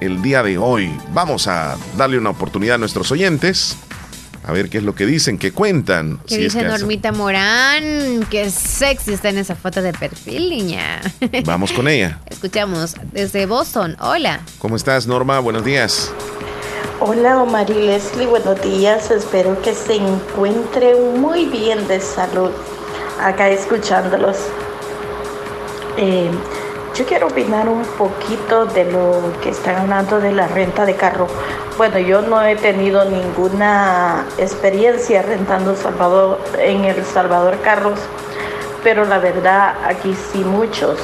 [0.00, 0.90] el día de hoy.
[1.12, 3.76] Vamos a darle una oportunidad a nuestros oyentes.
[4.44, 6.20] A ver qué es lo que dicen, qué cuentan.
[6.26, 8.26] ¿Qué dice Normita Morán?
[8.30, 11.02] Qué sexy está en esa foto de perfil, niña.
[11.44, 12.18] Vamos con ella.
[12.26, 13.96] Escuchamos desde Boston.
[14.00, 14.40] Hola.
[14.58, 15.38] ¿Cómo estás, Norma?
[15.40, 16.10] Buenos días.
[17.00, 18.26] Hola, Omar y Leslie.
[18.26, 19.12] Buenos días.
[19.12, 22.50] Espero que se encuentre muy bien de salud.
[23.22, 24.36] Acá escuchándolos.
[25.96, 26.28] Eh,
[26.96, 31.28] yo quiero opinar un poquito de lo que están hablando de la renta de carro.
[31.76, 38.00] Bueno, yo no he tenido ninguna experiencia rentando Salvador, en El Salvador carros,
[38.82, 40.98] pero la verdad aquí sí muchos.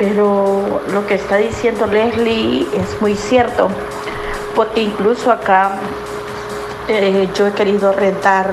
[0.00, 3.68] Pero lo que está diciendo Leslie es muy cierto,
[4.58, 5.70] porque incluso acá
[6.88, 8.52] eh, yo he querido rentar,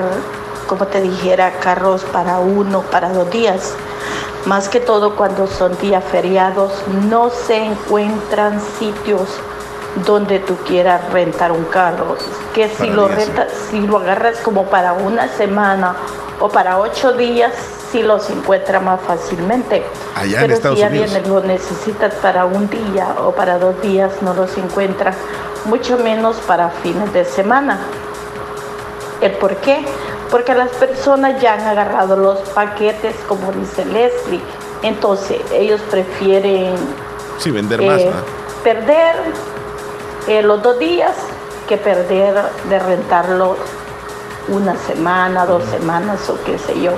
[0.67, 3.73] como te dijera, carros para uno, para dos días
[4.45, 6.71] más que todo cuando son días feriados,
[7.09, 9.27] no se encuentran sitios
[10.05, 12.17] donde tú quieras rentar un carro.
[12.53, 15.95] Que si lo rentas, si lo agarras como para una semana
[16.39, 17.51] o para ocho días,
[17.91, 19.83] sí los encuentra más fácilmente.
[20.13, 21.11] Allá Pero en si ya Unidos.
[21.11, 25.15] viene, lo necesitas para un día o para dos días, no los encuentras,
[25.65, 27.79] mucho menos para fines de semana.
[29.21, 29.85] ¿El por qué?
[30.31, 34.41] Porque las personas ya han agarrado los paquetes, como dice Leslie.
[34.81, 36.75] Entonces, ellos prefieren
[37.37, 37.99] Sí, vender más.
[38.01, 38.11] eh,
[38.63, 39.15] perder
[40.27, 41.13] eh, los dos días
[41.67, 42.35] que perder
[42.69, 43.55] de rentarlo
[44.47, 46.91] una semana, dos semanas o qué sé yo.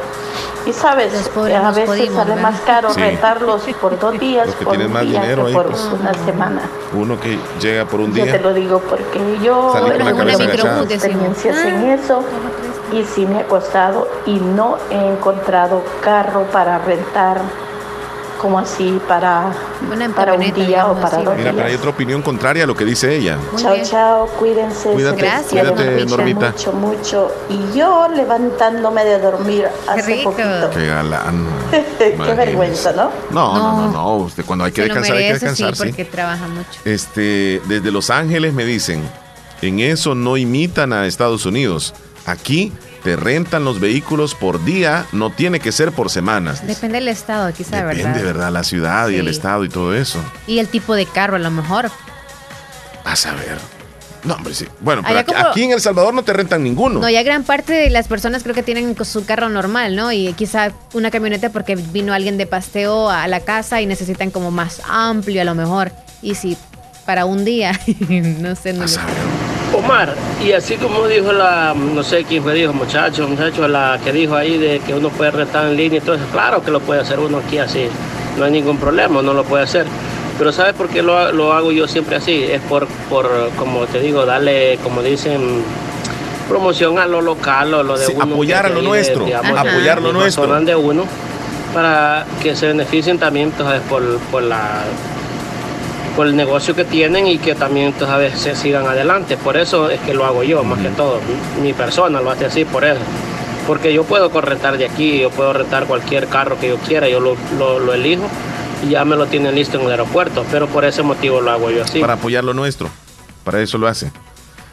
[0.67, 2.51] Y sabes, pobres a veces podimos, sale ¿verdad?
[2.51, 2.99] más caro Sí.
[2.99, 5.89] rentarlos por dos días, Los que por un más día dinero que ahí, por pues.
[5.99, 6.61] una semana.
[6.93, 8.33] Uno que llega por un Yo día.
[8.33, 10.83] te lo digo porque yo agachada.
[10.93, 12.23] experiencias en eso
[12.91, 17.37] y sí me ha costado y no he encontrado carro para rentar
[18.37, 19.51] como así para,
[20.15, 21.79] para un día o para dos Mira, pero hay días.
[21.79, 23.37] otra opinión contraria a lo que dice ella.
[23.55, 24.89] Chao, chao, cuídense.
[24.89, 25.17] Cuídate,
[25.49, 26.51] quiere cuídate, mucho, Normita.
[26.51, 27.31] Mucho, mucho.
[27.49, 30.69] Y yo levantándome de dormir hace poquito.
[30.73, 31.47] Qué galán.
[31.99, 33.11] Qué vergüenza, ¿no?
[33.31, 34.15] No, no, no, no.
[34.17, 35.91] Usted cuando hay que Se descansar, hay que merece, sí, descansar, sí.
[35.91, 36.79] porque trabaja mucho.
[36.85, 39.03] Este, desde Los Ángeles me dicen,
[39.61, 41.93] en eso no imitan a Estados Unidos.
[42.25, 42.71] Aquí
[43.07, 46.67] te rentan los vehículos por día, no tiene que ser por semanas.
[46.67, 48.21] Depende del estado, quizá, Depende, ¿verdad?
[48.25, 48.51] ¿verdad?
[48.51, 50.19] La ciudad y el estado y todo eso.
[50.45, 51.89] Y el tipo de carro, a lo mejor.
[53.05, 53.59] A saber.
[54.25, 54.67] No, hombre, sí.
[54.81, 56.99] Bueno, pero aquí, como- aquí en El Salvador no te rentan ninguno.
[56.99, 60.11] No, ya gran parte de las personas creo que tienen su carro normal, ¿no?
[60.11, 64.51] Y quizá una camioneta porque vino alguien de pasteo a la casa y necesitan como
[64.51, 65.93] más amplio a lo mejor.
[66.21, 66.57] Y si
[67.05, 67.71] para un día,
[68.09, 72.73] no sé, no lo- Omar, y así como dijo la, no sé quién fue, dijo
[72.73, 76.15] muchacho, muchacho, la que dijo ahí de que uno puede rentar en línea y todo
[76.15, 77.87] eso, claro que lo puede hacer uno aquí así,
[78.37, 79.85] no hay ningún problema, uno lo puede hacer.
[80.37, 82.43] Pero ¿sabes por qué lo, lo hago yo siempre así?
[82.43, 83.27] Es por, por,
[83.57, 85.63] como te digo, darle, como dicen,
[86.47, 88.35] promoción a lo local o lo de Sí, uno.
[88.35, 90.59] apoyar a lo ahí de- nuestro, digamos, apoyar lo nuestro.
[90.61, 91.05] de uno,
[91.73, 94.83] para que se beneficien también, entonces, por, por la
[96.17, 99.37] por el negocio que tienen y que también a veces se sigan adelante.
[99.37, 101.21] Por eso es que lo hago yo, más que todo.
[101.61, 102.99] Mi persona lo hace así, por eso.
[103.67, 107.19] Porque yo puedo correntar de aquí, yo puedo rentar cualquier carro que yo quiera, yo
[107.19, 108.23] lo, lo- lo elijo
[108.85, 110.43] y ya me lo tienen listo en el aeropuerto.
[110.51, 111.99] Pero por ese motivo lo hago yo así.
[111.99, 112.89] Para apoyar lo nuestro.
[113.43, 114.11] Para eso lo hace.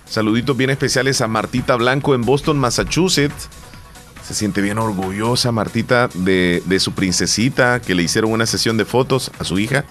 [0.07, 3.49] Saluditos bien especiales a Martita Blanco en Boston, Massachusetts.
[4.27, 8.87] Se siente bien orgullosa Martita de, de su princesita que le hicieron una sesión de
[8.87, 9.85] fotos a su hija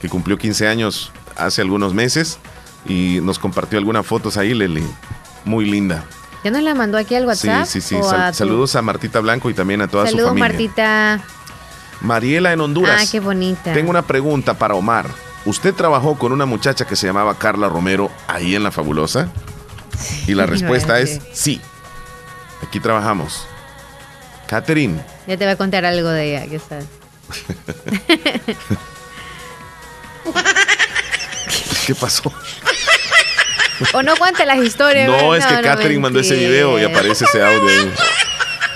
[0.00, 2.38] que cumplió 15 años hace algunos meses
[2.86, 4.84] y nos compartió algunas fotos ahí, Leli.
[5.44, 6.04] Muy linda.
[6.44, 7.66] ¿Ya nos la mandó aquí al WhatsApp?
[7.66, 7.94] sí, sí, sí.
[7.96, 10.48] o Sal- a tu- saludos a Martita Blanco y también a toda Saludos, su familia.
[10.48, 11.20] Martita.
[12.00, 13.02] Mariela en Honduras.
[13.02, 13.74] Ah, qué bonita.
[13.74, 15.06] Tengo una pregunta para Omar.
[15.44, 19.28] ¿Usted trabajó con una muchacha que se llamaba Carla Romero ahí en La Fabulosa?
[20.26, 21.02] y la respuesta vale.
[21.04, 21.60] es sí.
[22.66, 23.46] Aquí trabajamos.
[24.46, 26.86] Catherine, Ya te voy a contar algo de ella, ¿qué sabes?
[31.86, 32.32] ¿qué pasó?
[33.94, 35.08] O no cuente las historias.
[35.08, 35.50] No, ¿verdad?
[35.50, 37.92] es que Catherine mandó ese video y aparece ese audio ahí.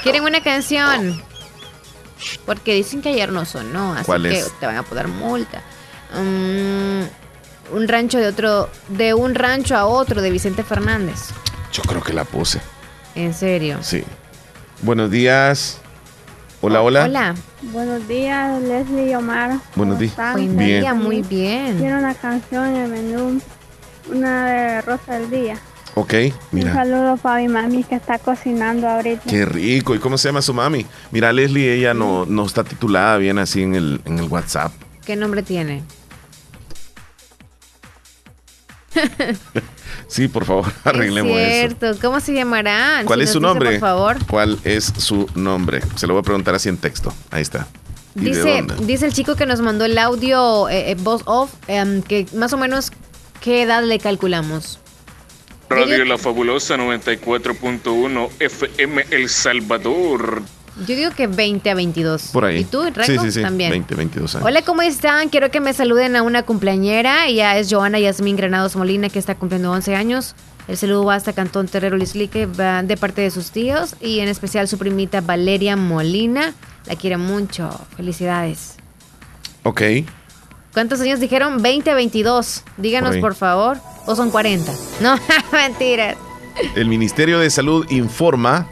[0.02, 1.22] ¿Quieren una canción?
[2.46, 4.52] Porque dicen que ayer no sonó, así ¿Cuál que es?
[4.58, 5.62] te van a poner multa.
[6.14, 7.02] Mm,
[7.74, 11.30] un rancho de otro, de un rancho a otro de Vicente Fernández.
[11.72, 12.60] Yo creo que la puse.
[13.14, 13.78] En serio.
[13.82, 14.04] Sí.
[14.82, 15.80] Buenos días.
[16.66, 17.04] Hola, hola.
[17.04, 17.34] Hola.
[17.60, 19.58] Buenos días, Leslie y Omar.
[19.76, 20.14] Buenos días.
[20.32, 20.80] Buen Bien.
[20.80, 21.76] día, muy bien.
[21.76, 23.38] Quiero una canción en el menú,
[24.10, 25.58] una de Rosa del Día.
[25.94, 26.72] Ok, Un mira.
[26.72, 29.24] saludo para mi mami que está cocinando ahorita.
[29.28, 29.94] Qué rico.
[29.94, 30.86] ¿Y cómo se llama su mami?
[31.10, 34.72] Mira, Leslie, ella no, no está titulada bien así en el, en el WhatsApp.
[35.04, 35.82] ¿Qué nombre tiene?
[40.08, 41.76] Sí, por favor, arreglemos es eso.
[41.78, 42.00] cierto.
[42.00, 43.02] ¿Cómo se llamará?
[43.04, 43.70] ¿Cuál Si es su dice, nombre?
[43.72, 44.26] Por favor.
[44.26, 45.80] ¿Cuál es su nombre?
[45.96, 47.12] Se lo voy a preguntar así en texto.
[47.30, 47.66] Ahí está.
[48.16, 51.52] ¿Y de Dice, dice el chico que nos mandó el audio eh, eh, voz off,
[51.66, 52.92] em, que más o menos,
[53.40, 54.78] ¿qué edad le calculamos?
[55.68, 60.42] Radio La Fabulosa 94.1 FM El Salvador.
[60.86, 62.30] Yo digo que 20 a 22.
[62.32, 62.58] Por ahí.
[62.58, 63.04] ¿Y tú, Reco?
[63.04, 63.42] Sí, sí, sí.
[63.42, 63.70] También.
[63.70, 64.46] 20, 22 años.
[64.46, 65.28] Hola, ¿cómo están?
[65.28, 67.26] Quiero que me saluden a una cumpleañera.
[67.26, 70.34] Ella es Joana Yasmín Granados Molina, que está cumpliendo 11 años.
[70.66, 74.66] El saludo va hasta Cantón Terrero Lislique, de parte de sus tíos y en especial
[74.66, 76.54] su primita Valeria Molina.
[76.86, 77.70] La quiere mucho.
[77.96, 78.76] Felicidades.
[79.62, 79.82] Ok.
[80.72, 81.62] ¿Cuántos años dijeron?
[81.62, 82.64] 20 a 22.
[82.78, 83.78] Díganos, por favor.
[84.06, 84.72] ¿O son 40?
[85.00, 85.16] No,
[85.52, 86.16] mentiras.
[86.74, 88.68] El Ministerio de Salud informa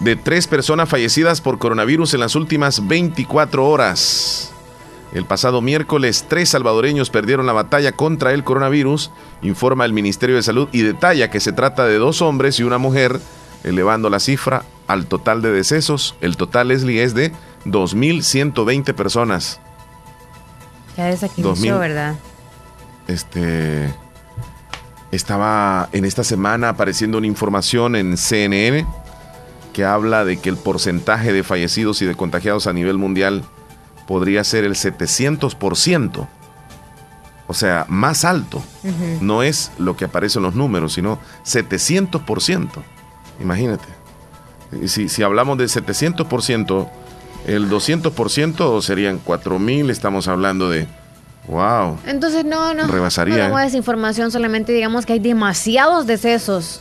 [0.00, 4.52] de tres personas fallecidas por coronavirus en las últimas 24 horas.
[5.12, 9.10] El pasado miércoles, tres salvadoreños perdieron la batalla contra el coronavirus,
[9.42, 12.78] informa el Ministerio de Salud y detalla que se trata de dos hombres y una
[12.78, 13.20] mujer,
[13.64, 16.16] elevando la cifra al total de decesos.
[16.20, 17.32] El total, Leslie, es de
[17.64, 19.60] 2.120 personas.
[20.96, 21.64] Ya desde aquí 2000.
[21.64, 22.16] inició, ¿verdad?
[23.06, 23.94] Este
[25.12, 28.86] estaba en esta semana apareciendo una información en CNN
[29.76, 33.44] que habla de que el porcentaje de fallecidos y de contagiados a nivel mundial
[34.06, 36.26] podría ser el 700%.
[37.46, 38.64] O sea, más alto.
[39.20, 42.70] No es lo que aparece en los números, sino 700%.
[43.38, 43.84] Imagínate.
[44.80, 46.88] Y Si, si hablamos de 700%,
[47.46, 50.88] el 200% serían 4.000, estamos hablando de...
[51.48, 51.98] ¡Wow!
[52.06, 52.86] Entonces, no, no.
[52.86, 53.64] Rebasaría, No damos ¿eh?
[53.64, 56.80] desinformación, solamente digamos que hay demasiados decesos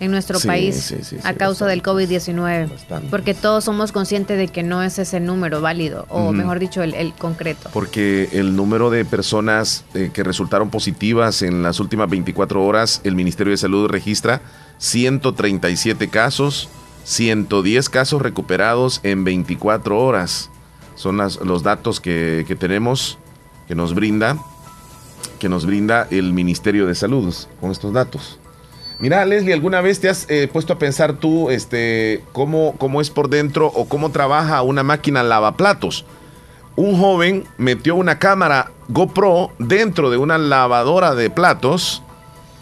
[0.00, 2.68] en nuestro Sí, país sí, sí, sí, a causa del COVID-19.
[2.70, 3.08] Bastante.
[3.08, 6.94] Porque todos somos conscientes de que no es ese número válido, o mejor dicho, el,
[6.94, 7.70] el concreto.
[7.72, 13.14] Porque el número de personas eh, que resultaron positivas en las últimas 24 horas, el
[13.14, 14.40] Ministerio de Salud registra
[14.78, 16.68] 137 casos,
[17.04, 20.50] 110 casos recuperados en 24 horas.
[20.96, 23.18] Son las- los datos que, que tenemos,
[23.68, 24.36] que nos brinda,
[25.38, 28.38] que nos brinda el Ministerio de Salud con estos datos.
[29.02, 33.10] Mira, Leslie, ¿alguna vez te has eh, puesto a pensar tú este, cómo, cómo es
[33.10, 36.04] por dentro o cómo trabaja una máquina lavaplatos?
[36.74, 42.02] un joven metió una cámara GoPro dentro de una lavadora de platos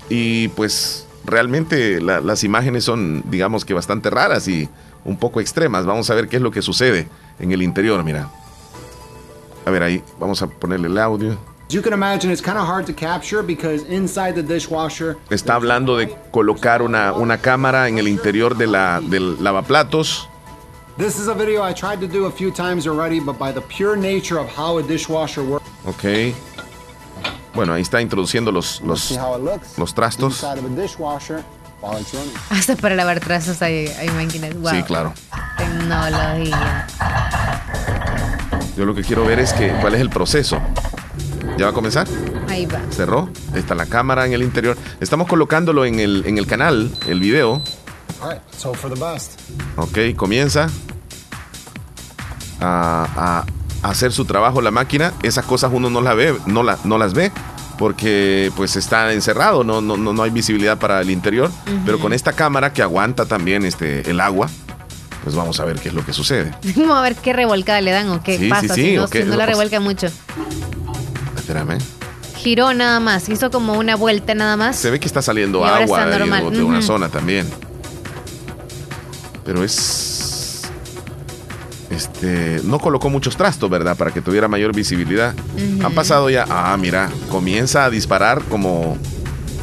[0.09, 4.69] y pues realmente la- las imágenes son digamos que bastante raras y
[5.05, 5.87] un poco extremas.
[5.87, 7.07] Vamos a ver qué es lo que sucede
[7.39, 8.29] en el interior, mira.
[9.65, 11.39] A ver ahí, vamos a ponerle el audio.
[11.71, 15.55] As you can imagine, it's kind of hard to capture because inside the dishwasher, Está
[15.55, 20.27] hablando de colocar una, una cámara en el interior de la, del lavaplatos.
[20.99, 23.61] this is a video I tried to do a few times already, but by the
[23.61, 26.35] pure nature of how a dishwasher works, Ok.
[27.55, 29.17] Bueno, ahí está introduciendo los, los,
[29.79, 30.43] los trastos.
[30.43, 31.45] inside of a dishwasher
[31.81, 32.35] while it's running.
[32.51, 34.55] Hasta para lavar trazos hay, hay máquinas.
[34.57, 34.73] Wow.
[34.73, 35.15] Sí, claro.
[35.57, 36.89] Tecnología.
[38.77, 40.61] Yo lo que quiero ver es que cuál es el proceso.
[41.59, 42.07] ¿Ya va a comenzar?
[42.49, 42.81] Ahí va.
[42.91, 43.29] Cerró.
[43.55, 44.77] Está la cámara en el interior.
[45.01, 47.63] Estamos colocándolo en el, en el canal, el video.
[48.23, 49.39] All right, so for the best.
[49.77, 50.69] Ok, comienza
[52.61, 53.45] a,
[53.83, 55.13] a hacer su trabajo la máquina.
[55.23, 57.33] Esas cosas uno no las ve, no, la- no las ve
[57.79, 61.51] porque pues está encerrado, no, no, no, no hay visibilidad para el interior.
[61.87, 64.51] Pero con esta cámara que aguanta también este, el agua,
[65.25, 66.55] pues vamos a ver qué es lo que sucede.
[66.77, 69.07] Vamos a ver qué revolcada le dan o qué Sí, sí, pasa sí, si no,
[69.07, 69.79] si no la o- revuelca
[72.37, 74.77] Giró nada más, hizo como una vuelta nada más.
[74.77, 77.47] Se ve que está saliendo Y agua está de, una zona también.
[79.45, 80.63] Pero es.
[81.91, 82.61] Este.
[82.65, 83.97] No colocó muchos trastos, ¿verdad?
[83.97, 85.35] Para que tuviera mayor visibilidad.
[85.35, 85.87] Ujú.
[85.87, 86.47] Han pasado ya.
[86.49, 87.11] Ah, mira.
[87.31, 88.97] Comienza a disparar como.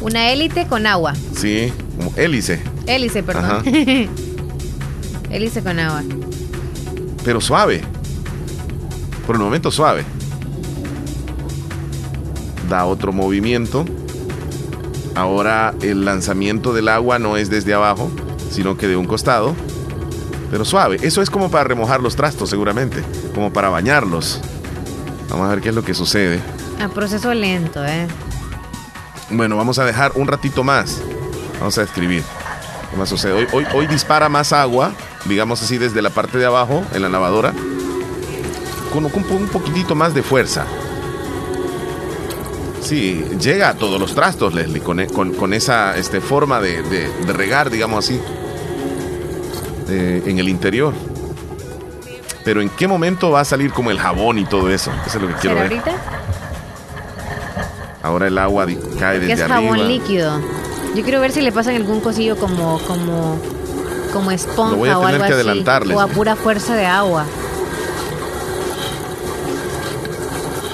[0.00, 1.14] Una élite con agua.
[1.34, 2.62] Sí, como hélice.
[2.86, 3.64] Hélice, perdón.
[5.30, 6.04] Hélice con agua.
[7.24, 7.82] Pero suave.
[9.26, 10.04] Por el momento suave.
[12.68, 13.84] Da otro movimiento.
[15.14, 18.10] Ahora el lanzamiento del agua no es desde abajo,
[18.50, 19.54] sino que de un costado.
[20.50, 20.98] Pero suave.
[21.02, 23.02] Eso es como para remojar los trastos, seguramente.
[23.34, 24.40] Como para bañarlos.
[25.28, 26.40] Vamos a ver qué es lo que sucede.
[26.82, 28.06] A proceso lento, ¿eh?
[29.30, 31.02] Bueno, vamos a dejar un ratito más.
[31.58, 32.22] Vamos a escribir.
[32.90, 33.32] ¿Qué más sucede?
[33.32, 34.92] Hoy, hoy, hoy dispara más agua
[35.28, 37.52] digamos así, desde la parte de abajo, en la lavadora,
[38.92, 40.66] con un poquitito más de fuerza.
[42.88, 45.04] Sí, llega a todos los trastos, Leslie, con,
[45.34, 48.18] con, esa este, forma de, regar, digamos así,
[49.90, 50.94] en el interior.
[52.46, 54.90] Pero ¿en qué momento va a salir como el jabón y todo eso?
[55.06, 55.64] Eso es lo que quiero ver.
[55.64, 55.92] ahorita?
[58.02, 58.64] Ahora el agua
[58.98, 60.40] cae desde es jabón líquido.
[60.94, 63.38] Yo quiero ver si le pasan algún cosillo como como
[64.14, 67.26] como esponja voy a o algo que así, o a pura fuerza de agua.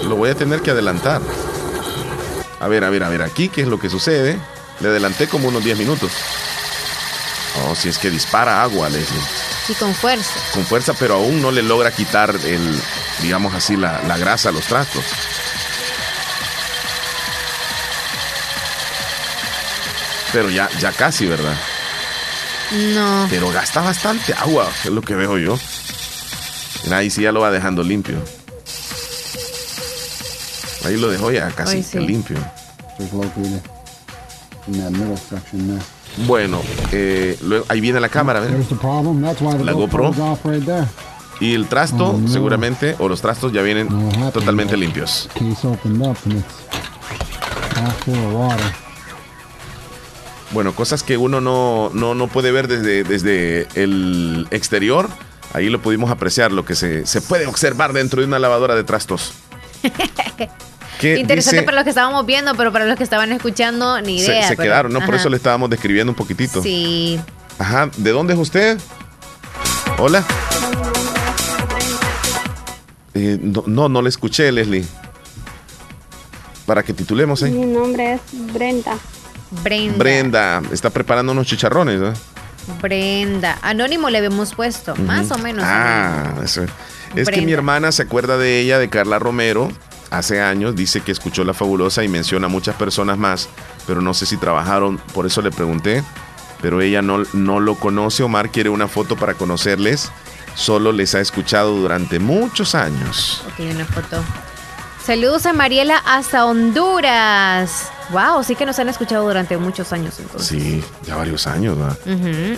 [0.08, 1.20] Lo voy a tener que adelantar.
[2.60, 4.38] A ver, a ver, a ver, aquí qué es lo que sucede.
[4.80, 6.10] Le adelanté como unos 10 minutos.
[7.62, 9.20] Oh, si es que dispara agua, Leslie.
[9.68, 10.34] Y con fuerza.
[10.52, 12.80] Con fuerza, pero aún no le logra quitar el,
[13.22, 15.04] digamos así, la, la grasa a los trastos.
[20.32, 21.54] Pero ya, ya casi, ¿verdad?
[22.72, 23.26] No.
[23.30, 25.58] Pero gasta bastante agua, es lo que veo yo.
[26.90, 28.16] ahí sí ya lo va dejando limpio.
[30.84, 32.36] Ahí lo dejó ya casi limpio.
[36.26, 36.60] Bueno,
[36.92, 37.38] eh,
[37.68, 38.40] ahí viene la cámara,
[39.64, 40.12] La GoPro.
[41.40, 43.88] Y el trasto, seguramente, o los trastos ya vienen
[44.32, 45.28] totalmente limpios.
[50.52, 55.08] Bueno, cosas que uno no, no, puede ver desde, desde el exterior.
[55.52, 58.84] Ahí lo pudimos apreciar, lo que se, se puede observar dentro de una lavadora de
[58.84, 59.32] trastos.
[61.02, 64.48] Interesante para los que estábamos viendo, pero para los que estaban escuchando, ni idea.
[64.48, 65.04] Se, quedaron, ¿no?
[65.04, 66.62] Por eso le estábamos describiendo un poquitito.
[66.62, 67.20] Sí.
[67.58, 68.78] Ajá, ¿de dónde es usted?
[69.98, 70.24] Hola.
[73.14, 74.84] Eh, no, no, le escuché, Leslie.
[76.66, 77.52] Para que titulemos ahí.
[77.52, 78.20] Mi nombre es
[78.52, 78.96] Brenda.
[79.62, 79.98] Brenda.
[79.98, 82.12] Brenda, está preparando unos chicharrones, ¿eh?
[82.80, 83.58] Brenda.
[83.62, 85.64] Anónimo le habíamos puesto, más o menos.
[85.64, 86.64] Ah, eso.
[87.14, 89.70] Es que mi hermana se acuerda de ella, de Carla Romero,
[90.18, 93.48] hace años, dice que escuchó La Fabulosa y menciona a muchas personas más,
[93.86, 96.02] pero no sé si trabajaron, por eso le pregunté,
[96.60, 100.10] pero ella no, no lo conoce, Omar quiere una foto para conocerles,
[100.54, 103.42] solo les ha escuchado durante muchos años.
[103.48, 104.22] Ok, una foto.
[105.04, 107.90] Saludos a Mariela hasta Honduras.
[108.10, 110.48] Wow, sí que nos han escuchado durante muchos años entonces.
[110.48, 111.98] Sí, ya varios años, ¿verdad?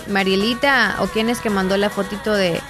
[0.07, 2.61] Marielita, o quién es que mandó la fotito de,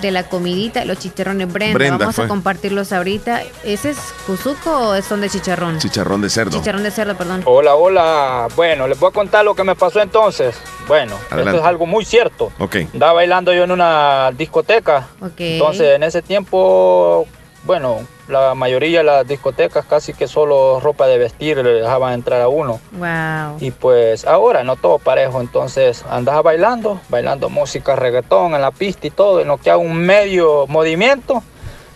[0.00, 1.96] de la comidita, los chicharrones Brenda.
[1.96, 3.42] Vamos a compartirlos ahorita.
[3.64, 5.78] ¿Ese es cuzuco o son de chicharrón?
[5.78, 6.58] Chicharrón de cerdo.
[6.58, 7.42] Chicharrón de cerdo, perdón.
[7.44, 8.48] Hola, hola.
[8.56, 10.56] Bueno, les voy a contar lo que me pasó entonces.
[10.86, 12.52] Bueno, esto es algo muy cierto.
[12.58, 12.76] Ok.
[12.92, 15.08] Andaba bailando yo en una discoteca.
[15.20, 15.38] Ok.
[15.38, 17.26] Entonces, en ese tiempo,
[17.64, 22.40] bueno, la mayoría de las discotecas casi que solo ropa de vestir le dejaban entrar
[22.40, 22.80] a uno.
[22.92, 23.58] Wow.
[23.60, 29.06] Y pues ahora no todo parejo, entonces andaba bailando, bailando música reggaetón en la pista
[29.06, 31.42] y todo, en lo que hago un medio movimiento,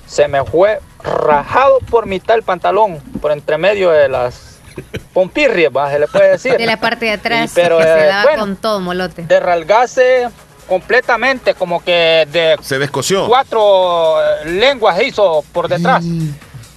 [0.07, 4.59] se me fue rajado por mitad el pantalón, por entre medio de las
[5.13, 6.57] pompirrias, se le puede decir.
[6.57, 9.23] De la parte de atrás, pero, se eh, daba con todo molote.
[9.23, 10.29] De ralgase
[10.69, 12.57] completamente, como que de...
[12.61, 13.27] Se descoció.
[13.27, 16.05] Cuatro eh, lenguas hizo por detrás.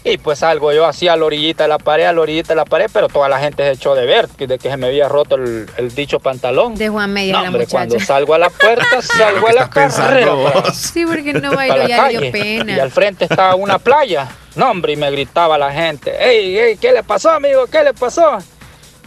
[0.04, 2.56] Y pues algo yo hacía a la orillita de la pared, a la orillita de
[2.56, 5.08] la pared, pero toda la gente se echó de ver de que se me había
[5.08, 6.74] roto el, dicho pantalón.
[6.74, 10.34] De Juan Medio no, hombre, cuando salgo a la puerta, salgo a la carrera.
[10.74, 12.78] sí, porque no bailo ya dio pena.
[12.78, 14.28] Y al frente estaba una playa.
[14.56, 17.68] No, hombre, y me gritaba la gente, ¡Ey, ey, qué le pasó, amigo?
[17.68, 18.40] ¿Qué le pasó?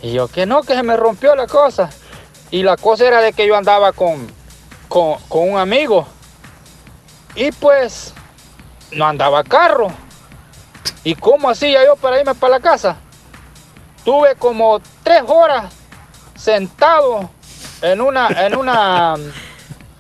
[0.01, 1.91] Y yo, que no, que se me rompió la cosa.
[2.53, 4.29] Y la cosa era de que yo andaba con,
[4.95, 5.19] con,
[5.51, 6.07] un amigo.
[7.35, 8.15] Y pues
[8.93, 9.89] no andaba carro.
[11.03, 12.97] ¿Y cómo hacía yo para irme para la casa?
[14.05, 15.73] Tuve como tres horas
[16.37, 17.29] sentado
[17.83, 19.15] en una, en una,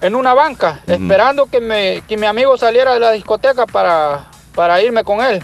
[0.01, 4.81] en una banca, esperando que, me, que mi amigo saliera de la discoteca para, para
[4.81, 5.43] irme con él.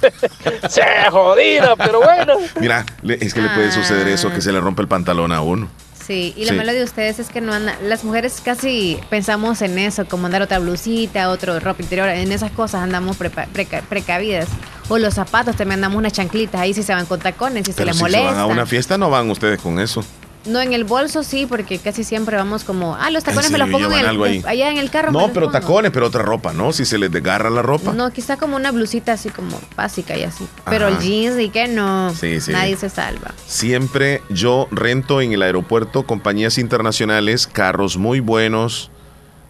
[0.70, 2.36] se jodido, pero bueno.
[2.60, 5.68] Mira, es que le puede suceder eso, que se le rompe el pantalón a uno.
[6.06, 9.78] Sí, y lo malo de ustedes es que no andan, las mujeres casi pensamos en
[9.78, 14.48] eso, como andar otra blusita, otro ropa interior, en esas cosas andamos precavidas.
[14.90, 17.86] O los zapatos, también andamos unas chanclitas, ahí si se van con tacones, si se
[17.86, 18.28] les molesta.
[18.28, 20.04] Si van a una fiesta no van ustedes con eso.
[20.46, 23.70] No, en el bolso sí, porque casi siempre vamos como, ah, los tacones me los
[23.70, 25.10] pongo en el, allá en el carro.
[25.10, 26.72] No, pero tacones, pero otra ropa, ¿no?
[26.72, 27.92] Si se les desgarra la ropa.
[27.92, 30.46] No, quizá como una blusita así como básica y así.
[30.68, 32.52] Pero el jeans y que no, sí, sí.
[32.52, 33.32] nadie se salva.
[33.46, 38.90] Siempre yo rento en el aeropuerto compañías internacionales, carros muy buenos,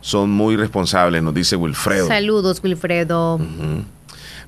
[0.01, 2.07] son muy responsables, nos dice Wilfredo.
[2.07, 3.41] Saludos, Wilfredo.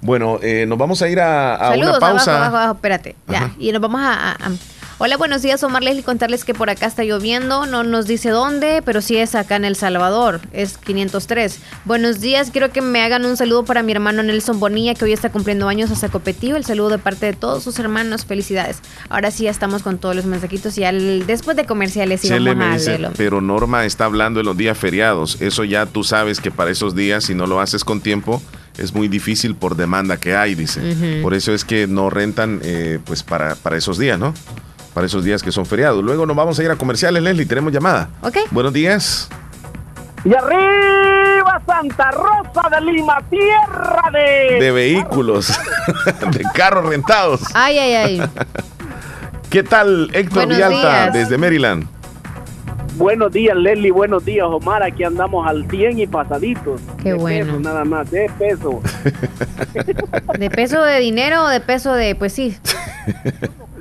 [0.00, 2.36] Bueno, eh, nos vamos a ir a, una pausa.
[2.36, 3.16] Abajo, abajo, espérate.
[3.26, 3.52] Ya.
[3.58, 4.36] Y nos vamos a
[4.98, 6.02] Hola, buenos días, Omar Leslie.
[6.02, 7.66] Contarles que por acá está lloviendo.
[7.66, 10.40] No nos dice dónde, pero sí es acá en El Salvador.
[10.52, 11.58] Es 503.
[11.84, 12.50] Buenos días.
[12.50, 15.68] Quiero que me hagan un saludo para mi hermano Nelson Bonilla, que hoy está cumpliendo
[15.68, 16.56] años a Zacopetío.
[16.56, 18.24] El saludo de parte de todos sus hermanos.
[18.24, 18.78] Felicidades.
[19.10, 22.64] Ahora sí ya estamos con todos los mensajitos y al, después de comerciales vamos me
[22.64, 25.42] a pero Norma está hablando de los días feriados.
[25.42, 28.40] Eso ya tú sabes que para esos días, si no lo haces con tiempo,
[28.78, 31.20] es muy difícil por demanda que hay, dice.
[31.20, 34.32] Por eso es que no rentan eh, pues para, para esos días, ¿no?
[34.96, 36.02] Para esos días que son feriados.
[36.02, 37.44] Luego nos vamos a ir a comerciales, Leslie.
[37.44, 38.08] Tenemos llamada.
[38.22, 38.38] Ok.
[38.50, 39.28] Buenos días.
[40.24, 44.58] Y arriba Santa Rosa de Lima, tierra de...
[44.58, 45.48] De vehículos,
[46.32, 47.42] de carros rentados.
[47.52, 48.22] Ay, ay, ay.
[49.50, 51.12] ¿Qué tal, Héctor Buenos días.
[51.12, 51.86] desde Maryland?
[52.94, 54.82] Buenos días, Leslie, buenos días, Omar.
[54.82, 56.80] Aquí andamos al 100 y pasaditos.
[57.02, 57.52] Qué De bueno.
[57.52, 58.80] peso, nada más, de peso.
[60.38, 62.56] ¿De peso de dinero o de peso de, pues sí?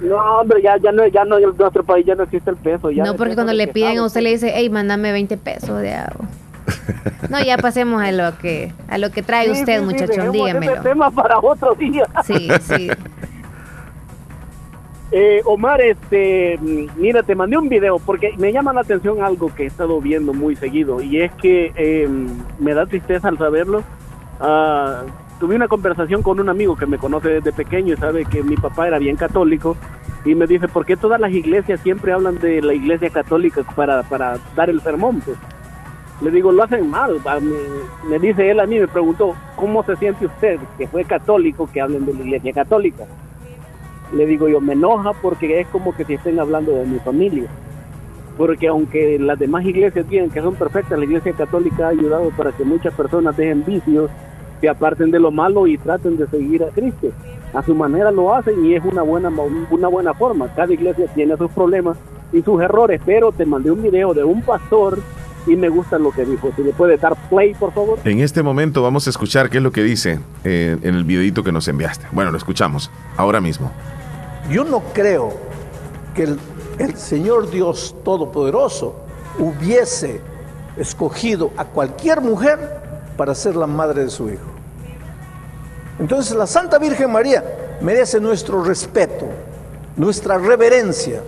[0.01, 2.91] No, hombre, ya, ya no, ya no, en nuestro país ya no existe el peso.
[2.91, 5.93] Ya No, porque cuando le piden a usted le dice, hey, mándame 20 pesos de
[5.93, 6.26] agua.
[7.30, 10.19] No, ya pasemos a lo que a lo que trae Sí, usted, sí, sí, muchachón,
[10.26, 10.81] ese dígamelo.
[10.81, 12.05] tema para otro día.
[12.23, 12.89] Sí, sí.
[15.11, 16.57] Eh, Omar, este,
[16.97, 20.34] mira, te mandé un video porque me llama la atención algo que he estado viendo
[20.34, 22.09] muy seguido y es que eh,
[22.59, 23.84] me da tristeza al saberlo.
[24.41, 25.03] Ah,
[25.40, 28.56] tuve una conversación con un amigo que me conoce desde pequeño y sabe que mi
[28.56, 29.76] papá era bien católico
[30.24, 34.03] y me dice, ¿por qué todas las iglesias siempre hablan de la iglesia católica para,
[34.03, 35.22] para dar el sermón?
[35.22, 35.38] Pues?
[36.22, 37.22] Le digo, lo hacen mal.
[38.10, 41.82] Me dice él a mí, me preguntó, ¿cómo se siente usted que fue católico que
[41.82, 43.06] hablen de la iglesia católica?
[44.14, 47.49] le digo yo, me enoja porque es como que si estén hablando de mi familia.
[48.38, 52.52] Porque aunque las demás iglesias tienen que son perfectas, la iglesia católica ha ayudado para
[52.52, 54.12] que muchas personas dejen vicios,
[54.61, 57.07] se aparten de lo malo y traten de seguir a Cristo.
[57.53, 59.32] A su manera lo hacen y es una buena,
[59.69, 60.53] una buena forma.
[60.56, 61.98] Cada iglesia tiene sus problemas
[62.34, 64.99] y sus errores, pero te mandé un video de un pastor
[65.48, 66.52] y me gusta lo que dijo.
[66.56, 67.99] Si le puede dar play, por favor.
[68.03, 71.44] En este momento vamos a escuchar qué es lo que dice eh, en el videito
[71.44, 72.07] que nos enviaste.
[72.11, 73.72] Bueno, lo escuchamos ahora mismo.
[74.49, 75.34] Yo no creo
[76.14, 76.40] que el,
[76.77, 78.95] el Señor Dios Todopoderoso
[79.40, 80.19] hubiese
[80.77, 82.85] escogido a cualquier mujer
[83.18, 84.46] para ser la madre de su hijo.
[86.00, 87.44] Entonces la Santa Virgen María
[87.82, 89.28] merece nuestro respeto,
[89.96, 91.22] nuestra reverencia.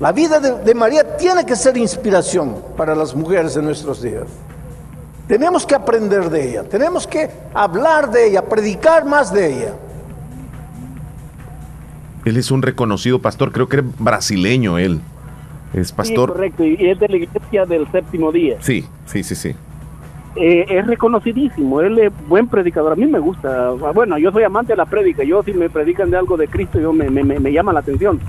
[0.00, 4.24] La vida de, de María tiene que ser inspiración para las mujeres de nuestros días.
[5.26, 9.74] Tenemos que aprender de ella, tenemos que hablar de ella, predicar más de ella.
[12.24, 15.00] Él es un reconocido pastor, creo que es brasileño él.
[15.74, 16.32] Es Sí, pastor.
[16.32, 18.56] correcto, y es de la iglesia del séptimo día.
[18.60, 19.54] Sí, sí, sí, sí.
[20.36, 24.44] Eh, es reconocidísimo, él es buen predicador, a mí me gusta, Ah, bueno, yo soy
[24.44, 27.24] amante de la prédica, yo si me predican de algo de Cristo, yo me, me,
[27.24, 28.20] me- llama la atención,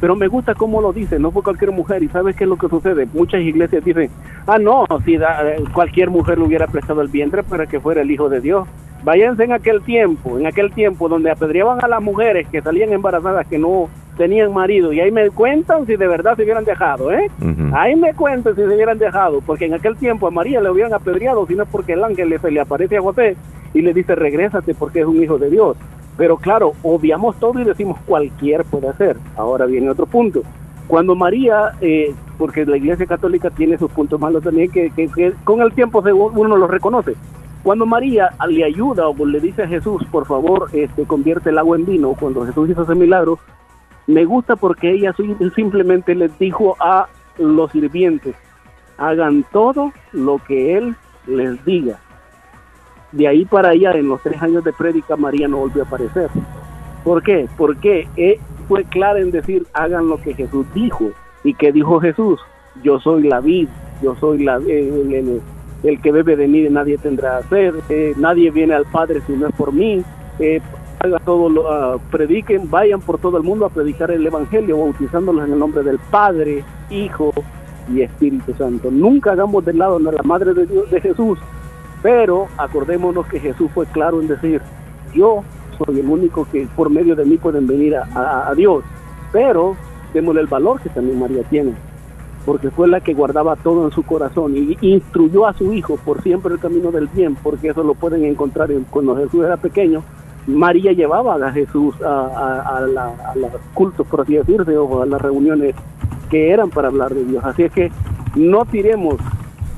[0.00, 2.56] pero me gusta cómo lo dice, no fue cualquier mujer, y ¿sabes qué es lo
[2.56, 3.06] que sucede?
[3.12, 4.08] Muchas iglesias dicen,
[4.46, 8.00] ah, no, si da- eh, cualquier mujer le hubiera prestado el vientre para que fuera
[8.02, 8.66] el Hijo de Dios.
[9.04, 13.46] Váyanse en aquel tiempo, en aquel tiempo donde apedreaban a las mujeres que salían embarazadas
[13.46, 17.30] que no tenían marido, y ahí me cuentan si de verdad se hubieran dejado, ¿eh?
[17.74, 20.92] Ahí me cuentan si se hubieran dejado, porque en aquel tiempo a María le hubieran
[20.92, 23.36] apedreado, sino porque el ángel se le aparece a José
[23.72, 25.76] y le dice, regrésate porque es un hijo de Dios.
[26.18, 29.16] Pero claro, obviamos todo y decimos cualquier puede hacer.
[29.36, 30.42] Ahora viene otro punto.
[30.88, 35.32] Cuando María, eh, porque la Iglesia Católica tiene sus puntos malos también, que, que- que
[35.44, 36.02] con el tiempo
[36.34, 37.14] uno los reconoce.
[37.62, 41.76] Cuando María le ayuda o le dice a Jesús, por favor, este, convierte el agua
[41.76, 43.38] en vino, cuando Jesús hizo ese milagro,
[44.08, 47.06] me gusta porque ella sim- simplemente les dijo a
[47.38, 48.34] los sirvientes,
[48.96, 50.96] hagan todo lo que Él
[51.28, 52.00] les diga.
[53.12, 56.28] De ahí para allá, en los tres años de prédica, María no volvió a aparecer.
[57.04, 57.48] ¿Por qué?
[57.56, 58.36] Porque él
[58.66, 61.10] fue clara en decir, hagan lo que Jesús dijo.
[61.44, 62.38] ¿Y que dijo Jesús?
[62.82, 63.68] Yo soy la vid,
[64.02, 65.40] yo soy la, el,
[65.84, 69.46] el- que bebe de mí nadie tendrá sed, eh, nadie viene al Padre si no
[69.46, 70.02] es por mí.
[70.40, 70.60] Eh,
[71.00, 75.58] hagan todo prediquen, vayan por todo el mundo a predicar el Evangelio, bautizándolos en el
[75.58, 77.32] nombre del Padre, Hijo
[77.92, 78.90] y Espíritu Santo.
[78.90, 81.38] Nunca hagamos de lado a la Madre de, Dios, de Jesús,
[82.02, 84.60] pero acordémonos que Jesús fue claro en decir,
[85.14, 85.42] yo
[85.78, 88.82] soy el único que por medio de mí pueden venir a, a- Dios,
[89.32, 89.76] pero
[90.12, 91.72] démosle el valor que también María tiene,
[92.44, 96.22] porque fue la que guardaba todo en su corazón y instruyó a su hijo por
[96.22, 100.02] siempre el camino del bien, porque eso lo pueden encontrar en- cuando Jesús era pequeño.
[100.48, 105.20] María llevaba a Jesús a, la- a los cultos, por así decirse, o a las
[105.20, 105.74] reuniones
[106.30, 107.44] que eran para hablar de Dios.
[107.44, 107.92] Así es que
[108.34, 109.16] no tiremos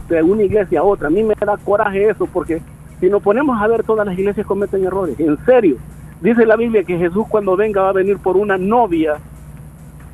[0.08, 1.08] de una iglesia a otra.
[1.08, 2.62] A mí me da coraje eso porque
[3.00, 5.18] si nos ponemos a ver todas las iglesias cometen errores.
[5.20, 5.76] En serio.
[6.20, 9.14] Dice la Biblia que Jesús cuando venga va a venir por una novia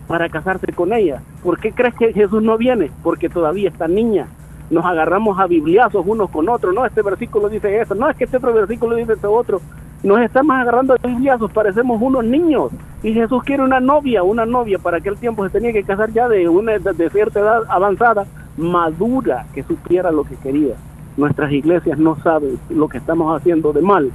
[0.06, 1.20] para casarse con ella.
[1.42, 2.90] ¿Por qué crees que Jesús no viene?
[3.02, 4.28] Porque todavía está niña.
[4.70, 6.72] Nos agarramos a bibliazos unos con otros.
[6.74, 7.94] No, este versículo dice eso.
[7.96, 9.60] No, es que este otro versículo dice este otro.
[10.02, 11.50] Nos estamos agarrando a bibliazos.
[11.52, 12.70] Parecemos unos niños.
[13.02, 14.78] Y Jesús quiere una novia, una novia.
[14.78, 19.46] Para aquel tiempo se tenía que casar ya de una de cierta edad avanzada, madura,
[19.54, 20.74] que supiera lo que quería.
[21.16, 24.10] Nuestras iglesias no saben lo que estamos haciendo de mal.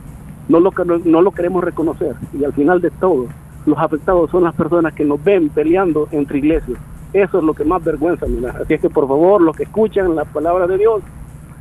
[0.50, 0.72] No lo,
[1.06, 2.16] no lo queremos reconocer.
[2.34, 3.28] Y al final de todo,
[3.66, 6.80] los afectados son las personas que nos ven peleando entre iglesias.
[7.14, 8.52] Eso es lo que más vergüenza me da.
[8.62, 11.02] Así es que por favor, los que escuchan la palabra de Dios,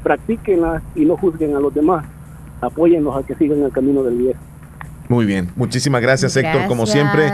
[0.03, 2.05] practíquenla y no juzguen a los demás.
[2.61, 4.35] Apóyenlos a que sigan el camino del bien.
[5.09, 7.33] Muy bien, muchísimas gracias, Héctor, como siempre.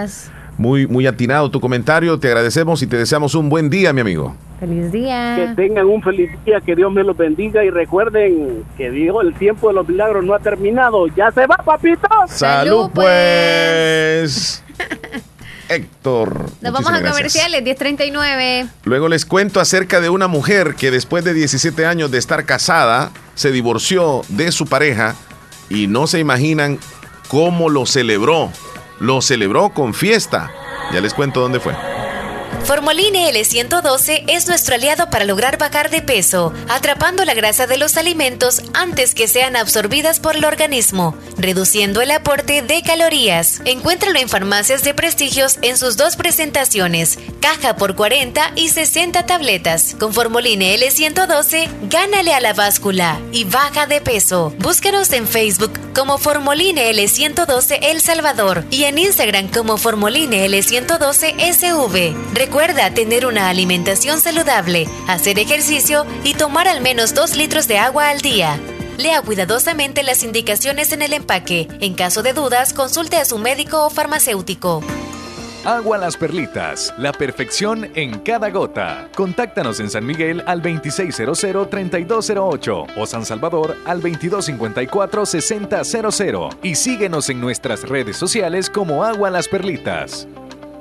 [0.58, 4.34] Muy, muy atinado tu comentario, te agradecemos y te deseamos un buen día, mi amigo.
[4.58, 5.36] Feliz día.
[5.36, 9.34] Que tengan un feliz día, que Dios me los bendiga y recuerden que digo, el
[9.34, 11.06] tiempo de los milagros no ha terminado.
[11.08, 12.08] Ya se va, papito.
[12.26, 14.64] Salud, pues.
[15.68, 16.50] Héctor.
[16.60, 18.66] Nos vamos a comerciales, 1039.
[18.84, 23.10] Luego les cuento acerca de una mujer que después de 17 años de estar casada,
[23.34, 25.14] se divorció de su pareja
[25.68, 26.78] y no se imaginan
[27.28, 28.50] cómo lo celebró.
[28.98, 30.50] Lo celebró con fiesta.
[30.92, 31.74] Ya les cuento dónde fue.
[32.66, 37.96] Formoline L112 es nuestro aliado para lograr bajar de peso, atrapando la grasa de los
[37.96, 43.60] alimentos antes que sean absorbidas por el organismo, reduciendo el aporte de calorías.
[43.66, 49.94] Encuéntralo en farmacias de prestigios en sus dos presentaciones, caja por 40 y 60 tabletas.
[49.96, 54.52] Con Formoline L112, gánale a la báscula y baja de peso.
[54.58, 62.34] Búsquenos en Facebook como Formoline L112 El Salvador y en Instagram como Formoline L112 SV.
[62.34, 62.55] Recuerda
[62.94, 68.22] tener una alimentación saludable, hacer ejercicio y tomar al menos 2 litros de agua al
[68.22, 68.58] día.
[68.96, 71.68] Lea cuidadosamente las indicaciones en el empaque.
[71.80, 74.82] En caso de dudas, consulte a su médico o farmacéutico.
[75.66, 79.10] Agua Las Perlitas, la perfección en cada gota.
[79.14, 87.82] Contáctanos en San Miguel al 2600-3208 o San Salvador al 2254-6000 y síguenos en nuestras
[87.82, 90.26] redes sociales como Agua Las Perlitas.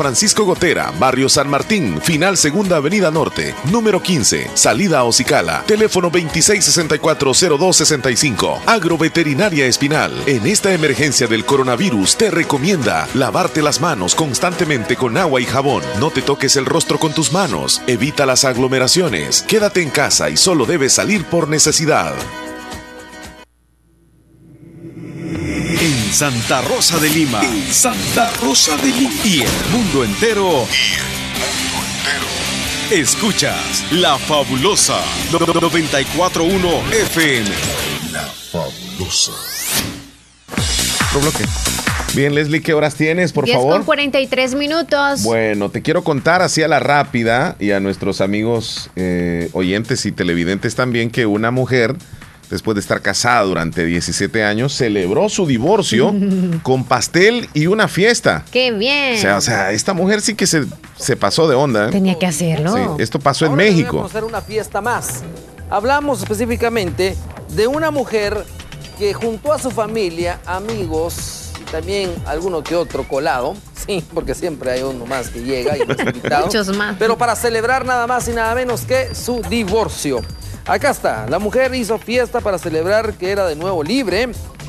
[0.00, 8.60] Francisco Gotera, Barrio San Martín, Final Segunda Avenida Norte, número 15, salida Ocicala, teléfono 2664-0265.
[8.64, 10.10] Agroveterinaria Espinal.
[10.24, 15.82] En esta emergencia del coronavirus te recomienda lavarte las manos constantemente con agua y jabón.
[15.98, 17.82] No te toques el rostro con tus manos.
[17.86, 19.42] Evita las aglomeraciones.
[19.42, 22.14] Quédate en casa y solo debes salir por necesidad.
[26.10, 27.40] En Santa Rosa de Lima.
[27.70, 29.12] Santa Rosa de Lima.
[29.24, 30.66] Y el mundo entero.
[32.90, 35.00] Escuchas La Fabulosa
[35.30, 37.48] 941 FM.
[38.12, 39.30] La Fabulosa.
[41.06, 41.44] Otro bloque.
[42.16, 43.72] Bien, Leslie, ¿qué horas tienes, por 10 favor?
[43.74, 45.22] con 43 minutos.
[45.22, 50.10] Bueno, te quiero contar así a la rápida y a nuestros amigos eh, oyentes y
[50.10, 51.94] televidentes también que una mujer,
[52.50, 56.14] después de estar casada durante 17 años, celebró su divorcio
[56.62, 58.44] con pastel y una fiesta.
[58.50, 59.16] ¡Qué bien!
[59.16, 60.64] O sea, o sea, esta mujer sí que se,
[60.98, 61.88] se pasó de onda.
[61.88, 61.90] ¿eh?
[61.92, 62.74] Tenía que hacerlo.
[62.74, 63.96] Sí, esto pasó en les voy a México.
[63.98, 65.22] conocer una fiesta más.
[65.70, 67.16] Hablamos específicamente
[67.54, 68.44] de una mujer
[68.98, 73.54] que junto a su familia, amigos, también alguno que otro colado,
[73.86, 76.46] sí, porque siempre hay uno más que llega y no es invitado.
[76.46, 76.96] Muchos más.
[76.98, 80.20] Pero para celebrar nada más y nada menos que su divorcio.
[80.70, 84.28] Acá está, la mujer hizo fiesta para celebrar que era de nuevo libre.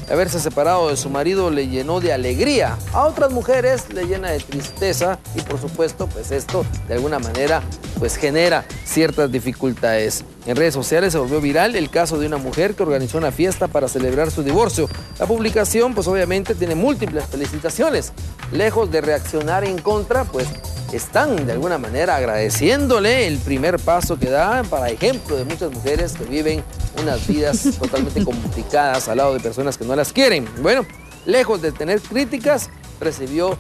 [0.10, 2.76] Haberse separado de su marido le llenó de alegría.
[2.91, 7.61] A otras mujeres le llena de tristeza y por supuesto, pues esto de alguna manera
[7.99, 10.26] pues genera ciertas dificultades.
[10.45, 13.68] En redes sociales se volvió viral el caso de una mujer que organizó una fiesta
[13.68, 14.89] para celebrar su divorcio.
[15.19, 18.11] La publicación pues obviamente tiene múltiples felicitaciones.
[18.51, 20.47] Lejos de reaccionar en contra, pues
[20.91, 26.13] están de alguna manera agradeciéndole el primer paso que da para ejemplo de muchas mujeres
[26.13, 26.63] que viven
[27.01, 30.47] unas vidas totalmente complicadas al lado de personas que no las quieren.
[30.61, 30.85] Bueno,
[31.26, 32.69] lejos de tener críticas,
[32.99, 33.57] recibió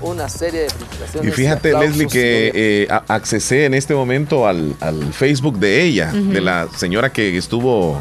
[0.00, 1.32] una serie de felicitaciones.
[1.32, 6.40] Y fíjate, Leslie, que eh, accesé en este momento al, al Facebook de ella, de
[6.40, 8.00] la señora que estuvo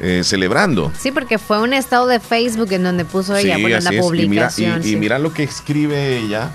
[0.00, 0.92] eh, celebrando.
[0.98, 4.16] Sí, porque fue un estado de Facebook en donde puso ella, Sí, bueno, así una
[4.46, 4.58] es.
[4.58, 6.50] Y mira, y, mira lo que escribe ella.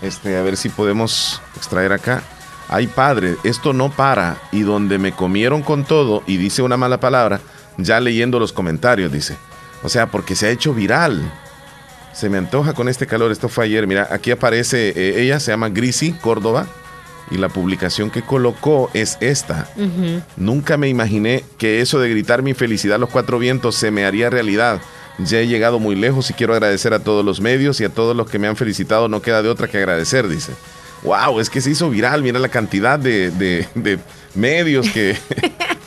[0.00, 2.22] Este, a ver si podemos extraer acá.
[2.68, 4.36] Ay, padre, esto no para.
[4.52, 7.40] Y donde me comieron con todo y dice una mala palabra,
[7.78, 9.36] ya leyendo los comentarios, dice.
[9.82, 11.20] O sea, porque se ha hecho viral.
[12.18, 13.30] Se me antoja con este calor.
[13.30, 13.86] Esto fue ayer.
[13.86, 16.66] Mira, aquí aparece eh, ella, se llama Grisi Córdoba.
[17.30, 19.68] Y la publicación que colocó es esta.
[20.38, 24.06] Nunca me imaginé que eso de gritar mi felicidad a los cuatro vientos se me
[24.06, 24.80] haría realidad.
[25.18, 28.16] Ya he llegado muy lejos y quiero agradecer a todos los medios y a todos
[28.16, 29.08] los que me han felicitado.
[29.08, 30.52] No queda de otra que agradecer, dice.
[31.02, 32.22] Wow, es que se hizo viral.
[32.22, 33.98] Mira la cantidad de, de- de
[34.34, 35.16] medios que.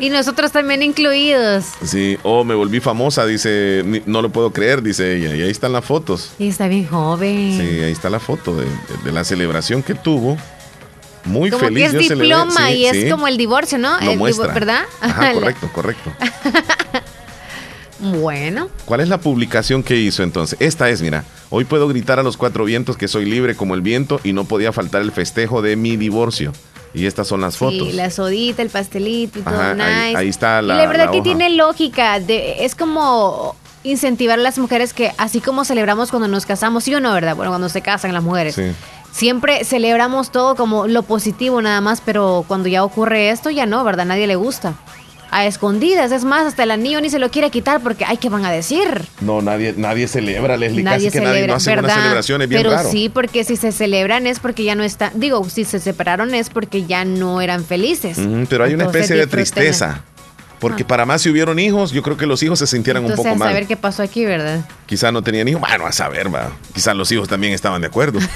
[0.00, 1.64] Y nosotros también incluidos.
[1.84, 3.82] Sí, oh, me volví famosa, dice.
[4.06, 5.34] No lo puedo creer, dice ella.
[5.36, 6.32] Y ahí están las fotos.
[6.38, 7.58] Y está bien joven.
[7.58, 8.70] Sí, ahí está la foto de, de-
[9.04, 10.36] de la celebración que tuvo.
[11.24, 11.90] Muy como feliz.
[11.90, 13.98] que es diploma sí, y es como el divorcio, ¿no?
[14.00, 14.52] Lo El muestra.
[14.52, 14.82] ¿Verdad?
[15.00, 16.12] Ajá, correcto, correcto.
[18.00, 20.58] Bueno, ¿Cuál es la publicación que hizo entonces?
[20.60, 23.80] Esta es, mira, hoy puedo gritar a los cuatro vientos que soy libre como el
[23.82, 26.52] viento y no podía faltar el festejo de mi divorcio.
[26.94, 27.88] Y estas son las fotos.
[27.88, 29.84] sí, la sodita, el pastelito y todo Ajá, nice.
[29.90, 31.24] ahí- ahí está la- Y la verdad la que hoja.
[31.24, 32.20] tiene lógica.
[32.20, 36.94] De, es como incentivar a las mujeres que, así como celebramos cuando nos casamos, ¿sí
[36.94, 37.34] o no, verdad?
[37.36, 38.54] Bueno, cuando se casan las mujeres.
[38.54, 38.72] Sí.
[39.12, 43.84] Siempre celebramos todo como lo positivo nada más, pero cuando ya ocurre esto, ya no,
[43.84, 44.06] ¿verdad?
[44.06, 44.74] Nadie le gusta.
[45.36, 48.28] A escondidas, es más, hasta el anillo ni se lo quiere quitar porque, ay, ¿qué
[48.28, 49.02] van a decir?
[49.20, 50.84] No, nadie, nadie celebra, Leslie.
[50.84, 52.88] Nadie Casi que nadie no hace una celebración, es bien Pero raro.
[52.88, 56.50] sí, porque si se celebran es porque ya no están, digo, si se separaron es
[56.50, 58.16] porque ya no eran felices.
[58.48, 60.02] Pero hay una especie de tristeza.
[60.60, 60.86] Porque Ah.
[60.86, 63.44] para más si hubieron hijos, yo creo que los hijos se sintieran Entonces, un poco
[63.44, 63.68] a saber mal.
[63.68, 64.60] qué pasó aquí, ¿verdad?
[64.86, 65.60] Quizá no tenían hijos.
[65.60, 66.52] Bueno, a saber, va.
[66.72, 68.20] Quizá los hijos también estaban de acuerdo.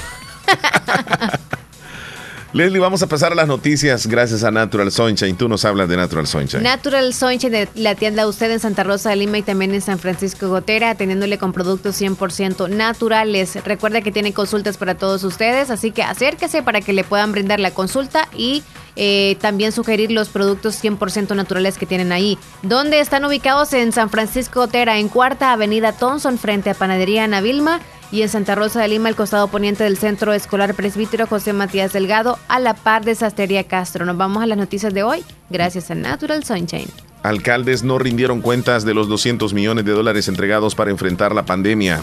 [2.54, 5.36] Leslie, vamos a pasar a las noticias gracias a Natural Sunshine.
[5.36, 6.62] Tú nos hablas de Natural Sunshine.
[6.62, 10.48] Natural Sunshine la tienda usted en Santa Rosa de Lima y también en San Francisco
[10.48, 13.62] Gotera, atendiéndole con productos 100% naturales.
[13.66, 17.60] Recuerda que tiene consultas para todos ustedes, así que acérquese para que le puedan brindar
[17.60, 18.62] la consulta y
[18.98, 22.36] eh, también sugerir los productos 100% naturales que tienen ahí.
[22.62, 23.72] ¿Dónde están ubicados?
[23.72, 27.80] En San Francisco Gotera, en Cuarta Avenida Thompson, frente a Panadería Ana Vilma.
[28.10, 31.92] Y en Santa Rosa de Lima, el costado poniente del Centro Escolar Presbítero José Matías
[31.92, 34.04] Delgado, a la par de Sastrería Castro.
[34.06, 36.88] Nos vamos a las noticias de hoy, gracias a Natural Sunshine.
[37.22, 42.00] Alcaldes no rindieron cuentas de los 200 millones de dólares entregados para enfrentar la pandemia.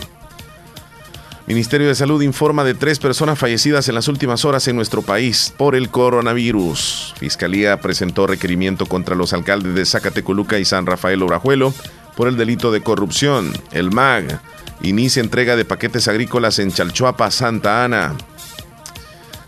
[1.48, 5.54] Ministerio de Salud informa de tres personas fallecidas en las últimas horas en nuestro país
[5.56, 7.14] por el coronavirus.
[7.20, 11.72] Fiscalía presentó requerimiento contra los alcaldes de Zacatecoluca y San Rafael Obrajuelo
[12.16, 13.54] por el delito de corrupción.
[13.72, 14.42] El MAG
[14.82, 18.16] inicia entrega de paquetes agrícolas en Chalchuapa, Santa Ana.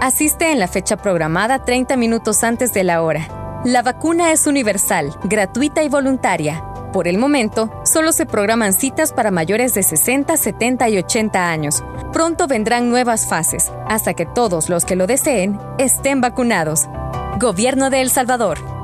[0.00, 3.62] Asiste en la fecha programada 30 minutos antes de la hora.
[3.64, 6.62] La vacuna es universal, gratuita y voluntaria.
[6.92, 11.82] Por el momento, solo se programan citas para mayores de 60, 70 y 80 años.
[12.12, 16.86] Pronto vendrán nuevas fases, hasta que todos los que lo deseen estén vacunados.
[17.40, 18.83] Gobierno de El Salvador.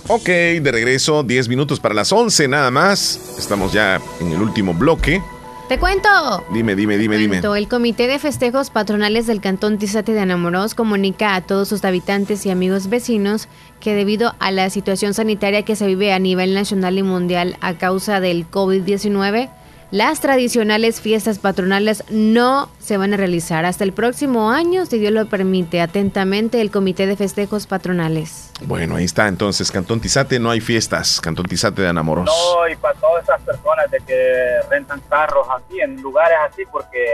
[0.08, 3.20] Ok, de regreso, 10 minutos para las 11 nada más.
[3.40, 5.20] Estamos ya en el último bloque.
[5.68, 6.08] Te cuento.
[6.52, 7.38] Dime, dime, dime, dime.
[7.40, 12.46] El Comité de Festejos Patronales del Cantón Tizate de Anamoros comunica a todos sus habitantes
[12.46, 13.48] y amigos vecinos
[13.80, 17.74] que debido a la situación sanitaria que se vive a nivel nacional y mundial a
[17.74, 19.50] causa del COVID-19,
[19.92, 25.12] las tradicionales fiestas patronales no se van a realizar hasta el próximo año, si Dios
[25.12, 25.82] lo permite.
[25.82, 28.52] Atentamente, el Comité de Festejos Patronales.
[28.62, 32.26] Bueno, ahí está entonces, Cantón Tizate, no hay fiestas, Cantón Tizate de Anamoros.
[32.26, 37.06] No, y para todas esas personas de que rentan carros así, en lugares así, porque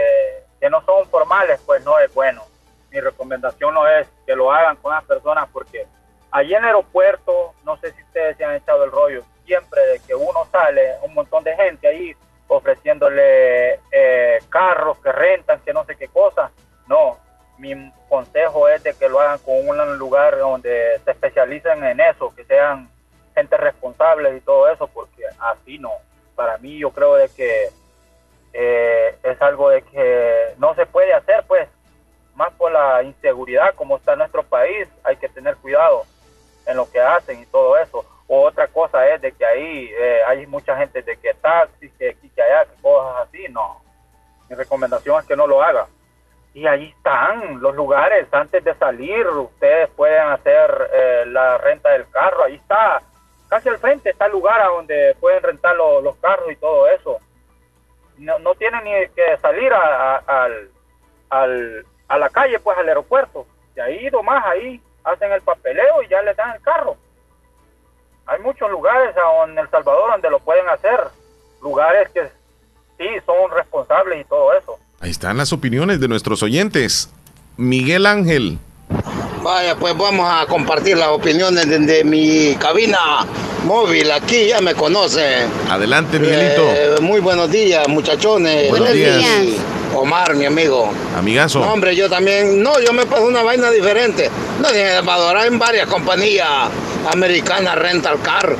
[0.60, 2.42] que no son formales, pues no es bueno.
[2.90, 5.86] Mi recomendación no es que lo hagan con las personas, porque
[6.30, 9.98] allí en el aeropuerto, no sé si ustedes se han echado el rollo, siempre de
[10.00, 12.16] que uno sale, un montón de gente ahí
[12.48, 16.50] ofreciéndole eh, carros que rentan, que no sé qué cosa.
[16.86, 17.18] No,
[17.58, 22.34] mi consejo es de que lo hagan con un lugar donde se especialicen en eso,
[22.34, 22.90] que sean
[23.34, 25.92] gente responsable y todo eso, porque así no.
[26.34, 27.70] Para mí yo creo de que
[28.52, 31.68] eh, es algo de que no se puede hacer, pues,
[32.34, 36.04] más por la inseguridad como está nuestro país, hay que tener cuidado
[36.66, 38.04] en lo que hacen y todo eso.
[38.34, 42.08] O otra cosa es de que ahí eh, hay mucha gente de que taxis, que
[42.08, 43.82] aquí, que allá, que cosas así, no.
[44.48, 45.86] Mi recomendación es que no lo haga.
[46.54, 52.08] Y ahí están los lugares, antes de salir, ustedes pueden hacer eh, la renta del
[52.08, 53.02] carro, ahí está,
[53.50, 57.18] casi al frente está el lugar a donde pueden rentar los carros y todo eso.
[58.16, 60.70] No, no tienen ni que salir a, al,
[61.28, 63.46] al, a la calle, pues al aeropuerto.
[63.76, 66.96] Y ahí nomás, ahí hacen el papeleo y ya les dan el carro.
[68.32, 69.14] Hay muchos lugares
[69.46, 70.98] en El Salvador donde lo pueden hacer.
[71.62, 72.22] Lugares que
[72.96, 74.78] sí son responsables y todo eso.
[75.00, 77.12] Ahí están las opiniones de nuestros oyentes.
[77.58, 78.58] Miguel Ángel.
[79.42, 83.26] Vaya, pues vamos a compartir las opiniones desde mi cabina
[83.64, 84.12] móvil.
[84.12, 85.50] Aquí ya me conocen.
[85.68, 86.62] Adelante, Miguelito.
[86.68, 88.70] Eh, muy buenos días, muchachones.
[88.70, 89.20] Buenos días.
[89.96, 90.92] Omar, mi amigo.
[91.18, 91.58] Amigazo.
[91.58, 92.62] No, hombre, yo también.
[92.62, 94.30] No, yo me paso una vaina diferente.
[94.60, 96.48] No, en El Salvador hay varias compañías
[97.12, 98.56] americanas rental car.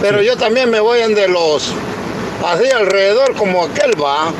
[0.00, 1.70] Pero yo también me voy en de los.
[2.42, 4.32] Así alrededor, como aquel va.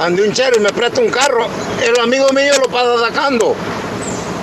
[0.00, 1.46] Ande un chero y me presta un carro.
[1.86, 3.54] El amigo mío lo pasa sacando.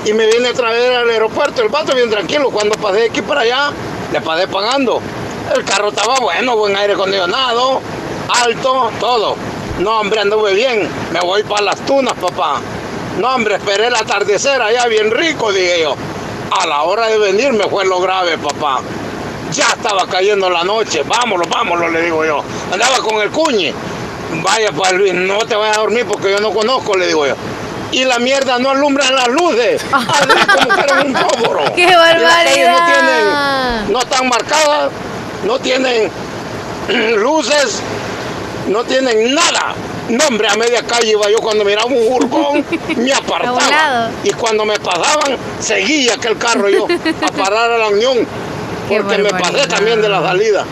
[0.06, 1.62] Y me viene a traer al aeropuerto.
[1.62, 2.50] El vato bien tranquilo.
[2.50, 3.72] Cuando pasé de aquí para allá,
[4.12, 5.02] le pasé pagando.
[5.56, 7.82] El carro estaba bueno, buen aire acondicionado,
[8.30, 9.36] alto, todo.
[9.80, 10.88] No, hombre, anduve bien.
[11.12, 12.62] Me voy para las tunas, papá.
[13.18, 15.96] No, hombre, esperé el atardecer allá bien rico, dije yo.
[16.52, 18.82] A la hora de venir me fue lo grave, papá.
[19.52, 21.04] Ya estaba cayendo la noche.
[21.04, 22.44] Vámonos, vámonos, le digo yo.
[22.72, 23.74] Andaba con el cuñi.
[24.44, 27.36] Vaya, pues Luis, no te vayas a dormir porque yo no conozco, le digo yo.
[27.92, 29.82] Y la mierda no alumbra las luces.
[29.92, 31.74] Así como un.
[31.76, 32.78] ¡Qué barbaridad!
[32.78, 34.92] No, tienen, no están marcadas,
[35.46, 36.12] no tienen
[37.18, 37.82] luces,
[38.68, 39.74] no tienen nada.
[40.10, 42.66] No, hombre, a media calle iba yo cuando miraba un furgón,
[42.98, 44.10] me apartaba.
[44.24, 46.88] Y cuando me pasaban, seguía aquel carro yo
[47.28, 48.18] a parar a la unión.
[48.88, 50.66] Porque me pasé también de la salida.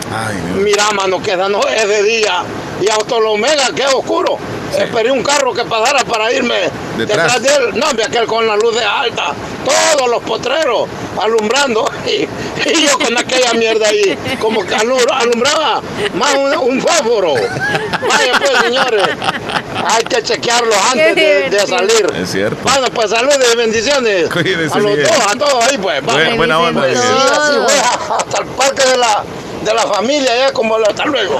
[0.56, 2.42] Mira, mano, que esa no es de día.
[2.80, 4.38] Y Autolomega, que es oscuro.
[4.76, 6.54] Esperé un carro que pasara para irme
[6.98, 7.40] Detrás.
[7.40, 7.78] detrás, de él.
[7.80, 9.32] No, aquel con la luz de alta.
[9.64, 10.88] Todos los potreros
[11.20, 11.90] alumbrando.
[12.06, 12.28] Y,
[12.68, 14.16] y yo con aquella mierda ahí.
[14.40, 15.80] Como que alum- alumbraba
[16.14, 17.34] más un, un fósforo.
[17.34, 19.08] Vaya pues, señores.
[19.90, 22.06] Hay que chequearlos antes de, de salir.
[22.20, 22.58] Es cierto.
[22.62, 24.30] Bueno, pues saludos y bendiciones.
[24.30, 25.02] A los bien.
[25.08, 26.02] dos, a todos ahí, pues.
[26.04, 26.36] Buen- Vamos.
[26.36, 27.32] buena onda, Pues sí, Miguel.
[27.32, 29.24] así fue, hasta el parque de la,
[29.68, 31.38] de la familia, ya como la, hasta luego.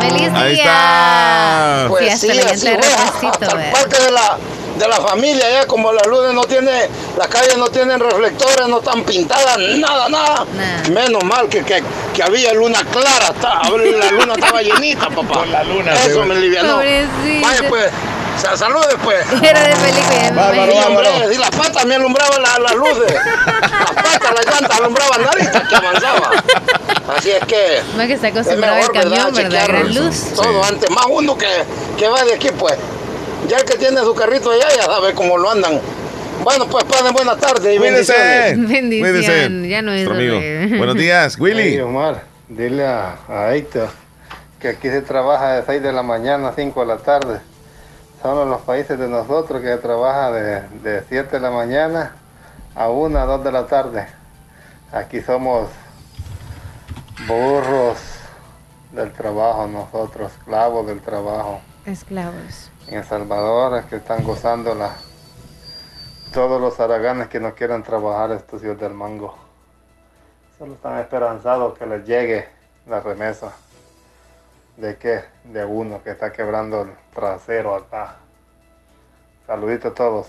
[0.00, 0.64] ¡Feliz Ahí día!
[0.64, 1.84] está.
[1.88, 4.36] Pues sí, hasta sí, así hasta el parque de la,
[4.78, 8.78] de la familia, ya como las luces no tiene, las calles no tienen reflectores, no
[8.78, 10.44] están pintadas, nada, nada.
[10.90, 11.82] Menos mal que, que,
[12.14, 15.46] que había luna clara, está- la luna estaba llenita, papá.
[15.46, 15.92] la luna.
[15.94, 16.74] Eso me alivianó.
[16.74, 17.46] Pobrecito.
[17.48, 17.90] Vaya pues,
[18.40, 19.24] sa- saludes pues.
[19.42, 20.32] Era de película.
[20.34, 23.12] Bárbaro, hombre, y las patas me alumbraban la- las luces.
[23.14, 26.30] Las patas, las llantas alumbraban nada que avanzaba.
[27.16, 27.80] Así es que.
[27.96, 29.42] Más que está es acostumbrado mejor, camión, ¿verdad?
[29.42, 30.24] Chequear Gran luz.
[30.34, 31.48] Todo antes, más uno que,
[31.98, 32.74] que va de aquí, pues.
[33.48, 35.80] Ya el que tiene su carrito allá ya sabe cómo lo andan.
[36.44, 38.56] Bueno, pues pasen buenas tardes y bendiciones.
[38.68, 39.00] Bendición.
[39.00, 39.68] Cuídese.
[39.68, 40.40] Ya no es amigo.
[40.78, 41.62] Buenos días, Willy.
[41.74, 43.52] Hey, Omar, dile a, a
[44.60, 47.40] que aquí se trabaja de 6 de la mañana a 5 de la tarde.
[48.22, 52.14] Son los países de nosotros que trabaja de, de 7 de la mañana
[52.76, 54.06] a 1 a 2 de la tarde.
[54.92, 55.68] Aquí somos
[57.26, 57.98] burros
[58.92, 61.60] del trabajo nosotros, esclavos del trabajo.
[61.84, 62.70] Esclavos.
[62.86, 64.92] En El Salvador es que están gozando la,
[66.32, 69.36] todos los araganes que no quieren trabajar estos hijos del mango.
[70.58, 72.48] Solo están esperanzados que les llegue
[72.86, 73.52] la remesa.
[74.82, 75.20] ¿De qué?
[75.44, 78.16] De uno que está quebrando el trasero acá.
[79.46, 80.26] Saluditos a todos.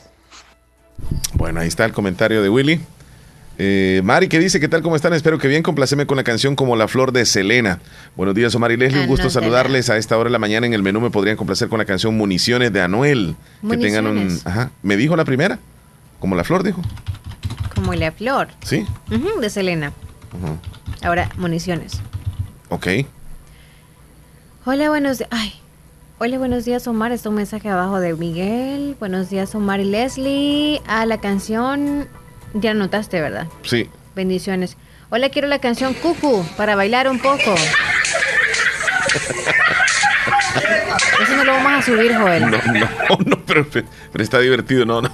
[1.34, 2.80] Bueno, ahí está el comentario de Willy.
[3.58, 4.84] Eh, Mari, que dice, ¿qué tal?
[4.84, 5.12] ¿Cómo están?
[5.14, 5.64] Espero que bien.
[5.64, 7.80] Complaceme con la canción como La Flor de Selena.
[8.16, 9.02] Buenos días, Omar y Leslie.
[9.02, 10.68] Un gusto saludarles a esta hora de la mañana.
[10.68, 13.36] En el menú me podrían complacer con la canción Municiones de Anuel.
[13.68, 14.40] Que tengan un...
[14.46, 14.70] Ajá.
[14.84, 15.58] ¿Me dijo la primera?
[16.20, 16.80] Como La Flor, dijo.
[17.74, 18.50] Como la flor.
[18.64, 18.86] Sí.
[19.42, 19.94] De Selena.
[21.02, 22.00] Ahora, municiones.
[22.70, 22.88] Ok.
[24.66, 25.30] Hola, buenos días.
[25.34, 25.54] Ay.
[26.20, 27.12] Hola, buenos días, Omar.
[27.12, 28.96] Está un mensaje abajo de Miguel.
[28.98, 30.82] Buenos días, Omar y Leslie.
[30.88, 32.08] Ah, la canción.
[32.54, 33.48] Ya anotaste, ¿verdad?
[33.64, 33.90] Sí.
[34.16, 34.78] Bendiciones.
[35.10, 37.56] Hola, quiero la canción Cucu para bailar un poco.
[41.22, 42.50] Eso no lo vamos a subir, Joel.
[42.50, 44.86] No, no, no, pero, pero está divertido.
[44.86, 45.14] No, no.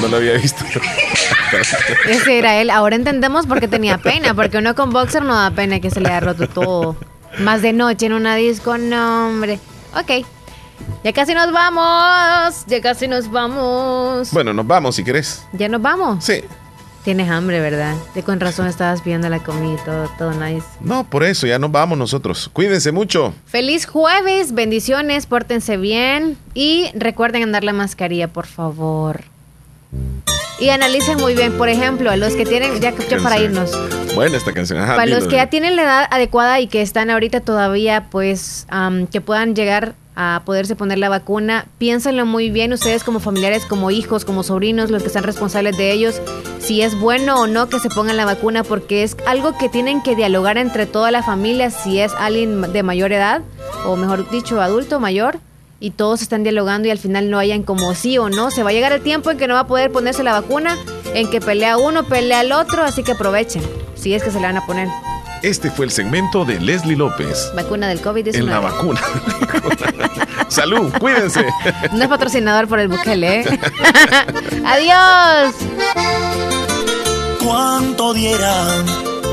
[0.00, 0.64] No lo había visto.
[2.08, 2.70] Ese era él.
[2.70, 4.32] Ahora entendemos por qué tenía pena.
[4.32, 6.96] Porque uno con boxer no da pena que se le haya roto todo.
[7.38, 9.58] Más de noche en una disco, no, hombre.
[9.94, 10.26] Ok.
[11.04, 12.64] Ya casi nos vamos.
[12.66, 14.30] Ya casi nos vamos.
[14.32, 15.44] Bueno, nos vamos si querés.
[15.52, 16.24] ¿Ya nos vamos?
[16.24, 16.42] Sí.
[17.04, 17.96] Tienes hambre, ¿verdad?
[18.14, 20.66] De con razón estabas pidiendo la comida y todo, todo nice.
[20.80, 22.48] No, por eso, ya nos vamos nosotros.
[22.52, 23.34] Cuídense mucho.
[23.44, 29.24] Feliz jueves, bendiciones, pórtense bien y recuerden andar la mascarilla, por favor.
[30.62, 33.72] Y analicen muy bien, por ejemplo, a los que tienen, ya, ya para irnos,
[34.14, 34.78] Buena esta canción.
[34.78, 38.64] Ajá, para los que ya tienen la edad adecuada y que están ahorita todavía, pues,
[38.68, 43.64] am, que puedan llegar a poderse poner la vacuna, piénsenlo muy bien ustedes como familiares,
[43.64, 46.22] como hijos, como sobrinos, los que están responsables de ellos,
[46.60, 50.00] si es bueno o no que se pongan la vacuna, porque es algo que tienen
[50.00, 53.42] que dialogar entre toda la familia, si es alguien de mayor edad,
[53.84, 55.40] o mejor dicho, adulto mayor,
[55.82, 58.52] y todos están dialogando y al final no hayan como sí o no.
[58.52, 60.78] Se va a llegar el tiempo en que no va a poder ponerse la vacuna,
[61.12, 63.62] en que pelea uno, pelea el otro, así que aprovechen,
[63.96, 64.86] si es que se la van a poner.
[65.42, 68.36] Este fue el segmento de Leslie López Vacuna del COVID-19.
[68.36, 69.00] en la vacuna.
[70.48, 71.46] Salud, cuídense.
[71.90, 73.44] No es patrocinador por el Bukele, ¿eh?
[74.64, 75.54] Adiós.
[77.44, 78.86] ¿Cuánto dieran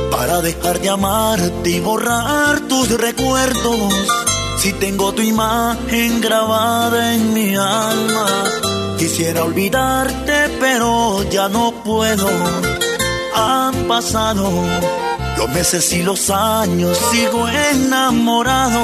[0.10, 3.94] para dejar de amarte y borrar tus recuerdos?
[4.60, 8.26] Si tengo tu imagen grabada en mi alma,
[8.98, 12.28] quisiera olvidarte, pero ya no puedo.
[13.36, 14.52] Han pasado
[15.38, 18.84] los meses y los años, sigo enamorado.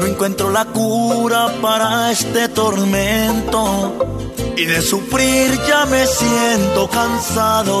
[0.00, 4.22] No encuentro la cura para este tormento
[4.56, 7.80] y de sufrir ya me siento cansado.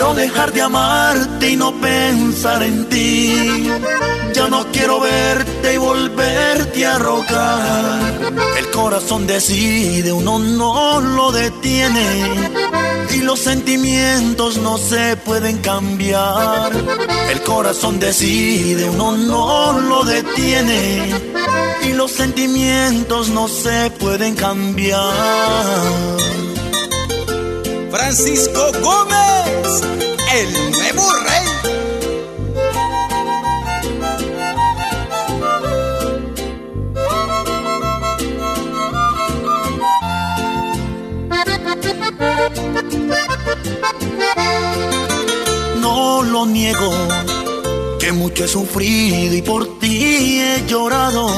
[0.00, 3.68] Quiero dejar de amarte y no pensar en ti.
[4.32, 8.32] Ya no quiero verte y volverte a rogar.
[8.56, 12.48] El corazón decide, uno no lo detiene.
[13.10, 16.72] Y los sentimientos no se pueden cambiar.
[17.30, 21.14] El corazón decide, uno no lo detiene.
[21.82, 25.12] Y los sentimientos no se pueden cambiar.
[27.90, 29.82] Francisco Gómez,
[30.32, 31.46] el nuevo rey.
[45.80, 46.92] No lo niego,
[47.98, 51.28] que mucho he sufrido y por ti he llorado.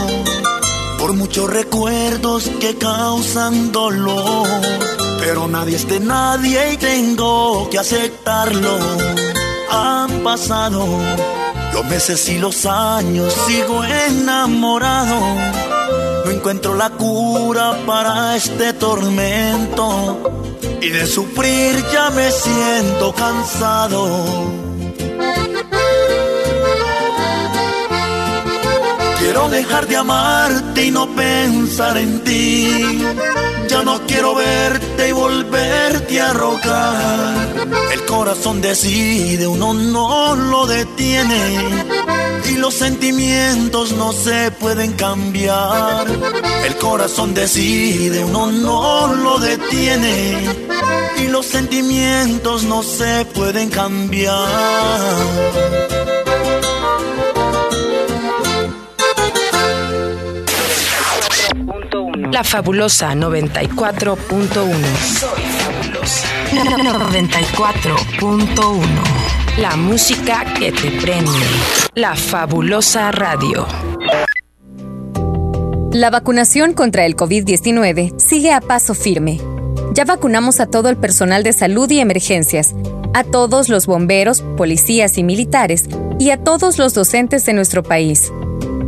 [0.98, 8.76] Por muchos recuerdos que causan dolor pero nadie es de nadie y tengo que aceptarlo.
[9.70, 10.84] Han pasado
[11.72, 15.20] los meses y los años, sigo enamorado.
[16.24, 24.26] No encuentro la cura para este tormento y de sufrir ya me siento cansado.
[29.20, 33.04] Quiero dejar de amarte y no pensar en ti.
[33.72, 37.54] Ya no quiero verte y volverte a rogar.
[37.90, 41.82] El corazón decide, uno no lo detiene.
[42.50, 46.06] Y los sentimientos no se pueden cambiar.
[46.66, 50.54] El corazón decide, uno no lo detiene.
[51.16, 54.36] Y los sentimientos no se pueden cambiar.
[62.32, 64.56] La fabulosa 94.1.
[65.20, 66.26] Soy fabulosa.
[66.50, 68.80] 94.1.
[69.58, 71.30] La música que te prende.
[71.94, 73.66] La fabulosa radio.
[75.90, 79.38] La vacunación contra el COVID-19 sigue a paso firme.
[79.92, 82.74] Ya vacunamos a todo el personal de salud y emergencias,
[83.12, 85.84] a todos los bomberos, policías y militares,
[86.18, 88.32] y a todos los docentes de nuestro país.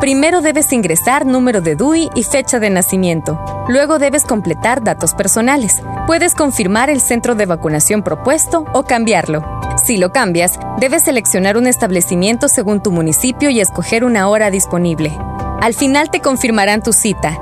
[0.00, 3.40] Primero debes ingresar número de DUI y fecha de nacimiento.
[3.68, 5.82] Luego debes completar datos personales.
[6.06, 9.42] Puedes confirmar el centro de vacunación propuesto o cambiarlo.
[9.82, 15.16] Si lo cambias, debes seleccionar un establecimiento según tu municipio y escoger una hora disponible.
[15.62, 17.38] Al final te confirmarán tu cita.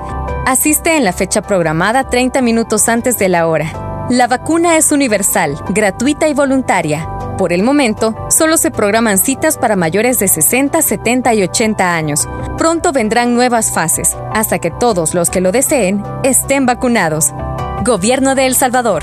[0.47, 4.07] Asiste en la fecha programada 30 minutos antes de la hora.
[4.11, 7.09] La vacuna es universal, gratuita y voluntaria.
[7.39, 12.29] Por el momento, solo se programan citas para mayores de 60, 70 y 80 años.
[12.57, 17.33] Pronto vendrán nuevas fases, hasta que todos los que lo deseen estén vacunados.
[17.85, 19.03] Gobierno de El Salvador.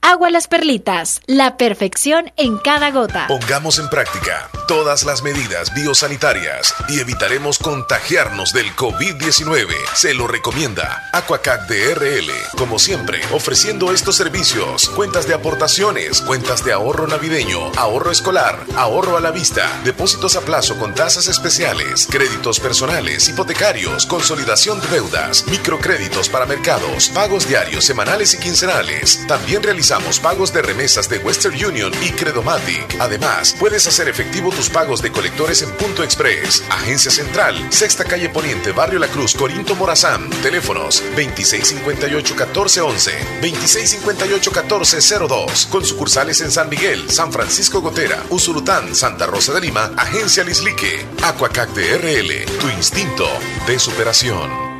[0.00, 3.26] Agua Las Perlitas, la perfección en cada gota.
[3.26, 9.74] Pongamos en práctica todas las medidas biosanitarias y evitaremos contagiarnos del COVID-19.
[9.94, 12.30] Se lo recomienda Aquacac DRL.
[12.56, 19.16] Como siempre, ofreciendo estos servicios: cuentas de aportaciones, cuentas de ahorro navideño, ahorro escolar, ahorro
[19.16, 25.44] a la vista, depósitos a plazo con tasas especiales, créditos personales, hipotecarios, consolidación de deudas,
[25.48, 29.26] microcréditos para mercados, pagos diarios, semanales y quincenales.
[29.26, 32.96] También realizamos pagos de remesas de Western Union y Credomatic.
[33.00, 36.62] Además, puedes hacer efectivo tus pagos de colectores en Punto Express.
[36.70, 40.28] Agencia Central, Sexta Calle Poniente, Barrio La Cruz, Corinto Morazán.
[40.42, 43.12] Teléfonos 2658-1411,
[43.42, 45.68] 2658-1402.
[45.68, 51.06] Con sucursales en San Miguel, San Francisco Gotera, Usulután, Santa Rosa de Lima, Agencia Lislique.
[51.22, 53.26] Aquacac DRL, tu instinto
[53.66, 54.77] de superación.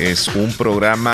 [0.00, 1.08] Es un programa